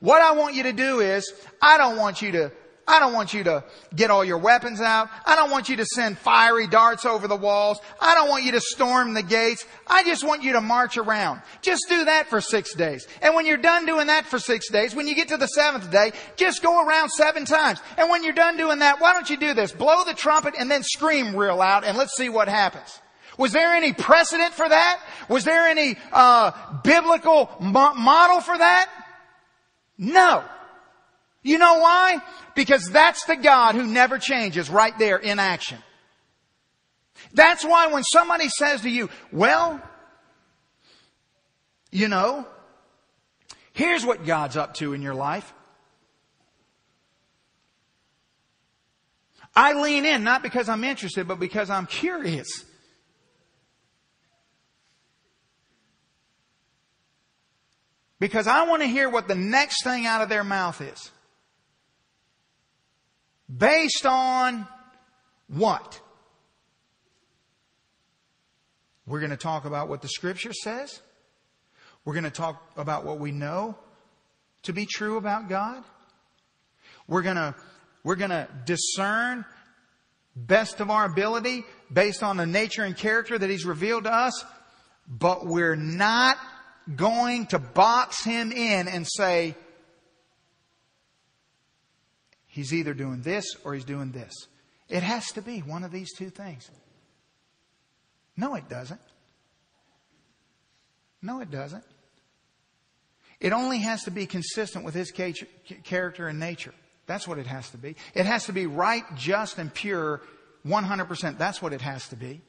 what 0.00 0.22
I 0.22 0.32
want 0.32 0.54
you 0.54 0.64
to 0.64 0.72
do 0.72 1.00
is, 1.00 1.32
I 1.60 1.78
don't 1.78 1.96
want 1.96 2.22
you 2.22 2.32
to 2.32 2.52
I 2.90 2.98
don't 2.98 3.12
want 3.12 3.32
you 3.32 3.44
to 3.44 3.62
get 3.94 4.10
all 4.10 4.24
your 4.24 4.38
weapons 4.38 4.80
out. 4.80 5.08
I 5.24 5.36
don't 5.36 5.52
want 5.52 5.68
you 5.68 5.76
to 5.76 5.86
send 5.86 6.18
fiery 6.18 6.66
darts 6.66 7.06
over 7.06 7.28
the 7.28 7.36
walls. 7.36 7.78
I 8.00 8.16
don't 8.16 8.28
want 8.28 8.42
you 8.42 8.50
to 8.52 8.60
storm 8.60 9.14
the 9.14 9.22
gates. 9.22 9.64
I 9.86 10.02
just 10.02 10.26
want 10.26 10.42
you 10.42 10.54
to 10.54 10.60
march 10.60 10.96
around. 10.96 11.40
Just 11.62 11.82
do 11.88 12.04
that 12.06 12.26
for 12.26 12.40
six 12.40 12.74
days. 12.74 13.06
And 13.22 13.36
when 13.36 13.46
you're 13.46 13.58
done 13.58 13.86
doing 13.86 14.08
that 14.08 14.26
for 14.26 14.40
six 14.40 14.68
days, 14.70 14.92
when 14.92 15.06
you 15.06 15.14
get 15.14 15.28
to 15.28 15.36
the 15.36 15.46
seventh 15.46 15.88
day, 15.92 16.10
just 16.34 16.64
go 16.64 16.84
around 16.84 17.10
seven 17.10 17.44
times. 17.44 17.80
And 17.96 18.10
when 18.10 18.24
you're 18.24 18.32
done 18.32 18.56
doing 18.56 18.80
that, 18.80 19.00
why 19.00 19.12
don't 19.12 19.30
you 19.30 19.36
do 19.36 19.54
this? 19.54 19.70
Blow 19.70 20.02
the 20.02 20.14
trumpet 20.14 20.54
and 20.58 20.68
then 20.68 20.82
scream 20.82 21.36
real 21.36 21.56
loud 21.56 21.84
and 21.84 21.96
let's 21.96 22.16
see 22.16 22.28
what 22.28 22.48
happens. 22.48 23.00
Was 23.38 23.52
there 23.52 23.72
any 23.72 23.92
precedent 23.92 24.52
for 24.52 24.68
that? 24.68 25.00
Was 25.28 25.44
there 25.44 25.68
any 25.68 25.96
uh, 26.12 26.50
biblical 26.82 27.50
mo- 27.60 27.94
model 27.94 28.40
for 28.40 28.58
that? 28.58 28.90
No. 29.96 30.44
You 31.42 31.58
know 31.58 31.78
why? 31.78 32.18
Because 32.54 32.90
that's 32.90 33.24
the 33.24 33.36
God 33.36 33.74
who 33.74 33.86
never 33.86 34.18
changes 34.18 34.68
right 34.68 34.96
there 34.98 35.16
in 35.16 35.38
action. 35.38 35.78
That's 37.32 37.64
why 37.64 37.86
when 37.88 38.02
somebody 38.02 38.48
says 38.48 38.82
to 38.82 38.90
you, 38.90 39.08
well, 39.32 39.80
you 41.90 42.08
know, 42.08 42.46
here's 43.72 44.04
what 44.04 44.24
God's 44.26 44.56
up 44.56 44.74
to 44.74 44.92
in 44.92 45.02
your 45.02 45.14
life. 45.14 45.52
I 49.54 49.80
lean 49.80 50.04
in 50.04 50.22
not 50.22 50.42
because 50.42 50.68
I'm 50.68 50.84
interested, 50.84 51.26
but 51.26 51.40
because 51.40 51.70
I'm 51.70 51.86
curious. 51.86 52.64
Because 58.18 58.46
I 58.46 58.66
want 58.66 58.82
to 58.82 58.88
hear 58.88 59.08
what 59.08 59.26
the 59.26 59.34
next 59.34 59.82
thing 59.82 60.06
out 60.06 60.20
of 60.20 60.28
their 60.28 60.44
mouth 60.44 60.80
is. 60.80 61.10
Based 63.56 64.06
on 64.06 64.66
what? 65.48 66.00
We're 69.06 69.20
going 69.20 69.30
to 69.30 69.36
talk 69.36 69.64
about 69.64 69.88
what 69.88 70.02
the 70.02 70.08
scripture 70.08 70.52
says. 70.52 71.00
We're 72.04 72.14
going 72.14 72.24
to 72.24 72.30
talk 72.30 72.62
about 72.76 73.04
what 73.04 73.18
we 73.18 73.32
know 73.32 73.76
to 74.62 74.72
be 74.72 74.86
true 74.86 75.16
about 75.16 75.48
God. 75.48 75.82
We're 77.08 77.22
going 77.22 77.36
to, 77.36 77.54
we're 78.04 78.16
going 78.16 78.30
to 78.30 78.48
discern 78.66 79.44
best 80.36 80.80
of 80.80 80.90
our 80.90 81.06
ability 81.06 81.64
based 81.92 82.22
on 82.22 82.36
the 82.36 82.46
nature 82.46 82.84
and 82.84 82.96
character 82.96 83.36
that 83.36 83.50
He's 83.50 83.64
revealed 83.64 84.04
to 84.04 84.14
us. 84.14 84.44
But 85.08 85.44
we're 85.44 85.76
not 85.76 86.38
going 86.94 87.46
to 87.46 87.58
box 87.58 88.22
Him 88.22 88.52
in 88.52 88.86
and 88.86 89.06
say, 89.06 89.56
He's 92.60 92.74
either 92.74 92.92
doing 92.92 93.22
this 93.22 93.56
or 93.64 93.72
he's 93.72 93.86
doing 93.86 94.12
this. 94.12 94.34
It 94.90 95.02
has 95.02 95.28
to 95.32 95.40
be 95.40 95.60
one 95.60 95.82
of 95.82 95.92
these 95.92 96.12
two 96.12 96.28
things. 96.28 96.70
No, 98.36 98.54
it 98.54 98.68
doesn't. 98.68 99.00
No, 101.22 101.40
it 101.40 101.50
doesn't. 101.50 101.84
It 103.40 103.54
only 103.54 103.78
has 103.78 104.04
to 104.04 104.10
be 104.10 104.26
consistent 104.26 104.84
with 104.84 104.92
his 104.92 105.10
character 105.84 106.28
and 106.28 106.38
nature. 106.38 106.74
That's 107.06 107.26
what 107.26 107.38
it 107.38 107.46
has 107.46 107.70
to 107.70 107.78
be. 107.78 107.96
It 108.12 108.26
has 108.26 108.44
to 108.44 108.52
be 108.52 108.66
right, 108.66 109.04
just, 109.16 109.56
and 109.56 109.72
pure 109.72 110.20
100%. 110.66 111.38
That's 111.38 111.62
what 111.62 111.72
it 111.72 111.80
has 111.80 112.08
to 112.08 112.16
be. 112.16 112.42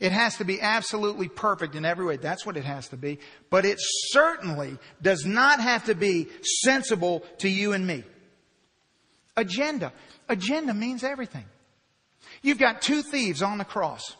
It 0.00 0.12
has 0.12 0.38
to 0.38 0.44
be 0.44 0.62
absolutely 0.62 1.28
perfect 1.28 1.74
in 1.74 1.84
every 1.84 2.06
way. 2.06 2.16
That's 2.16 2.46
what 2.46 2.56
it 2.56 2.64
has 2.64 2.88
to 2.88 2.96
be. 2.96 3.18
But 3.50 3.66
it 3.66 3.76
certainly 3.80 4.78
does 5.02 5.26
not 5.26 5.60
have 5.60 5.84
to 5.84 5.94
be 5.94 6.28
sensible 6.62 7.22
to 7.40 7.50
you 7.50 7.74
and 7.74 7.86
me. 7.86 8.04
Agenda. 9.38 9.92
Agenda 10.28 10.74
means 10.74 11.04
everything. 11.04 11.44
You've 12.42 12.58
got 12.58 12.82
two 12.82 13.02
thieves 13.02 13.40
on 13.42 13.58
the 13.58 13.64
cross. 13.64 14.16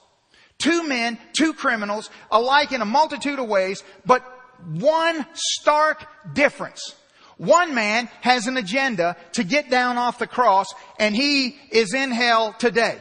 Two 0.59 0.87
men, 0.89 1.19
two 1.37 1.53
criminals, 1.53 2.09
alike 2.31 2.73
in 2.73 2.81
a 2.81 2.87
multitude 2.87 3.39
of 3.39 3.49
ways, 3.49 3.83
but 4.07 4.25
one 4.65 5.27
stark 5.35 6.07
difference. 6.33 6.95
One 7.37 7.75
man 7.75 8.09
has 8.21 8.47
an 8.47 8.57
agenda 8.57 9.17
to 9.33 9.45
get 9.45 9.71
down 9.71 9.99
off 9.99 10.19
the 10.19 10.27
cross 10.27 10.67
and 10.99 11.15
he 11.15 11.57
is 11.71 11.95
in 11.95 12.11
hell 12.11 12.53
today. 12.59 12.99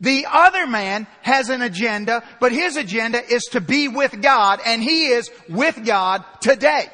The 0.00 0.26
other 0.28 0.66
man 0.66 1.06
has 1.22 1.48
an 1.48 1.62
agenda, 1.62 2.24
but 2.40 2.50
his 2.50 2.76
agenda 2.76 3.22
is 3.24 3.44
to 3.52 3.60
be 3.60 3.86
with 3.86 4.20
God, 4.20 4.58
and 4.66 4.82
he 4.82 5.06
is 5.06 5.30
with 5.48 5.84
God 5.86 6.24
today. 6.40 6.86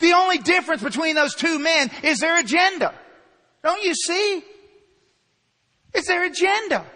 The 0.00 0.12
only 0.12 0.38
difference 0.38 0.82
between 0.82 1.14
those 1.14 1.36
two 1.36 1.60
men 1.60 1.88
is 2.02 2.18
their 2.18 2.40
agenda. 2.40 2.92
Don't 3.66 3.82
you 3.82 3.96
see? 3.96 4.44
It's 5.92 6.06
their 6.06 6.24
agenda. 6.24 6.86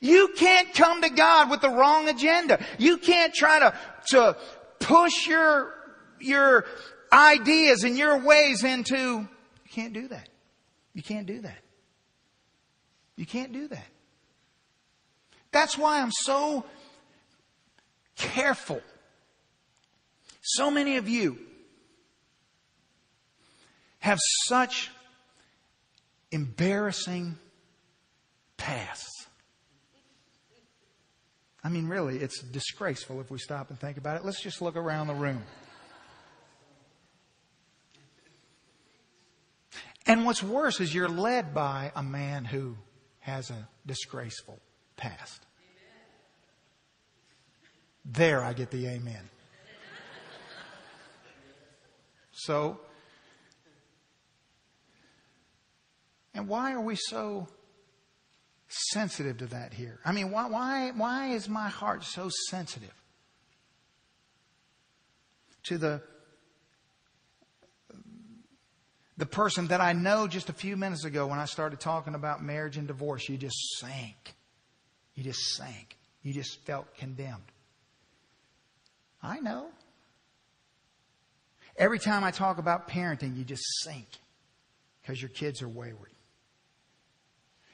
You 0.00 0.30
can't 0.34 0.72
come 0.72 1.02
to 1.02 1.10
God 1.10 1.50
with 1.50 1.60
the 1.60 1.68
wrong 1.68 2.08
agenda. 2.08 2.64
You 2.78 2.96
can't 2.96 3.34
try 3.34 3.58
to, 3.58 3.74
to 4.12 4.36
push 4.80 5.26
your, 5.26 5.74
your 6.18 6.64
ideas 7.12 7.84
and 7.84 7.98
your 7.98 8.16
ways 8.16 8.64
into, 8.64 8.96
you 8.96 9.28
can't 9.70 9.92
do 9.92 10.08
that. 10.08 10.26
You 10.94 11.02
can't 11.02 11.26
do 11.26 11.42
that. 11.42 11.58
You 13.16 13.26
can't 13.26 13.52
do 13.52 13.68
that. 13.68 13.88
That's 15.52 15.76
why 15.76 16.00
I'm 16.00 16.12
so 16.12 16.64
careful. 18.16 18.80
So 20.40 20.70
many 20.70 20.96
of 20.96 21.10
you 21.10 21.38
have 23.98 24.18
such 24.46 24.90
embarrassing 26.30 27.38
pasts. 28.56 29.26
I 31.62 31.68
mean, 31.68 31.88
really, 31.88 32.18
it's 32.18 32.40
disgraceful 32.42 33.20
if 33.20 33.30
we 33.30 33.38
stop 33.38 33.70
and 33.70 33.80
think 33.80 33.96
about 33.96 34.16
it. 34.16 34.24
Let's 34.24 34.40
just 34.40 34.62
look 34.62 34.76
around 34.76 35.08
the 35.08 35.14
room. 35.14 35.42
And 40.06 40.24
what's 40.24 40.42
worse 40.42 40.80
is 40.80 40.94
you're 40.94 41.08
led 41.08 41.52
by 41.52 41.90
a 41.96 42.02
man 42.02 42.44
who 42.44 42.76
has 43.18 43.50
a 43.50 43.68
disgraceful 43.84 44.60
past. 44.96 45.42
There 48.04 48.44
I 48.44 48.52
get 48.52 48.70
the 48.70 48.86
amen. 48.86 49.28
So, 52.30 52.78
and 56.36 56.48
why 56.48 56.72
are 56.72 56.80
we 56.80 56.96
so 56.96 57.48
sensitive 58.68 59.38
to 59.38 59.46
that 59.46 59.72
here? 59.72 59.98
I 60.04 60.12
mean, 60.12 60.30
why, 60.30 60.46
why, 60.48 60.92
why 60.94 61.28
is 61.28 61.48
my 61.48 61.68
heart 61.68 62.04
so 62.04 62.28
sensitive 62.48 62.94
to 65.64 65.78
the 65.78 66.02
the 69.18 69.26
person 69.26 69.68
that 69.68 69.80
I 69.80 69.94
know 69.94 70.26
just 70.26 70.50
a 70.50 70.52
few 70.52 70.76
minutes 70.76 71.06
ago 71.06 71.26
when 71.26 71.38
I 71.38 71.46
started 71.46 71.80
talking 71.80 72.14
about 72.14 72.42
marriage 72.42 72.76
and 72.76 72.86
divorce, 72.86 73.30
you 73.30 73.38
just 73.38 73.56
sank. 73.78 74.34
You 75.14 75.24
just 75.24 75.40
sank. 75.54 75.96
You 76.22 76.34
just 76.34 76.62
felt 76.66 76.94
condemned. 76.96 77.50
I 79.22 79.40
know. 79.40 79.68
Every 81.78 81.98
time 81.98 82.24
I 82.24 82.30
talk 82.30 82.58
about 82.58 82.88
parenting, 82.88 83.38
you 83.38 83.44
just 83.44 83.64
sink 83.82 84.06
because 85.00 85.20
your 85.20 85.30
kids 85.30 85.62
are 85.62 85.68
wayward. 85.68 86.10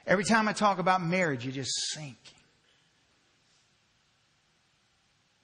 Every 0.05 0.25
time 0.25 0.47
I 0.47 0.53
talk 0.53 0.79
about 0.79 1.01
marriage, 1.01 1.45
you 1.45 1.51
just 1.51 1.71
sink. 1.93 2.17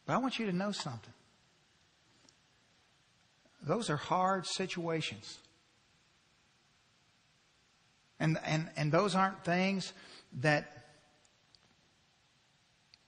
But 0.05 0.13
I 0.13 0.17
want 0.17 0.39
you 0.39 0.47
to 0.47 0.51
know 0.51 0.71
something. 0.71 1.13
Those 3.61 3.89
are 3.89 3.97
hard 3.97 4.45
situations. 4.45 5.37
And, 8.19 8.37
and, 8.43 8.69
and 8.75 8.91
those 8.91 9.15
aren't 9.15 9.43
things 9.45 9.93
that 10.41 10.85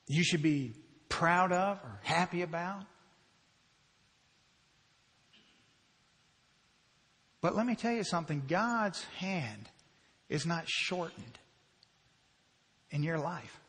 you 0.08 0.24
should 0.24 0.42
be 0.42 0.74
proud 1.10 1.52
of 1.52 1.78
or 1.84 2.00
happy 2.04 2.42
about. 2.42 2.84
But 7.42 7.56
let 7.56 7.66
me 7.66 7.76
tell 7.76 7.94
you 7.94 8.04
something 8.04 8.44
God's 8.48 9.04
hand 9.18 9.70
is 10.32 10.46
not 10.46 10.64
shortened 10.66 11.38
in 12.90 13.04
your 13.04 13.20
life. 13.20 13.60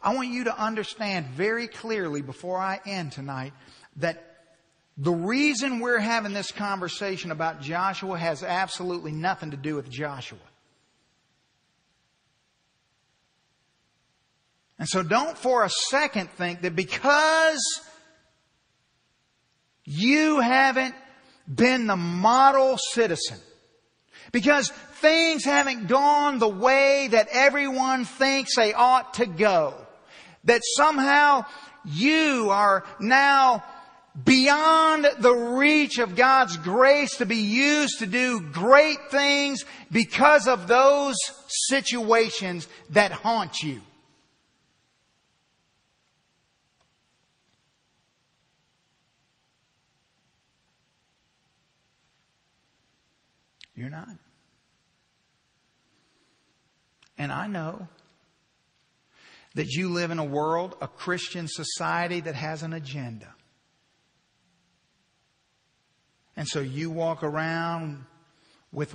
I 0.00 0.14
want 0.14 0.28
you 0.28 0.44
to 0.44 0.58
understand 0.58 1.26
very 1.26 1.66
clearly 1.66 2.22
before 2.22 2.58
I 2.58 2.80
end 2.86 3.12
tonight 3.12 3.52
that 3.96 4.24
the 4.96 5.10
reason 5.10 5.80
we're 5.80 5.98
having 5.98 6.32
this 6.32 6.52
conversation 6.52 7.32
about 7.32 7.60
Joshua 7.60 8.16
has 8.16 8.42
absolutely 8.42 9.12
nothing 9.12 9.50
to 9.50 9.56
do 9.56 9.74
with 9.74 9.90
Joshua. 9.90 10.38
And 14.78 14.88
so 14.88 15.02
don't 15.02 15.36
for 15.36 15.64
a 15.64 15.70
second 15.90 16.30
think 16.30 16.62
that 16.62 16.76
because 16.76 17.60
you 19.84 20.38
haven't 20.38 20.94
been 21.52 21.86
the 21.86 21.96
model 21.96 22.78
citizen, 22.78 23.38
because 24.32 24.68
things 24.68 25.44
haven't 25.44 25.88
gone 25.88 26.38
the 26.38 26.48
way 26.48 27.08
that 27.10 27.28
everyone 27.32 28.04
thinks 28.04 28.56
they 28.56 28.72
ought 28.72 29.14
to 29.14 29.26
go, 29.26 29.74
that 30.44 30.62
somehow 30.76 31.44
you 31.84 32.48
are 32.50 32.84
now 32.98 33.64
beyond 34.24 35.06
the 35.18 35.32
reach 35.32 35.98
of 35.98 36.16
God's 36.16 36.56
grace 36.56 37.16
to 37.18 37.26
be 37.26 37.36
used 37.36 38.00
to 38.00 38.06
do 38.06 38.40
great 38.40 38.98
things 39.10 39.64
because 39.90 40.48
of 40.48 40.66
those 40.66 41.16
situations 41.46 42.68
that 42.90 43.12
haunt 43.12 43.62
you. 43.62 43.80
You're 53.80 53.88
not. 53.88 54.10
And 57.16 57.32
I 57.32 57.46
know 57.46 57.88
that 59.54 59.68
you 59.68 59.88
live 59.88 60.10
in 60.10 60.18
a 60.18 60.24
world, 60.24 60.76
a 60.82 60.86
Christian 60.86 61.48
society 61.48 62.20
that 62.20 62.34
has 62.34 62.62
an 62.62 62.74
agenda. 62.74 63.32
And 66.36 66.46
so 66.46 66.60
you 66.60 66.90
walk 66.90 67.22
around 67.22 68.04
with 68.70 68.94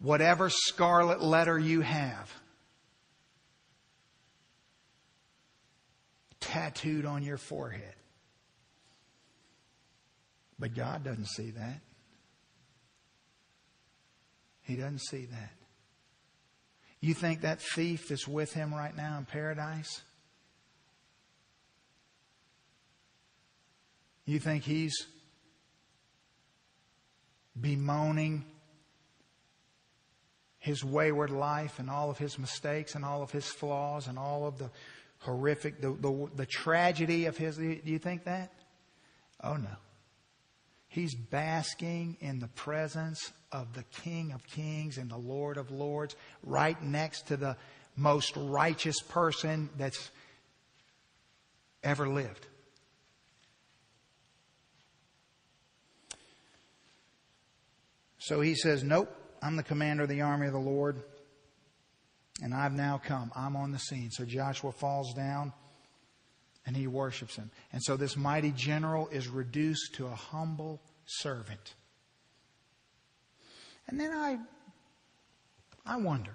whatever 0.00 0.50
scarlet 0.50 1.22
letter 1.22 1.58
you 1.58 1.80
have 1.80 2.30
tattooed 6.40 7.06
on 7.06 7.22
your 7.22 7.38
forehead. 7.38 7.94
But 10.58 10.74
God 10.74 11.04
doesn't 11.04 11.28
see 11.28 11.52
that. 11.52 11.80
He 14.70 14.76
doesn't 14.76 15.00
see 15.00 15.24
that. 15.24 15.50
You 17.00 17.12
think 17.12 17.40
that 17.40 17.60
thief 17.60 18.06
that's 18.08 18.28
with 18.28 18.52
him 18.52 18.72
right 18.72 18.96
now 18.96 19.18
in 19.18 19.24
paradise? 19.24 20.02
You 24.26 24.38
think 24.38 24.62
he's 24.62 24.94
bemoaning 27.60 28.44
his 30.60 30.84
wayward 30.84 31.30
life 31.30 31.80
and 31.80 31.90
all 31.90 32.08
of 32.08 32.18
his 32.18 32.38
mistakes 32.38 32.94
and 32.94 33.04
all 33.04 33.24
of 33.24 33.32
his 33.32 33.46
flaws 33.46 34.06
and 34.06 34.16
all 34.16 34.46
of 34.46 34.58
the 34.58 34.70
horrific, 35.18 35.80
the, 35.80 35.90
the, 35.94 36.30
the 36.36 36.46
tragedy 36.46 37.24
of 37.24 37.36
his. 37.36 37.56
Do 37.56 37.80
you 37.82 37.98
think 37.98 38.22
that? 38.22 38.52
Oh 39.42 39.54
no. 39.54 39.76
He's 40.90 41.14
basking 41.14 42.16
in 42.20 42.40
the 42.40 42.48
presence 42.48 43.32
of 43.52 43.74
the 43.74 43.84
King 44.02 44.32
of 44.32 44.44
Kings 44.44 44.98
and 44.98 45.08
the 45.08 45.16
Lord 45.16 45.56
of 45.56 45.70
Lords, 45.70 46.16
right 46.42 46.80
next 46.82 47.28
to 47.28 47.36
the 47.36 47.56
most 47.96 48.32
righteous 48.36 49.00
person 49.00 49.70
that's 49.78 50.10
ever 51.84 52.08
lived. 52.08 52.44
So 58.18 58.40
he 58.40 58.56
says, 58.56 58.82
Nope, 58.82 59.14
I'm 59.40 59.54
the 59.54 59.62
commander 59.62 60.02
of 60.02 60.08
the 60.08 60.22
army 60.22 60.48
of 60.48 60.52
the 60.52 60.58
Lord, 60.58 61.04
and 62.42 62.52
I've 62.52 62.74
now 62.74 63.00
come. 63.02 63.30
I'm 63.36 63.54
on 63.54 63.70
the 63.70 63.78
scene. 63.78 64.10
So 64.10 64.24
Joshua 64.24 64.72
falls 64.72 65.14
down 65.14 65.52
and 66.70 66.76
he 66.76 66.86
worships 66.86 67.34
him. 67.34 67.50
And 67.72 67.82
so 67.82 67.96
this 67.96 68.16
mighty 68.16 68.52
general 68.52 69.08
is 69.08 69.26
reduced 69.26 69.96
to 69.96 70.06
a 70.06 70.14
humble 70.14 70.80
servant. 71.04 71.74
And 73.88 73.98
then 73.98 74.12
I, 74.12 74.38
I 75.84 75.96
wonder, 75.96 76.30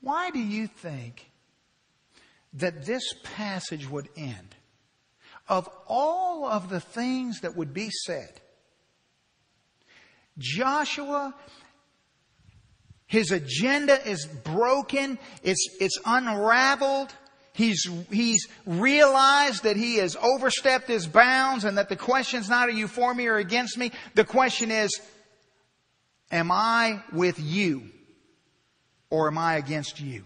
why 0.00 0.30
do 0.30 0.38
you 0.38 0.68
think 0.68 1.28
that 2.52 2.86
this 2.86 3.02
passage 3.24 3.90
would 3.90 4.08
end? 4.16 4.54
Of 5.48 5.68
all 5.88 6.46
of 6.46 6.68
the 6.68 6.78
things 6.78 7.40
that 7.40 7.56
would 7.56 7.74
be 7.74 7.90
said, 7.90 8.40
Joshua, 10.38 11.34
his 13.06 13.32
agenda 13.32 14.08
is 14.08 14.24
broken, 14.44 15.18
it's, 15.42 15.68
it's 15.80 15.98
unraveled. 16.06 17.12
He's, 17.58 17.90
he's 18.12 18.46
realized 18.66 19.64
that 19.64 19.76
he 19.76 19.96
has 19.96 20.14
overstepped 20.14 20.86
his 20.86 21.08
bounds 21.08 21.64
and 21.64 21.76
that 21.76 21.88
the 21.88 21.96
question's 21.96 22.48
not 22.48 22.68
are 22.68 22.72
you 22.72 22.86
for 22.86 23.12
me 23.12 23.26
or 23.26 23.36
against 23.36 23.76
me? 23.76 23.90
The 24.14 24.24
question 24.24 24.70
is, 24.70 25.00
am 26.30 26.52
I 26.52 27.02
with 27.12 27.40
you 27.40 27.90
or 29.10 29.26
am 29.26 29.38
I 29.38 29.56
against 29.56 29.98
you? 29.98 30.22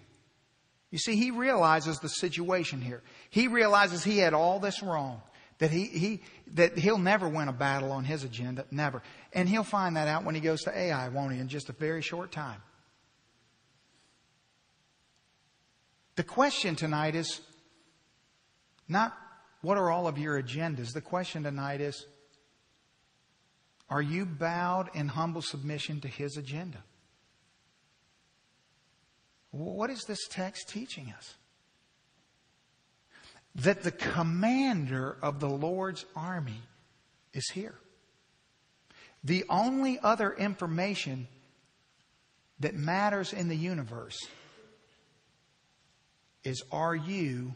You 0.90 0.98
see, 0.98 1.16
he 1.16 1.30
realizes 1.30 2.00
the 2.00 2.10
situation 2.10 2.82
here. 2.82 3.02
He 3.30 3.48
realizes 3.48 4.04
he 4.04 4.18
had 4.18 4.34
all 4.34 4.60
this 4.60 4.82
wrong. 4.82 5.22
That 5.56 5.70
he, 5.70 5.86
he, 5.86 6.20
that 6.48 6.76
he'll 6.76 6.98
never 6.98 7.26
win 7.26 7.48
a 7.48 7.52
battle 7.54 7.92
on 7.92 8.04
his 8.04 8.24
agenda. 8.24 8.66
Never. 8.70 9.02
And 9.32 9.48
he'll 9.48 9.64
find 9.64 9.96
that 9.96 10.06
out 10.06 10.24
when 10.24 10.34
he 10.34 10.42
goes 10.42 10.64
to 10.64 10.78
Ai, 10.78 11.08
won't 11.08 11.32
he, 11.32 11.38
in 11.38 11.48
just 11.48 11.70
a 11.70 11.72
very 11.72 12.02
short 12.02 12.30
time. 12.30 12.60
The 16.16 16.24
question 16.24 16.76
tonight 16.76 17.14
is 17.14 17.40
not 18.88 19.16
what 19.62 19.78
are 19.78 19.90
all 19.90 20.06
of 20.06 20.18
your 20.18 20.42
agendas? 20.42 20.92
The 20.92 21.00
question 21.00 21.44
tonight 21.44 21.80
is 21.80 22.06
are 23.88 24.02
you 24.02 24.24
bowed 24.24 24.88
in 24.94 25.08
humble 25.08 25.42
submission 25.42 26.00
to 26.00 26.08
his 26.08 26.36
agenda? 26.36 26.78
What 29.50 29.90
is 29.90 30.04
this 30.04 30.26
text 30.28 30.70
teaching 30.70 31.12
us? 31.16 31.34
That 33.54 33.82
the 33.82 33.90
commander 33.90 35.18
of 35.20 35.40
the 35.40 35.50
Lord's 35.50 36.06
army 36.16 36.62
is 37.34 37.50
here. 37.50 37.74
The 39.22 39.44
only 39.50 39.98
other 40.02 40.32
information 40.32 41.28
that 42.60 42.74
matters 42.74 43.34
in 43.34 43.48
the 43.48 43.56
universe 43.56 44.18
is 46.44 46.62
are 46.70 46.94
you 46.94 47.54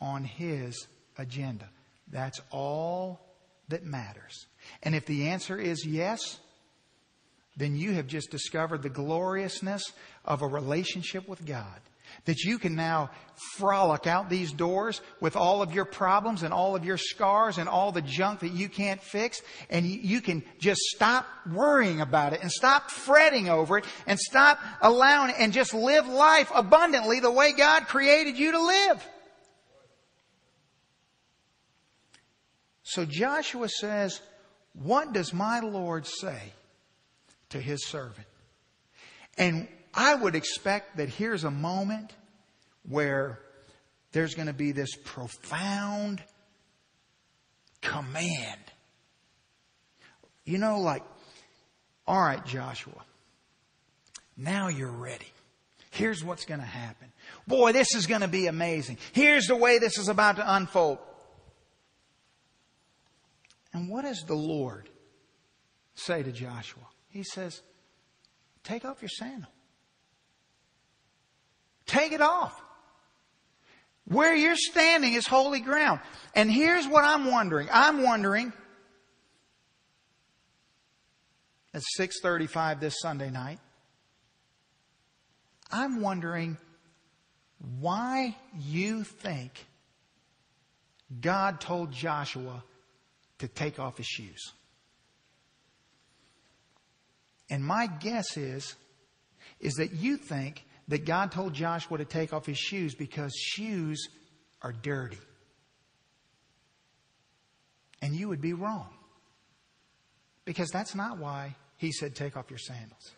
on 0.00 0.24
his 0.24 0.86
agenda? 1.18 1.68
That's 2.10 2.40
all 2.50 3.20
that 3.68 3.84
matters. 3.84 4.46
And 4.82 4.94
if 4.94 5.06
the 5.06 5.28
answer 5.28 5.58
is 5.58 5.86
yes, 5.86 6.38
then 7.56 7.76
you 7.76 7.92
have 7.92 8.06
just 8.06 8.30
discovered 8.30 8.82
the 8.82 8.88
gloriousness 8.88 9.92
of 10.24 10.42
a 10.42 10.46
relationship 10.46 11.28
with 11.28 11.44
God. 11.44 11.80
That 12.26 12.44
you 12.44 12.58
can 12.58 12.74
now 12.74 13.10
frolic 13.56 14.06
out 14.06 14.28
these 14.28 14.52
doors 14.52 15.00
with 15.20 15.34
all 15.34 15.62
of 15.62 15.72
your 15.72 15.86
problems 15.86 16.42
and 16.42 16.52
all 16.52 16.76
of 16.76 16.84
your 16.84 16.98
scars 16.98 17.58
and 17.58 17.68
all 17.68 17.92
the 17.92 18.02
junk 18.02 18.40
that 18.40 18.52
you 18.52 18.68
can't 18.68 19.02
fix. 19.02 19.40
And 19.70 19.86
you 19.86 20.20
can 20.20 20.42
just 20.58 20.80
stop 20.82 21.26
worrying 21.50 22.00
about 22.00 22.32
it 22.32 22.40
and 22.42 22.50
stop 22.52 22.90
fretting 22.90 23.48
over 23.48 23.78
it 23.78 23.84
and 24.06 24.18
stop 24.18 24.58
allowing 24.82 25.30
it 25.30 25.36
and 25.38 25.52
just 25.52 25.72
live 25.72 26.06
life 26.06 26.50
abundantly 26.54 27.20
the 27.20 27.30
way 27.30 27.52
God 27.52 27.86
created 27.86 28.38
you 28.38 28.52
to 28.52 28.62
live. 28.62 29.08
So 32.82 33.04
Joshua 33.04 33.68
says, 33.68 34.20
What 34.72 35.12
does 35.12 35.32
my 35.32 35.60
Lord 35.60 36.06
say 36.06 36.52
to 37.50 37.60
his 37.60 37.86
servant? 37.86 38.26
And 39.38 39.68
I 39.94 40.14
would 40.14 40.34
expect 40.34 40.96
that 40.98 41.08
here's 41.08 41.44
a 41.44 41.50
moment 41.50 42.12
where 42.88 43.40
there's 44.12 44.34
going 44.34 44.46
to 44.46 44.52
be 44.52 44.72
this 44.72 44.94
profound 45.04 46.22
command. 47.80 48.60
You 50.44 50.58
know, 50.58 50.80
like, 50.80 51.02
all 52.06 52.20
right, 52.20 52.44
Joshua, 52.44 53.04
now 54.36 54.68
you're 54.68 54.90
ready. 54.90 55.32
Here's 55.90 56.24
what's 56.24 56.44
going 56.44 56.60
to 56.60 56.66
happen. 56.66 57.08
Boy, 57.46 57.72
this 57.72 57.94
is 57.94 58.06
going 58.06 58.20
to 58.20 58.28
be 58.28 58.46
amazing. 58.46 58.98
Here's 59.12 59.46
the 59.46 59.56
way 59.56 59.78
this 59.78 59.98
is 59.98 60.08
about 60.08 60.36
to 60.36 60.54
unfold. 60.54 60.98
And 63.72 63.88
what 63.88 64.02
does 64.02 64.24
the 64.26 64.34
Lord 64.34 64.88
say 65.94 66.22
to 66.22 66.32
Joshua? 66.32 66.82
He 67.08 67.22
says, 67.22 67.60
Take 68.62 68.84
off 68.84 69.02
your 69.02 69.08
sandal. 69.08 69.50
Take 71.90 72.12
it 72.12 72.20
off. 72.20 72.62
Where 74.04 74.32
you're 74.32 74.54
standing 74.54 75.14
is 75.14 75.26
holy 75.26 75.58
ground. 75.58 75.98
And 76.36 76.48
here's 76.48 76.86
what 76.86 77.04
I'm 77.04 77.24
wondering. 77.24 77.68
I'm 77.72 78.04
wondering 78.04 78.52
at 81.74 81.82
6:35 81.96 82.78
this 82.78 82.94
Sunday 83.00 83.28
night. 83.28 83.58
I'm 85.72 86.00
wondering 86.00 86.58
why 87.80 88.36
you 88.56 89.02
think 89.02 89.66
God 91.20 91.60
told 91.60 91.90
Joshua 91.90 92.62
to 93.38 93.48
take 93.48 93.80
off 93.80 93.96
his 93.96 94.06
shoes. 94.06 94.52
And 97.48 97.64
my 97.64 97.88
guess 97.88 98.36
is 98.36 98.76
is 99.58 99.74
that 99.74 99.92
you 99.92 100.16
think 100.16 100.64
that 100.90 101.04
God 101.04 101.30
told 101.30 101.54
Joshua 101.54 101.98
to 101.98 102.04
take 102.04 102.32
off 102.32 102.46
his 102.46 102.58
shoes 102.58 102.96
because 102.96 103.32
shoes 103.34 104.08
are 104.60 104.72
dirty. 104.72 105.18
And 108.02 108.14
you 108.14 108.28
would 108.28 108.40
be 108.40 108.54
wrong. 108.54 108.88
Because 110.44 110.68
that's 110.70 110.96
not 110.96 111.18
why 111.18 111.54
he 111.76 111.92
said, 111.92 112.16
take 112.16 112.36
off 112.36 112.50
your 112.50 112.58
sandals. 112.58 113.12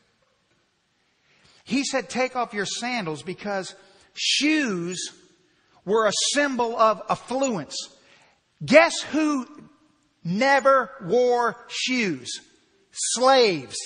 He 1.65 1.83
said, 1.83 2.11
take 2.11 2.37
off 2.37 2.53
your 2.53 2.67
sandals 2.67 3.23
because 3.23 3.75
shoes 4.13 5.11
were 5.87 6.07
a 6.07 6.13
symbol 6.33 6.79
of 6.79 7.01
affluence. 7.09 7.75
Guess 8.63 9.01
who 9.01 9.47
never 10.23 10.91
wore 11.03 11.57
shoes? 11.69 12.39
Slaves. 12.91 13.79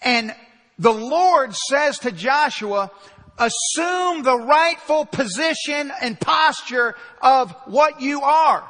And 0.00 0.32
the 0.78 0.92
Lord 0.92 1.54
says 1.54 1.98
to 2.00 2.12
Joshua, 2.12 2.90
assume 3.38 4.22
the 4.22 4.38
rightful 4.38 5.06
position 5.06 5.92
and 6.00 6.18
posture 6.18 6.94
of 7.20 7.52
what 7.66 8.00
you 8.00 8.22
are. 8.22 8.68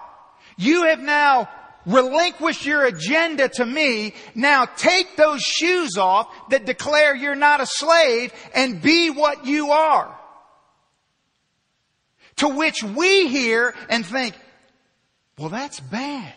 You 0.56 0.84
have 0.84 1.00
now 1.00 1.48
relinquished 1.86 2.64
your 2.64 2.84
agenda 2.84 3.48
to 3.48 3.66
me. 3.66 4.14
Now 4.34 4.64
take 4.64 5.16
those 5.16 5.42
shoes 5.42 5.96
off 5.98 6.28
that 6.50 6.66
declare 6.66 7.14
you're 7.14 7.34
not 7.34 7.60
a 7.60 7.66
slave 7.66 8.32
and 8.54 8.80
be 8.80 9.10
what 9.10 9.46
you 9.46 9.70
are. 9.70 10.18
To 12.36 12.48
which 12.48 12.82
we 12.82 13.28
hear 13.28 13.74
and 13.88 14.04
think, 14.04 14.34
well, 15.38 15.50
that's 15.50 15.80
bad. 15.80 16.34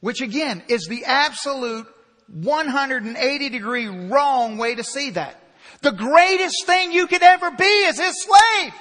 Which 0.00 0.20
again 0.20 0.62
is 0.68 0.86
the 0.86 1.04
absolute 1.04 1.86
180 2.28 3.48
degree 3.48 3.86
wrong 3.86 4.56
way 4.58 4.74
to 4.74 4.84
see 4.84 5.10
that. 5.10 5.40
The 5.82 5.92
greatest 5.92 6.66
thing 6.66 6.92
you 6.92 7.06
could 7.06 7.22
ever 7.22 7.50
be 7.50 7.64
is 7.64 7.98
his 7.98 8.14
slave. 8.22 8.72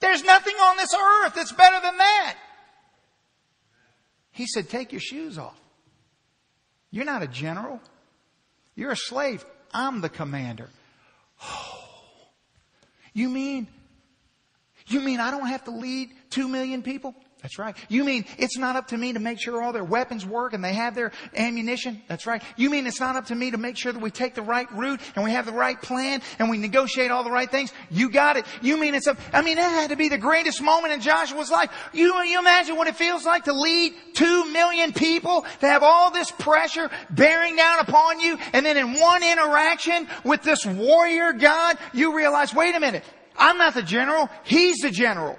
There's 0.00 0.24
nothing 0.24 0.54
on 0.54 0.76
this 0.76 0.94
earth 0.94 1.34
that's 1.34 1.52
better 1.52 1.80
than 1.82 1.96
that. 1.96 2.36
He 4.32 4.46
said, 4.46 4.68
take 4.68 4.92
your 4.92 5.00
shoes 5.00 5.38
off. 5.38 5.60
You're 6.90 7.04
not 7.04 7.22
a 7.22 7.26
general. 7.26 7.80
You're 8.74 8.92
a 8.92 8.96
slave. 8.96 9.44
I'm 9.72 10.00
the 10.00 10.08
commander. 10.08 10.68
Oh. 11.42 11.76
You 13.12 13.28
mean, 13.28 13.66
you 14.86 15.00
mean 15.00 15.18
I 15.18 15.32
don't 15.32 15.48
have 15.48 15.64
to 15.64 15.72
lead 15.72 16.10
two 16.30 16.46
million 16.46 16.80
people? 16.80 17.12
That's 17.42 17.58
right. 17.58 17.74
You 17.88 18.04
mean 18.04 18.26
it's 18.36 18.58
not 18.58 18.76
up 18.76 18.88
to 18.88 18.98
me 18.98 19.14
to 19.14 19.18
make 19.18 19.40
sure 19.40 19.62
all 19.62 19.72
their 19.72 19.84
weapons 19.84 20.26
work 20.26 20.52
and 20.52 20.62
they 20.62 20.74
have 20.74 20.94
their 20.94 21.12
ammunition? 21.34 22.02
That's 22.06 22.26
right. 22.26 22.42
You 22.56 22.68
mean 22.68 22.86
it's 22.86 23.00
not 23.00 23.16
up 23.16 23.26
to 23.26 23.34
me 23.34 23.50
to 23.52 23.56
make 23.56 23.78
sure 23.78 23.92
that 23.92 24.02
we 24.02 24.10
take 24.10 24.34
the 24.34 24.42
right 24.42 24.70
route 24.72 25.00
and 25.14 25.24
we 25.24 25.30
have 25.32 25.46
the 25.46 25.52
right 25.52 25.80
plan 25.80 26.20
and 26.38 26.50
we 26.50 26.58
negotiate 26.58 27.10
all 27.10 27.24
the 27.24 27.30
right 27.30 27.50
things? 27.50 27.72
You 27.90 28.10
got 28.10 28.36
it. 28.36 28.44
You 28.60 28.76
mean 28.76 28.94
it's 28.94 29.06
up, 29.06 29.18
I 29.32 29.40
mean 29.40 29.56
that 29.56 29.70
had 29.70 29.90
to 29.90 29.96
be 29.96 30.08
the 30.10 30.18
greatest 30.18 30.62
moment 30.62 30.92
in 30.92 31.00
Joshua's 31.00 31.50
life. 31.50 31.70
You, 31.94 32.14
you 32.22 32.38
imagine 32.38 32.76
what 32.76 32.88
it 32.88 32.96
feels 32.96 33.24
like 33.24 33.44
to 33.44 33.54
lead 33.54 33.94
two 34.12 34.52
million 34.52 34.92
people, 34.92 35.46
to 35.60 35.66
have 35.66 35.82
all 35.82 36.10
this 36.10 36.30
pressure 36.30 36.90
bearing 37.08 37.56
down 37.56 37.80
upon 37.80 38.20
you 38.20 38.38
and 38.52 38.66
then 38.66 38.76
in 38.76 39.00
one 39.00 39.22
interaction 39.22 40.06
with 40.24 40.42
this 40.42 40.66
warrior 40.66 41.32
God, 41.32 41.78
you 41.94 42.14
realize, 42.14 42.54
wait 42.54 42.74
a 42.74 42.80
minute, 42.80 43.04
I'm 43.36 43.56
not 43.56 43.72
the 43.72 43.82
general, 43.82 44.28
He's 44.44 44.78
the 44.78 44.90
general. 44.90 45.38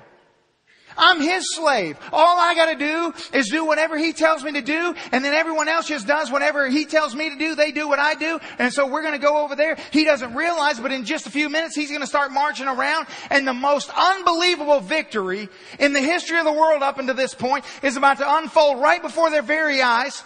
I'm 0.97 1.21
His 1.21 1.55
slave. 1.55 1.97
All 2.11 2.39
I 2.39 2.55
gotta 2.55 2.75
do 2.75 3.13
is 3.33 3.49
do 3.49 3.65
whatever 3.65 3.97
He 3.97 4.13
tells 4.13 4.43
me 4.43 4.51
to 4.53 4.61
do, 4.61 4.95
and 5.11 5.23
then 5.23 5.33
everyone 5.33 5.67
else 5.67 5.87
just 5.87 6.07
does 6.07 6.31
whatever 6.31 6.69
He 6.69 6.85
tells 6.85 7.15
me 7.15 7.29
to 7.29 7.37
do. 7.37 7.55
They 7.55 7.71
do 7.71 7.87
what 7.87 7.99
I 7.99 8.15
do, 8.15 8.39
and 8.59 8.73
so 8.73 8.87
we're 8.87 9.03
gonna 9.03 9.19
go 9.19 9.43
over 9.43 9.55
there. 9.55 9.77
He 9.91 10.03
doesn't 10.03 10.33
realize, 10.33 10.79
but 10.79 10.91
in 10.91 11.05
just 11.05 11.27
a 11.27 11.31
few 11.31 11.49
minutes, 11.49 11.75
He's 11.75 11.91
gonna 11.91 12.07
start 12.07 12.31
marching 12.31 12.67
around, 12.67 13.07
and 13.29 13.47
the 13.47 13.53
most 13.53 13.89
unbelievable 13.95 14.79
victory 14.79 15.49
in 15.79 15.93
the 15.93 16.01
history 16.01 16.39
of 16.39 16.45
the 16.45 16.51
world 16.51 16.83
up 16.83 16.99
until 16.99 17.15
this 17.15 17.33
point 17.33 17.65
is 17.83 17.97
about 17.97 18.17
to 18.17 18.35
unfold 18.37 18.79
right 18.81 19.01
before 19.01 19.29
their 19.29 19.41
very 19.41 19.81
eyes. 19.81 20.23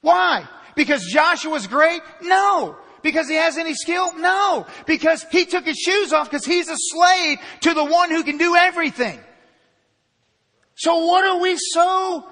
Why? 0.00 0.46
Because 0.74 1.04
Joshua's 1.04 1.66
great? 1.66 2.02
No. 2.20 2.76
Because 3.02 3.28
he 3.28 3.34
has 3.36 3.58
any 3.58 3.74
skill? 3.74 4.12
No. 4.18 4.66
Because 4.86 5.24
he 5.30 5.44
took 5.44 5.64
his 5.64 5.76
shoes 5.76 6.12
off 6.12 6.30
because 6.30 6.44
he's 6.44 6.68
a 6.68 6.76
slave 6.76 7.38
to 7.60 7.74
the 7.74 7.84
one 7.84 8.10
who 8.10 8.24
can 8.24 8.38
do 8.38 8.56
everything. 8.56 9.20
So 10.74 11.06
what 11.06 11.24
are 11.24 11.40
we 11.40 11.56
so 11.56 12.28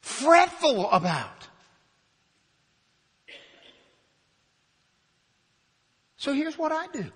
fretful 0.00 0.90
about? 0.90 1.30
So 6.16 6.32
here's 6.32 6.56
what 6.56 6.72
I 6.72 6.86
do. 6.86 7.10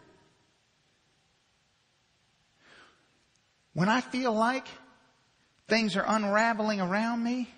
When 3.73 3.89
I 3.89 4.01
feel 4.01 4.33
like 4.33 4.67
things 5.69 5.97
are 5.97 6.05
unraveling 6.07 6.81
around 6.81 7.23
me, 7.23 7.49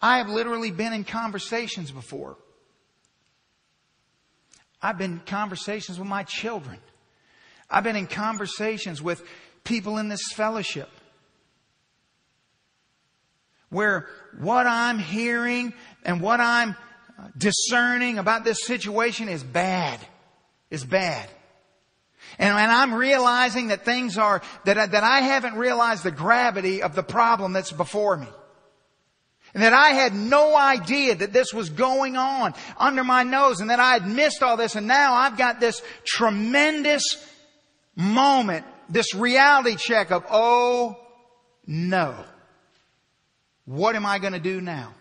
I 0.00 0.18
have 0.18 0.28
literally 0.28 0.70
been 0.70 0.92
in 0.92 1.04
conversations 1.04 1.90
before. 1.90 2.36
I've 4.80 4.98
been 4.98 5.12
in 5.12 5.20
conversations 5.20 5.98
with 5.98 6.08
my 6.08 6.24
children. 6.24 6.78
I've 7.72 7.84
been 7.84 7.96
in 7.96 8.06
conversations 8.06 9.00
with 9.00 9.24
people 9.64 9.96
in 9.96 10.08
this 10.08 10.30
fellowship 10.34 10.90
where 13.70 14.06
what 14.38 14.66
I'm 14.66 14.98
hearing 14.98 15.72
and 16.04 16.20
what 16.20 16.40
I'm 16.40 16.76
discerning 17.36 18.18
about 18.18 18.44
this 18.44 18.66
situation 18.66 19.30
is 19.30 19.42
bad. 19.42 19.98
Is 20.70 20.84
bad. 20.84 21.28
And, 22.38 22.56
and 22.56 22.70
I'm 22.70 22.94
realizing 22.94 23.68
that 23.68 23.84
things 23.84 24.18
are, 24.18 24.42
that, 24.64 24.92
that 24.92 25.04
I 25.04 25.20
haven't 25.20 25.54
realized 25.54 26.04
the 26.04 26.10
gravity 26.10 26.82
of 26.82 26.94
the 26.94 27.02
problem 27.02 27.54
that's 27.54 27.72
before 27.72 28.16
me. 28.16 28.28
And 29.54 29.62
that 29.62 29.74
I 29.74 29.90
had 29.90 30.14
no 30.14 30.56
idea 30.56 31.14
that 31.14 31.32
this 31.32 31.52
was 31.52 31.68
going 31.68 32.16
on 32.16 32.54
under 32.78 33.04
my 33.04 33.22
nose 33.22 33.60
and 33.60 33.68
that 33.70 33.80
I 33.80 33.94
had 33.94 34.06
missed 34.06 34.42
all 34.42 34.56
this 34.56 34.76
and 34.76 34.86
now 34.86 35.14
I've 35.14 35.36
got 35.36 35.60
this 35.60 35.82
tremendous 36.04 37.16
moment, 37.96 38.64
this 38.88 39.14
reality 39.14 39.76
check 39.76 40.10
of, 40.10 40.24
oh 40.30 40.96
no. 41.66 42.14
What 43.64 43.94
am 43.94 44.04
I 44.04 44.18
going 44.18 44.32
to 44.32 44.40
do 44.40 44.60
now? 44.60 44.94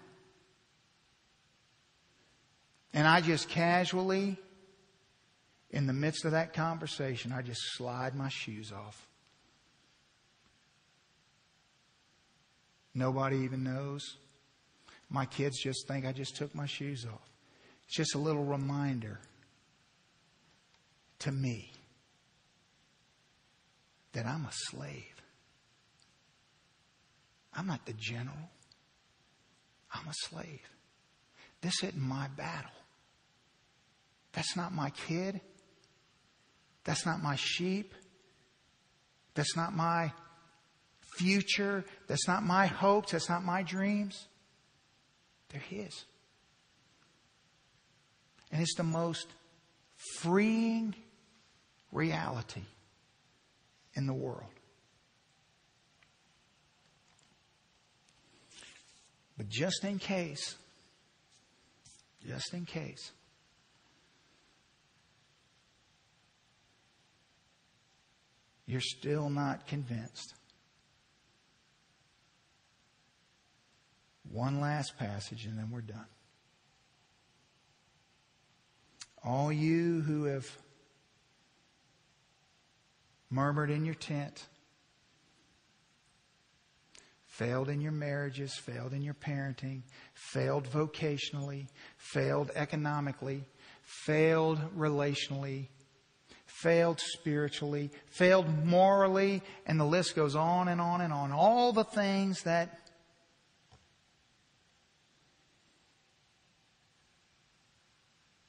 And 2.94 3.08
I 3.08 3.22
just 3.22 3.50
casually, 3.50 4.38
in 5.70 5.88
the 5.88 5.94
midst 5.94 6.26
of 6.26 6.32
that 6.32 6.54
conversation, 6.54 7.32
I 7.32 7.42
just 7.42 7.62
slide 7.74 8.16
my 8.16 8.30
shoes 8.30 8.72
off. 8.72 9.08
Nobody 12.94 13.38
even 13.38 13.64
knows. 13.64 14.18
My 15.10 15.26
kids 15.26 15.62
just 15.62 15.88
think 15.88 16.06
I 16.06 16.12
just 16.12 16.36
took 16.36 16.54
my 16.54 16.66
shoes 16.66 17.06
off. 17.06 17.30
It's 17.86 17.96
just 17.96 18.16
a 18.16 18.18
little 18.18 18.44
reminder 18.44 19.20
to 21.20 21.32
me 21.32 21.71
that 24.14 24.26
I'm 24.26 24.46
a 24.46 24.52
slave. 24.52 25.22
I'm 27.54 27.68
not 27.68 27.86
the 27.86 27.94
general. 27.94 28.50
I'm 29.94 30.08
a 30.08 30.14
slave. 30.14 30.62
This 31.62 31.84
isn't 31.84 31.98
my 31.98 32.28
battle. 32.36 32.72
That's 34.34 34.56
not 34.56 34.74
my 34.74 34.90
kid. 34.92 35.42
That's 36.84 37.06
not 37.06 37.22
my 37.22 37.36
sheep. 37.36 37.94
That's 39.34 39.56
not 39.56 39.76
my 39.76 40.12
future. 41.18 41.86
That's 42.08 42.28
not 42.28 42.44
my 42.44 42.66
hopes. 42.66 43.12
That's 43.12 43.30
not 43.30 43.44
my 43.44 43.64
dreams. 43.64 44.28
They're 45.50 45.62
His. 45.62 46.06
And 48.52 48.62
it's 48.62 48.76
the 48.76 48.84
most 48.84 49.28
freeing 50.20 50.96
reality 51.92 52.64
in 53.94 54.08
the 54.08 54.14
world. 54.14 54.52
But 59.38 59.50
just 59.50 59.84
in 59.84 59.98
case, 59.98 60.56
just 62.26 62.54
in 62.54 62.66
case, 62.66 63.12
you're 68.66 68.82
still 68.82 69.30
not 69.30 69.68
convinced. 69.68 70.36
One 74.32 74.62
last 74.62 74.98
passage 74.98 75.46
and 75.46 75.58
then 75.58 75.72
we're 75.72 75.82
done. 75.82 76.06
All 79.24 79.52
you 79.52 80.02
who 80.02 80.26
have 80.26 80.46
murmured 83.32 83.72
in 83.72 83.86
your 83.86 83.96
tent, 83.96 84.46
failed 87.26 87.70
in 87.70 87.82
your 87.82 87.94
marriages, 87.94 88.54
failed 88.58 88.94
in 88.94 89.02
your 89.02 89.14
parenting, 89.14 89.82
failed 90.14 90.68
vocationally, 90.68 91.68
failed 91.98 92.52
economically, 92.56 93.44
failed 94.06 94.60
relationally, 94.78 95.68
failed 96.46 97.00
spiritually, 97.00 97.90
failed 98.06 98.48
morally, 98.66 99.42
and 99.66 99.80
the 99.80 99.86
list 99.86 100.16
goes 100.16 100.36
on 100.36 100.68
and 100.68 100.82
on 100.82 101.02
and 101.02 101.14
on. 101.14 101.32
All 101.32 101.74
the 101.74 101.86
things 101.86 102.44
that 102.44 102.78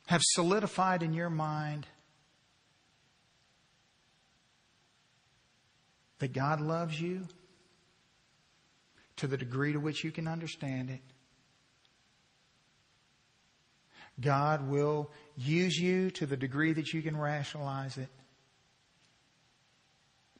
have 0.07 0.20
solidified 0.22 1.03
in 1.03 1.14
your 1.14 1.30
mind 1.30 1.87
that 6.22 6.32
God 6.32 6.60
loves 6.60 7.00
you 7.00 7.26
to 9.16 9.26
the 9.26 9.36
degree 9.36 9.72
to 9.72 9.80
which 9.80 10.04
you 10.04 10.12
can 10.12 10.28
understand 10.28 10.88
it. 10.88 11.00
God 14.20 14.68
will 14.68 15.10
use 15.36 15.76
you 15.76 16.12
to 16.12 16.26
the 16.26 16.36
degree 16.36 16.74
that 16.74 16.92
you 16.92 17.02
can 17.02 17.16
rationalize 17.16 17.98
it. 17.98 18.06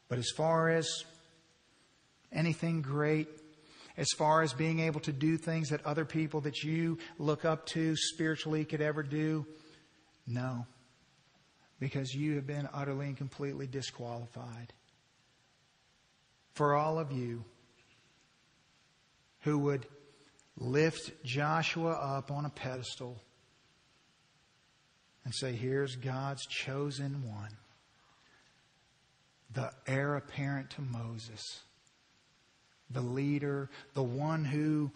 But 0.09 0.21
as 0.21 0.31
far 0.37 0.69
as 0.69 0.89
anything 2.31 2.81
great, 2.81 3.27
as 3.97 4.07
far 4.17 4.43
as 4.43 4.53
being 4.53 4.79
able 4.79 5.01
to 5.01 5.13
do 5.13 5.37
things 5.37 5.71
that 5.71 5.85
other 5.85 6.05
people 6.05 6.43
that 6.43 6.63
you 6.63 6.99
look 7.19 7.45
up 7.45 7.67
to 7.71 7.97
spiritually 7.97 8.65
could 8.65 8.83
ever 8.83 9.03
do, 9.03 9.45
no. 10.29 10.65
Because 11.81 12.15
you 12.15 12.37
have 12.37 12.47
been 12.47 12.69
utterly 12.73 13.07
and 13.07 13.17
completely 13.17 13.67
disqualified 13.67 14.73
for 16.55 16.75
all 16.75 16.99
of 16.99 17.13
you 17.13 17.45
who 19.41 19.59
would 19.59 19.87
lift 20.57 21.25
Joshua 21.25 21.93
up 21.93 22.31
on 22.31 22.45
a 22.45 22.51
pedestal 22.51 23.21
and 25.25 25.35
say, 25.35 25.53
Here's 25.53 25.97
God's 25.97 26.47
chosen 26.47 27.29
one, 27.29 27.57
the 29.53 29.71
heir 29.87 30.17
apparent 30.17 30.71
to 30.71 30.83
Moses, 30.83 31.43
the 32.91 33.01
leader, 33.01 33.71
the 33.95 34.03
one 34.03 34.45
who 34.45 34.91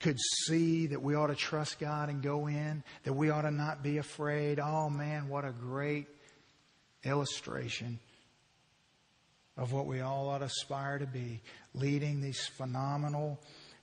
could 0.00 0.18
see 0.46 0.86
that 0.86 1.02
we 1.02 1.14
ought 1.14 1.26
to 1.26 1.34
trust 1.34 1.78
God 1.78 2.08
and 2.08 2.22
go 2.22 2.46
in, 2.46 2.82
that 3.04 3.12
we 3.12 3.28
ought 3.30 3.42
to 3.42 3.50
not 3.50 3.82
be 3.82 3.98
afraid. 3.98 4.58
Oh 4.58 4.88
man, 4.88 5.28
what 5.28 5.44
a 5.44 5.52
great 5.52 6.06
illustration 7.04 7.98
of 9.60 9.74
what 9.74 9.86
we 9.86 10.00
all 10.00 10.30
ought 10.30 10.38
to 10.38 10.46
aspire 10.46 10.98
to 10.98 11.06
be, 11.06 11.42
leading 11.74 12.22
these 12.22 12.46
phenomenal 12.56 13.38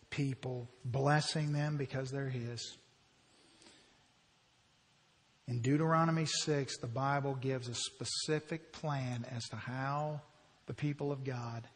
people, 0.09 0.67
blessing 0.83 1.53
them 1.53 1.77
because 1.77 2.09
they're 2.09 2.27
His. 2.27 2.77
In 5.47 5.61
Deuteronomy 5.61 6.25
6, 6.25 6.79
the 6.79 6.87
Bible 6.87 7.35
gives 7.35 7.69
a 7.69 7.75
specific 7.75 8.73
plan 8.73 9.23
as 9.33 9.43
to 9.49 9.55
how 9.55 10.19
the 10.65 10.73
people 10.73 11.11
of 11.11 11.23
God 11.23 11.67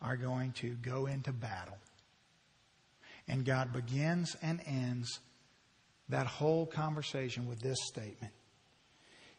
are 0.00 0.16
going 0.16 0.52
to 0.52 0.70
go 0.76 1.04
into 1.04 1.30
battle. 1.30 1.76
And 3.28 3.44
God 3.44 3.74
begins 3.74 4.34
and 4.40 4.58
ends 4.66 5.20
that 6.08 6.26
whole 6.26 6.64
conversation 6.64 7.46
with 7.46 7.60
this 7.60 7.76
statement. 7.82 8.32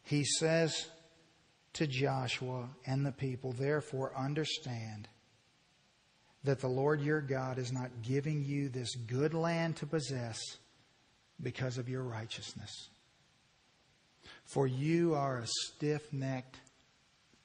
He 0.03 0.23
says 0.23 0.87
to 1.74 1.88
Joshua 1.88 2.70
and 2.86 3.05
the 3.05 3.11
people, 3.11 3.53
Therefore, 3.53 4.11
understand 4.17 5.07
that 6.43 6.59
the 6.59 6.67
Lord 6.67 7.01
your 7.01 7.22
God 7.22 7.57
is 7.57 7.72
not 7.72 8.01
giving 8.01 8.43
you 8.43 8.70
this 8.70 8.95
good 8.95 9.34
land 9.34 9.76
to 9.78 9.86
possess 9.86 10.39
because 11.41 11.78
of 11.78 11.89
your 11.89 12.03
righteousness. 12.03 12.89
For 14.45 14.67
you 14.67 15.15
are 15.15 15.39
a 15.39 15.47
stiff 15.47 16.11
necked 16.11 16.59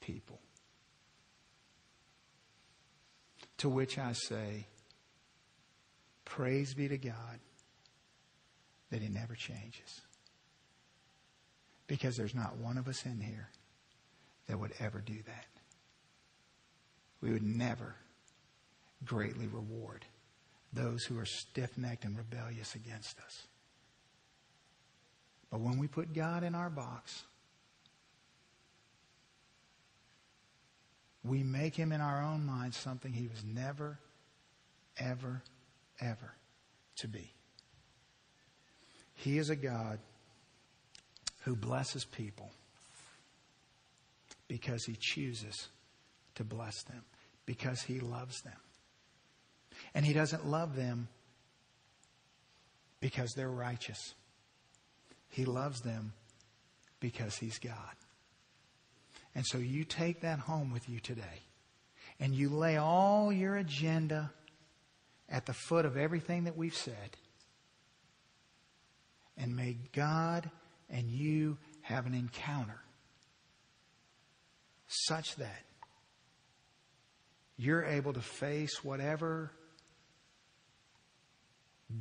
people. 0.00 0.40
To 3.58 3.68
which 3.68 3.98
I 3.98 4.12
say, 4.12 4.66
Praise 6.24 6.74
be 6.74 6.88
to 6.88 6.98
God 6.98 7.38
that 8.90 9.02
He 9.02 9.08
never 9.08 9.34
changes. 9.34 10.00
Because 11.86 12.16
there's 12.16 12.34
not 12.34 12.56
one 12.56 12.78
of 12.78 12.88
us 12.88 13.04
in 13.04 13.20
here 13.20 13.48
that 14.46 14.58
would 14.58 14.72
ever 14.78 15.00
do 15.00 15.16
that. 15.26 15.46
We 17.20 17.32
would 17.32 17.42
never 17.42 17.96
greatly 19.04 19.46
reward 19.46 20.04
those 20.72 21.04
who 21.04 21.18
are 21.18 21.26
stiff 21.26 21.78
necked 21.78 22.04
and 22.04 22.16
rebellious 22.16 22.74
against 22.74 23.18
us. 23.20 23.46
But 25.50 25.60
when 25.60 25.78
we 25.78 25.86
put 25.86 26.12
God 26.12 26.42
in 26.42 26.54
our 26.54 26.68
box, 26.68 27.22
we 31.22 31.42
make 31.42 31.74
him 31.74 31.92
in 31.92 32.00
our 32.00 32.22
own 32.22 32.44
minds 32.44 32.76
something 32.76 33.12
he 33.12 33.28
was 33.28 33.44
never, 33.44 33.98
ever, 34.98 35.42
ever 36.00 36.34
to 36.96 37.08
be. 37.08 37.32
He 39.14 39.38
is 39.38 39.48
a 39.48 39.56
God 39.56 40.00
who 41.42 41.54
blesses 41.56 42.04
people 42.04 42.50
because 44.54 44.84
he 44.84 44.96
chooses 44.96 45.66
to 46.36 46.44
bless 46.44 46.84
them, 46.84 47.02
because 47.44 47.82
he 47.82 47.98
loves 47.98 48.40
them. 48.42 48.54
And 49.96 50.06
he 50.06 50.12
doesn't 50.12 50.46
love 50.46 50.76
them 50.76 51.08
because 53.00 53.32
they're 53.34 53.50
righteous. 53.50 54.14
He 55.28 55.44
loves 55.44 55.80
them 55.80 56.12
because 57.00 57.36
he's 57.36 57.58
God. 57.58 57.96
And 59.34 59.44
so 59.44 59.58
you 59.58 59.82
take 59.82 60.20
that 60.20 60.38
home 60.38 60.72
with 60.72 60.88
you 60.88 61.00
today 61.00 61.42
and 62.20 62.32
you 62.32 62.48
lay 62.48 62.76
all 62.76 63.32
your 63.32 63.56
agenda 63.56 64.30
at 65.28 65.46
the 65.46 65.52
foot 65.52 65.84
of 65.84 65.96
everything 65.96 66.44
that 66.44 66.56
we've 66.56 66.76
said. 66.76 67.16
And 69.36 69.56
may 69.56 69.78
God 69.92 70.48
and 70.88 71.10
you 71.10 71.58
have 71.82 72.06
an 72.06 72.14
encounter 72.14 72.83
such 75.06 75.36
that 75.36 75.62
you're 77.56 77.84
able 77.84 78.12
to 78.12 78.20
face 78.20 78.82
whatever 78.82 79.50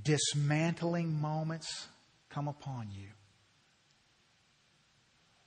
dismantling 0.04 1.20
moments 1.20 1.88
come 2.30 2.48
upon 2.48 2.90
you. 2.92 3.08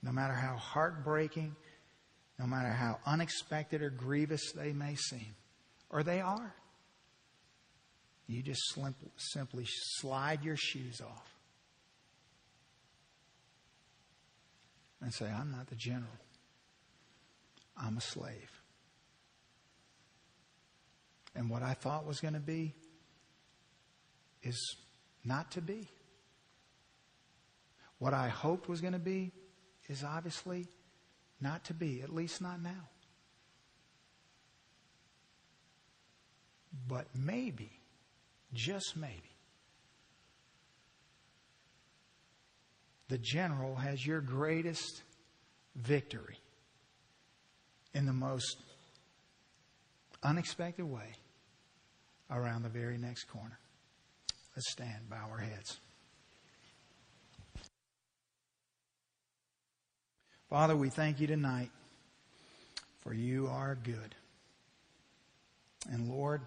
No 0.01 0.11
matter 0.11 0.33
how 0.33 0.55
heartbreaking, 0.55 1.55
no 2.39 2.45
matter 2.45 2.69
how 2.69 2.99
unexpected 3.05 3.81
or 3.81 3.89
grievous 3.89 4.51
they 4.53 4.71
may 4.71 4.95
seem, 4.95 5.35
or 5.89 6.03
they 6.03 6.21
are, 6.21 6.53
you 8.27 8.41
just 8.41 8.61
simply 9.17 9.65
slide 9.67 10.43
your 10.43 10.57
shoes 10.57 11.01
off 11.01 11.33
and 15.01 15.13
say, 15.13 15.25
I'm 15.25 15.51
not 15.51 15.67
the 15.67 15.75
general, 15.75 16.11
I'm 17.81 17.97
a 17.97 18.01
slave. 18.01 18.51
And 21.35 21.49
what 21.49 21.61
I 21.61 21.73
thought 21.73 22.05
was 22.05 22.19
going 22.19 22.33
to 22.33 22.39
be 22.39 22.73
is 24.41 24.75
not 25.23 25.51
to 25.51 25.61
be. 25.61 25.87
What 27.99 28.13
I 28.13 28.27
hoped 28.27 28.67
was 28.67 28.81
going 28.81 28.93
to 28.93 28.99
be 28.99 29.31
is 29.87 30.03
obviously 30.03 30.67
not 31.39 31.65
to 31.65 31.73
be, 31.73 32.01
at 32.01 32.13
least 32.13 32.41
not 32.41 32.61
now. 32.61 32.89
But 36.87 37.07
maybe, 37.15 37.71
just 38.53 38.95
maybe, 38.95 39.35
the 43.09 43.17
general 43.17 43.75
has 43.75 44.05
your 44.05 44.21
greatest 44.21 45.03
victory 45.75 46.37
in 47.97 48.05
the 48.05 48.13
most 48.13 48.57
unexpected 50.21 50.85
way 50.85 51.15
around 52.29 52.61
the 52.61 52.69
very 52.69 52.95
next 52.95 53.23
corner. 53.23 53.57
Let's 54.55 54.71
stand, 54.71 55.09
bow 55.09 55.27
our 55.31 55.39
heads. 55.39 55.79
Father, 60.47 60.75
we 60.75 60.89
thank 60.89 61.19
you 61.19 61.25
tonight 61.25 61.71
for 62.99 63.15
you 63.15 63.47
are 63.47 63.75
good. 63.75 64.13
And 65.89 66.07
Lord, 66.07 66.41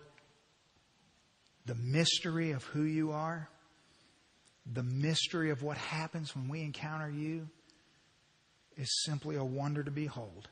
the 1.66 1.75
mystery 1.75 2.53
of 2.53 2.62
who 2.62 2.85
you 2.85 3.11
are, 3.11 3.49
the 4.73 4.85
mystery 4.85 5.51
of 5.51 5.65
what 5.65 5.77
happens 5.77 6.37
when 6.37 6.49
we 6.49 6.61
encounter 6.61 7.11
you 7.11 7.49
is 8.77 9.03
simply 9.05 9.35
a 9.35 9.45
wonder 9.45 9.83
to 9.83 9.91
behold. 9.91 10.49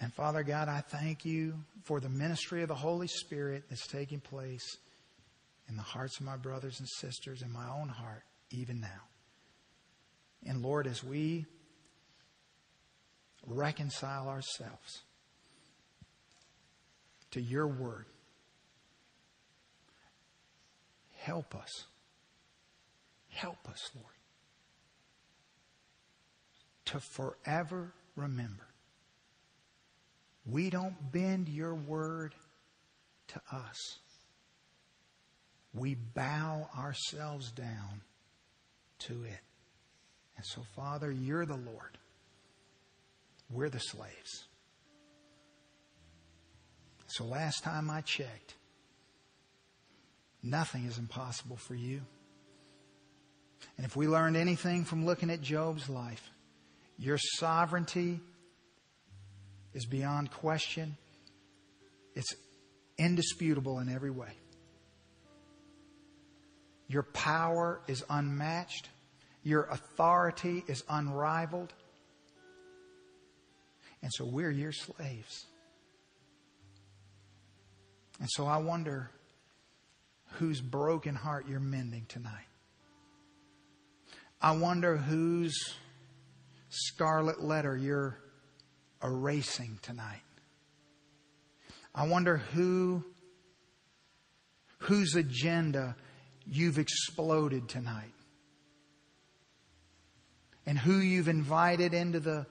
And 0.00 0.12
Father 0.12 0.42
God, 0.42 0.68
I 0.68 0.80
thank 0.80 1.24
you 1.24 1.54
for 1.84 2.00
the 2.00 2.08
ministry 2.08 2.62
of 2.62 2.68
the 2.68 2.74
Holy 2.74 3.06
Spirit 3.06 3.64
that's 3.68 3.86
taking 3.86 4.20
place 4.20 4.76
in 5.68 5.76
the 5.76 5.82
hearts 5.82 6.18
of 6.18 6.26
my 6.26 6.36
brothers 6.36 6.80
and 6.80 6.88
sisters, 6.88 7.42
in 7.42 7.52
my 7.52 7.68
own 7.70 7.88
heart, 7.88 8.22
even 8.50 8.80
now. 8.80 9.02
And 10.46 10.62
Lord, 10.62 10.86
as 10.86 11.02
we 11.02 11.46
reconcile 13.46 14.28
ourselves 14.28 15.02
to 17.30 17.40
your 17.40 17.66
word, 17.66 18.06
help 21.18 21.54
us. 21.54 21.84
Help 23.30 23.68
us, 23.68 23.90
Lord, 23.96 24.06
to 26.84 27.00
forever 27.00 27.92
remember 28.14 28.68
we 30.46 30.70
don't 30.70 31.12
bend 31.12 31.48
your 31.48 31.74
word 31.74 32.34
to 33.28 33.40
us 33.52 33.98
we 35.74 35.96
bow 35.96 36.68
ourselves 36.78 37.50
down 37.50 38.00
to 39.00 39.24
it. 39.24 39.40
And 40.36 40.46
so, 40.46 40.62
Father, 40.76 41.10
you're 41.10 41.46
the 41.46 41.56
Lord. 41.56 41.98
We're 43.50 43.68
the 43.68 43.80
slaves. 43.80 44.44
So, 47.08 47.24
last 47.24 47.62
time 47.64 47.90
I 47.90 48.00
checked, 48.00 48.54
nothing 50.42 50.86
is 50.86 50.98
impossible 50.98 51.56
for 51.56 51.74
you. 51.74 52.00
And 53.76 53.84
if 53.84 53.96
we 53.96 54.06
learned 54.06 54.36
anything 54.36 54.84
from 54.84 55.04
looking 55.04 55.30
at 55.30 55.40
Job's 55.40 55.88
life, 55.88 56.30
your 56.98 57.18
sovereignty 57.18 58.20
is 59.74 59.84
beyond 59.86 60.30
question. 60.30 60.96
It's 62.14 62.34
indisputable 62.96 63.80
in 63.80 63.88
every 63.88 64.10
way. 64.10 64.32
Your 66.86 67.02
power 67.02 67.80
is 67.88 68.04
unmatched. 68.08 68.88
Your 69.42 69.64
authority 69.64 70.64
is 70.68 70.84
unrivaled. 70.88 71.72
And 74.02 74.12
so 74.12 74.24
we're 74.24 74.50
your 74.50 74.72
slaves. 74.72 75.46
And 78.20 78.28
so 78.30 78.46
I 78.46 78.58
wonder 78.58 79.10
whose 80.38 80.60
broken 80.60 81.14
heart 81.14 81.46
you're 81.48 81.60
mending 81.60 82.06
tonight. 82.06 82.46
I 84.40 84.52
wonder 84.52 84.96
whose 84.96 85.74
scarlet 86.68 87.42
letter 87.42 87.76
you're 87.76 88.18
erasing 89.04 89.78
tonight. 89.82 90.22
I 91.94 92.06
wonder 92.08 92.38
who, 92.38 93.04
whose 94.78 95.14
agenda 95.14 95.94
you've 96.46 96.78
exploded 96.78 97.68
tonight. 97.68 98.10
And 100.66 100.78
who 100.78 100.94
you've 100.96 101.28
invited 101.28 101.92
into 101.92 102.20
the 102.20 102.46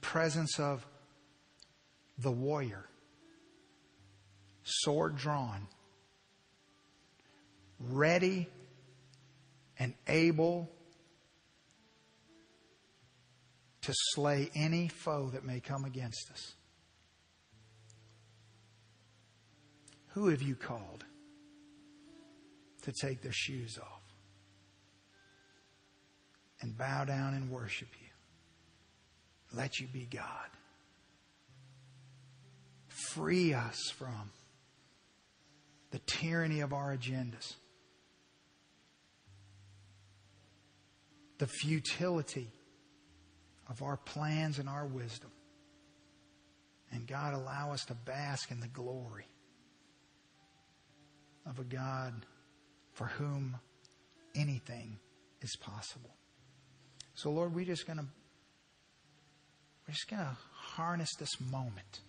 presence 0.00 0.60
of 0.60 0.86
the 2.18 2.30
warrior, 2.30 2.86
sword 4.62 5.16
drawn, 5.16 5.66
ready 7.80 8.48
and 9.78 9.94
able 10.06 10.70
to 13.82 13.92
slay 14.12 14.50
any 14.54 14.88
foe 14.88 15.30
that 15.32 15.44
may 15.44 15.60
come 15.60 15.84
against 15.84 16.30
us. 16.30 16.54
Who 20.08 20.28
have 20.28 20.42
you 20.42 20.54
called 20.54 21.04
to 22.82 22.92
take 22.92 23.22
their 23.22 23.32
shoes 23.32 23.78
off 23.80 24.02
and 26.60 26.76
bow 26.76 27.04
down 27.04 27.34
and 27.34 27.50
worship 27.50 27.88
you? 28.00 28.08
Let 29.56 29.78
you 29.78 29.86
be 29.86 30.06
God. 30.06 30.48
Free 33.12 33.54
us 33.54 33.78
from 33.96 34.30
the 35.90 36.00
tyranny 36.06 36.60
of 36.60 36.72
our 36.72 36.96
agendas, 36.96 37.54
the 41.38 41.46
futility 41.46 42.52
of 43.70 43.82
our 43.82 43.96
plans 43.96 44.58
and 44.58 44.68
our 44.68 44.84
wisdom. 44.84 45.30
And 46.92 47.06
God, 47.06 47.34
allow 47.34 47.72
us 47.72 47.84
to 47.86 47.94
bask 47.94 48.50
in 48.50 48.60
the 48.60 48.68
glory 48.68 49.26
of 51.46 51.58
a 51.60 51.64
God 51.64 52.26
for 52.92 53.06
whom 53.06 53.56
anything 54.34 54.98
is 55.40 55.56
possible. 55.56 56.10
So, 57.14 57.30
Lord, 57.30 57.54
we're 57.54 57.64
just 57.64 57.86
going 57.86 57.98
to 57.98 58.06
we're 59.86 59.94
just 59.94 60.10
going 60.10 60.22
to 60.22 60.36
harness 60.52 61.14
this 61.18 61.40
moment. 61.40 62.00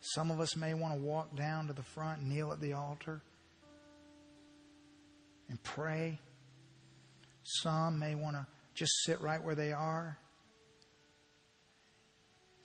Some 0.00 0.30
of 0.30 0.40
us 0.40 0.56
may 0.56 0.74
want 0.74 0.94
to 0.94 1.00
walk 1.00 1.36
down 1.36 1.66
to 1.66 1.72
the 1.72 1.82
front, 1.82 2.22
kneel 2.22 2.52
at 2.52 2.60
the 2.60 2.72
altar, 2.72 3.20
and 5.48 5.62
pray. 5.62 6.18
Some 7.42 7.98
may 7.98 8.14
want 8.14 8.36
to 8.36 8.46
just 8.74 8.92
sit 9.04 9.20
right 9.20 9.42
where 9.42 9.54
they 9.54 9.72
are, 9.72 10.18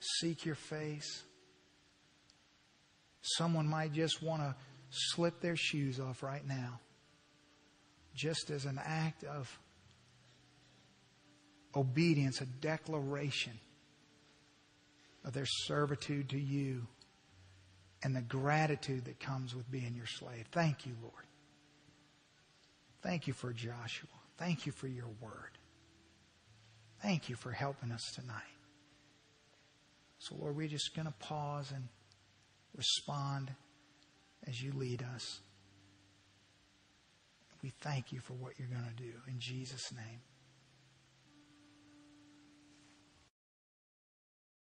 seek 0.00 0.44
your 0.44 0.54
face. 0.54 1.22
Someone 3.22 3.66
might 3.66 3.92
just 3.92 4.22
want 4.22 4.42
to 4.42 4.54
slip 4.90 5.40
their 5.40 5.56
shoes 5.56 5.98
off 5.98 6.22
right 6.22 6.46
now, 6.46 6.80
just 8.14 8.50
as 8.50 8.64
an 8.64 8.80
act 8.84 9.24
of 9.24 9.58
obedience, 11.74 12.40
a 12.40 12.46
declaration 12.46 13.52
of 15.24 15.32
their 15.32 15.46
servitude 15.46 16.28
to 16.30 16.38
you 16.38 16.86
and 18.02 18.14
the 18.14 18.22
gratitude 18.22 19.04
that 19.06 19.18
comes 19.18 19.54
with 19.54 19.70
being 19.70 19.94
your 19.94 20.06
slave. 20.06 20.46
Thank 20.52 20.86
you, 20.86 20.92
Lord. 21.02 21.24
Thank 23.02 23.26
you 23.26 23.32
for 23.32 23.52
Joshua. 23.52 24.08
Thank 24.38 24.66
you 24.66 24.72
for 24.72 24.86
your 24.86 25.08
word. 25.20 25.55
Thank 27.06 27.28
you 27.28 27.36
for 27.36 27.52
helping 27.52 27.92
us 27.92 28.02
tonight. 28.16 28.42
So, 30.18 30.34
Lord, 30.40 30.56
we're 30.56 30.66
just 30.66 30.92
going 30.96 31.06
to 31.06 31.14
pause 31.20 31.70
and 31.72 31.84
respond 32.76 33.52
as 34.48 34.60
you 34.60 34.72
lead 34.72 35.04
us. 35.14 35.38
We 37.62 37.70
thank 37.80 38.10
you 38.10 38.18
for 38.18 38.32
what 38.32 38.58
you're 38.58 38.66
going 38.66 38.90
to 38.90 39.00
do. 39.00 39.12
In 39.28 39.36
Jesus' 39.38 39.92
name. 39.92 40.18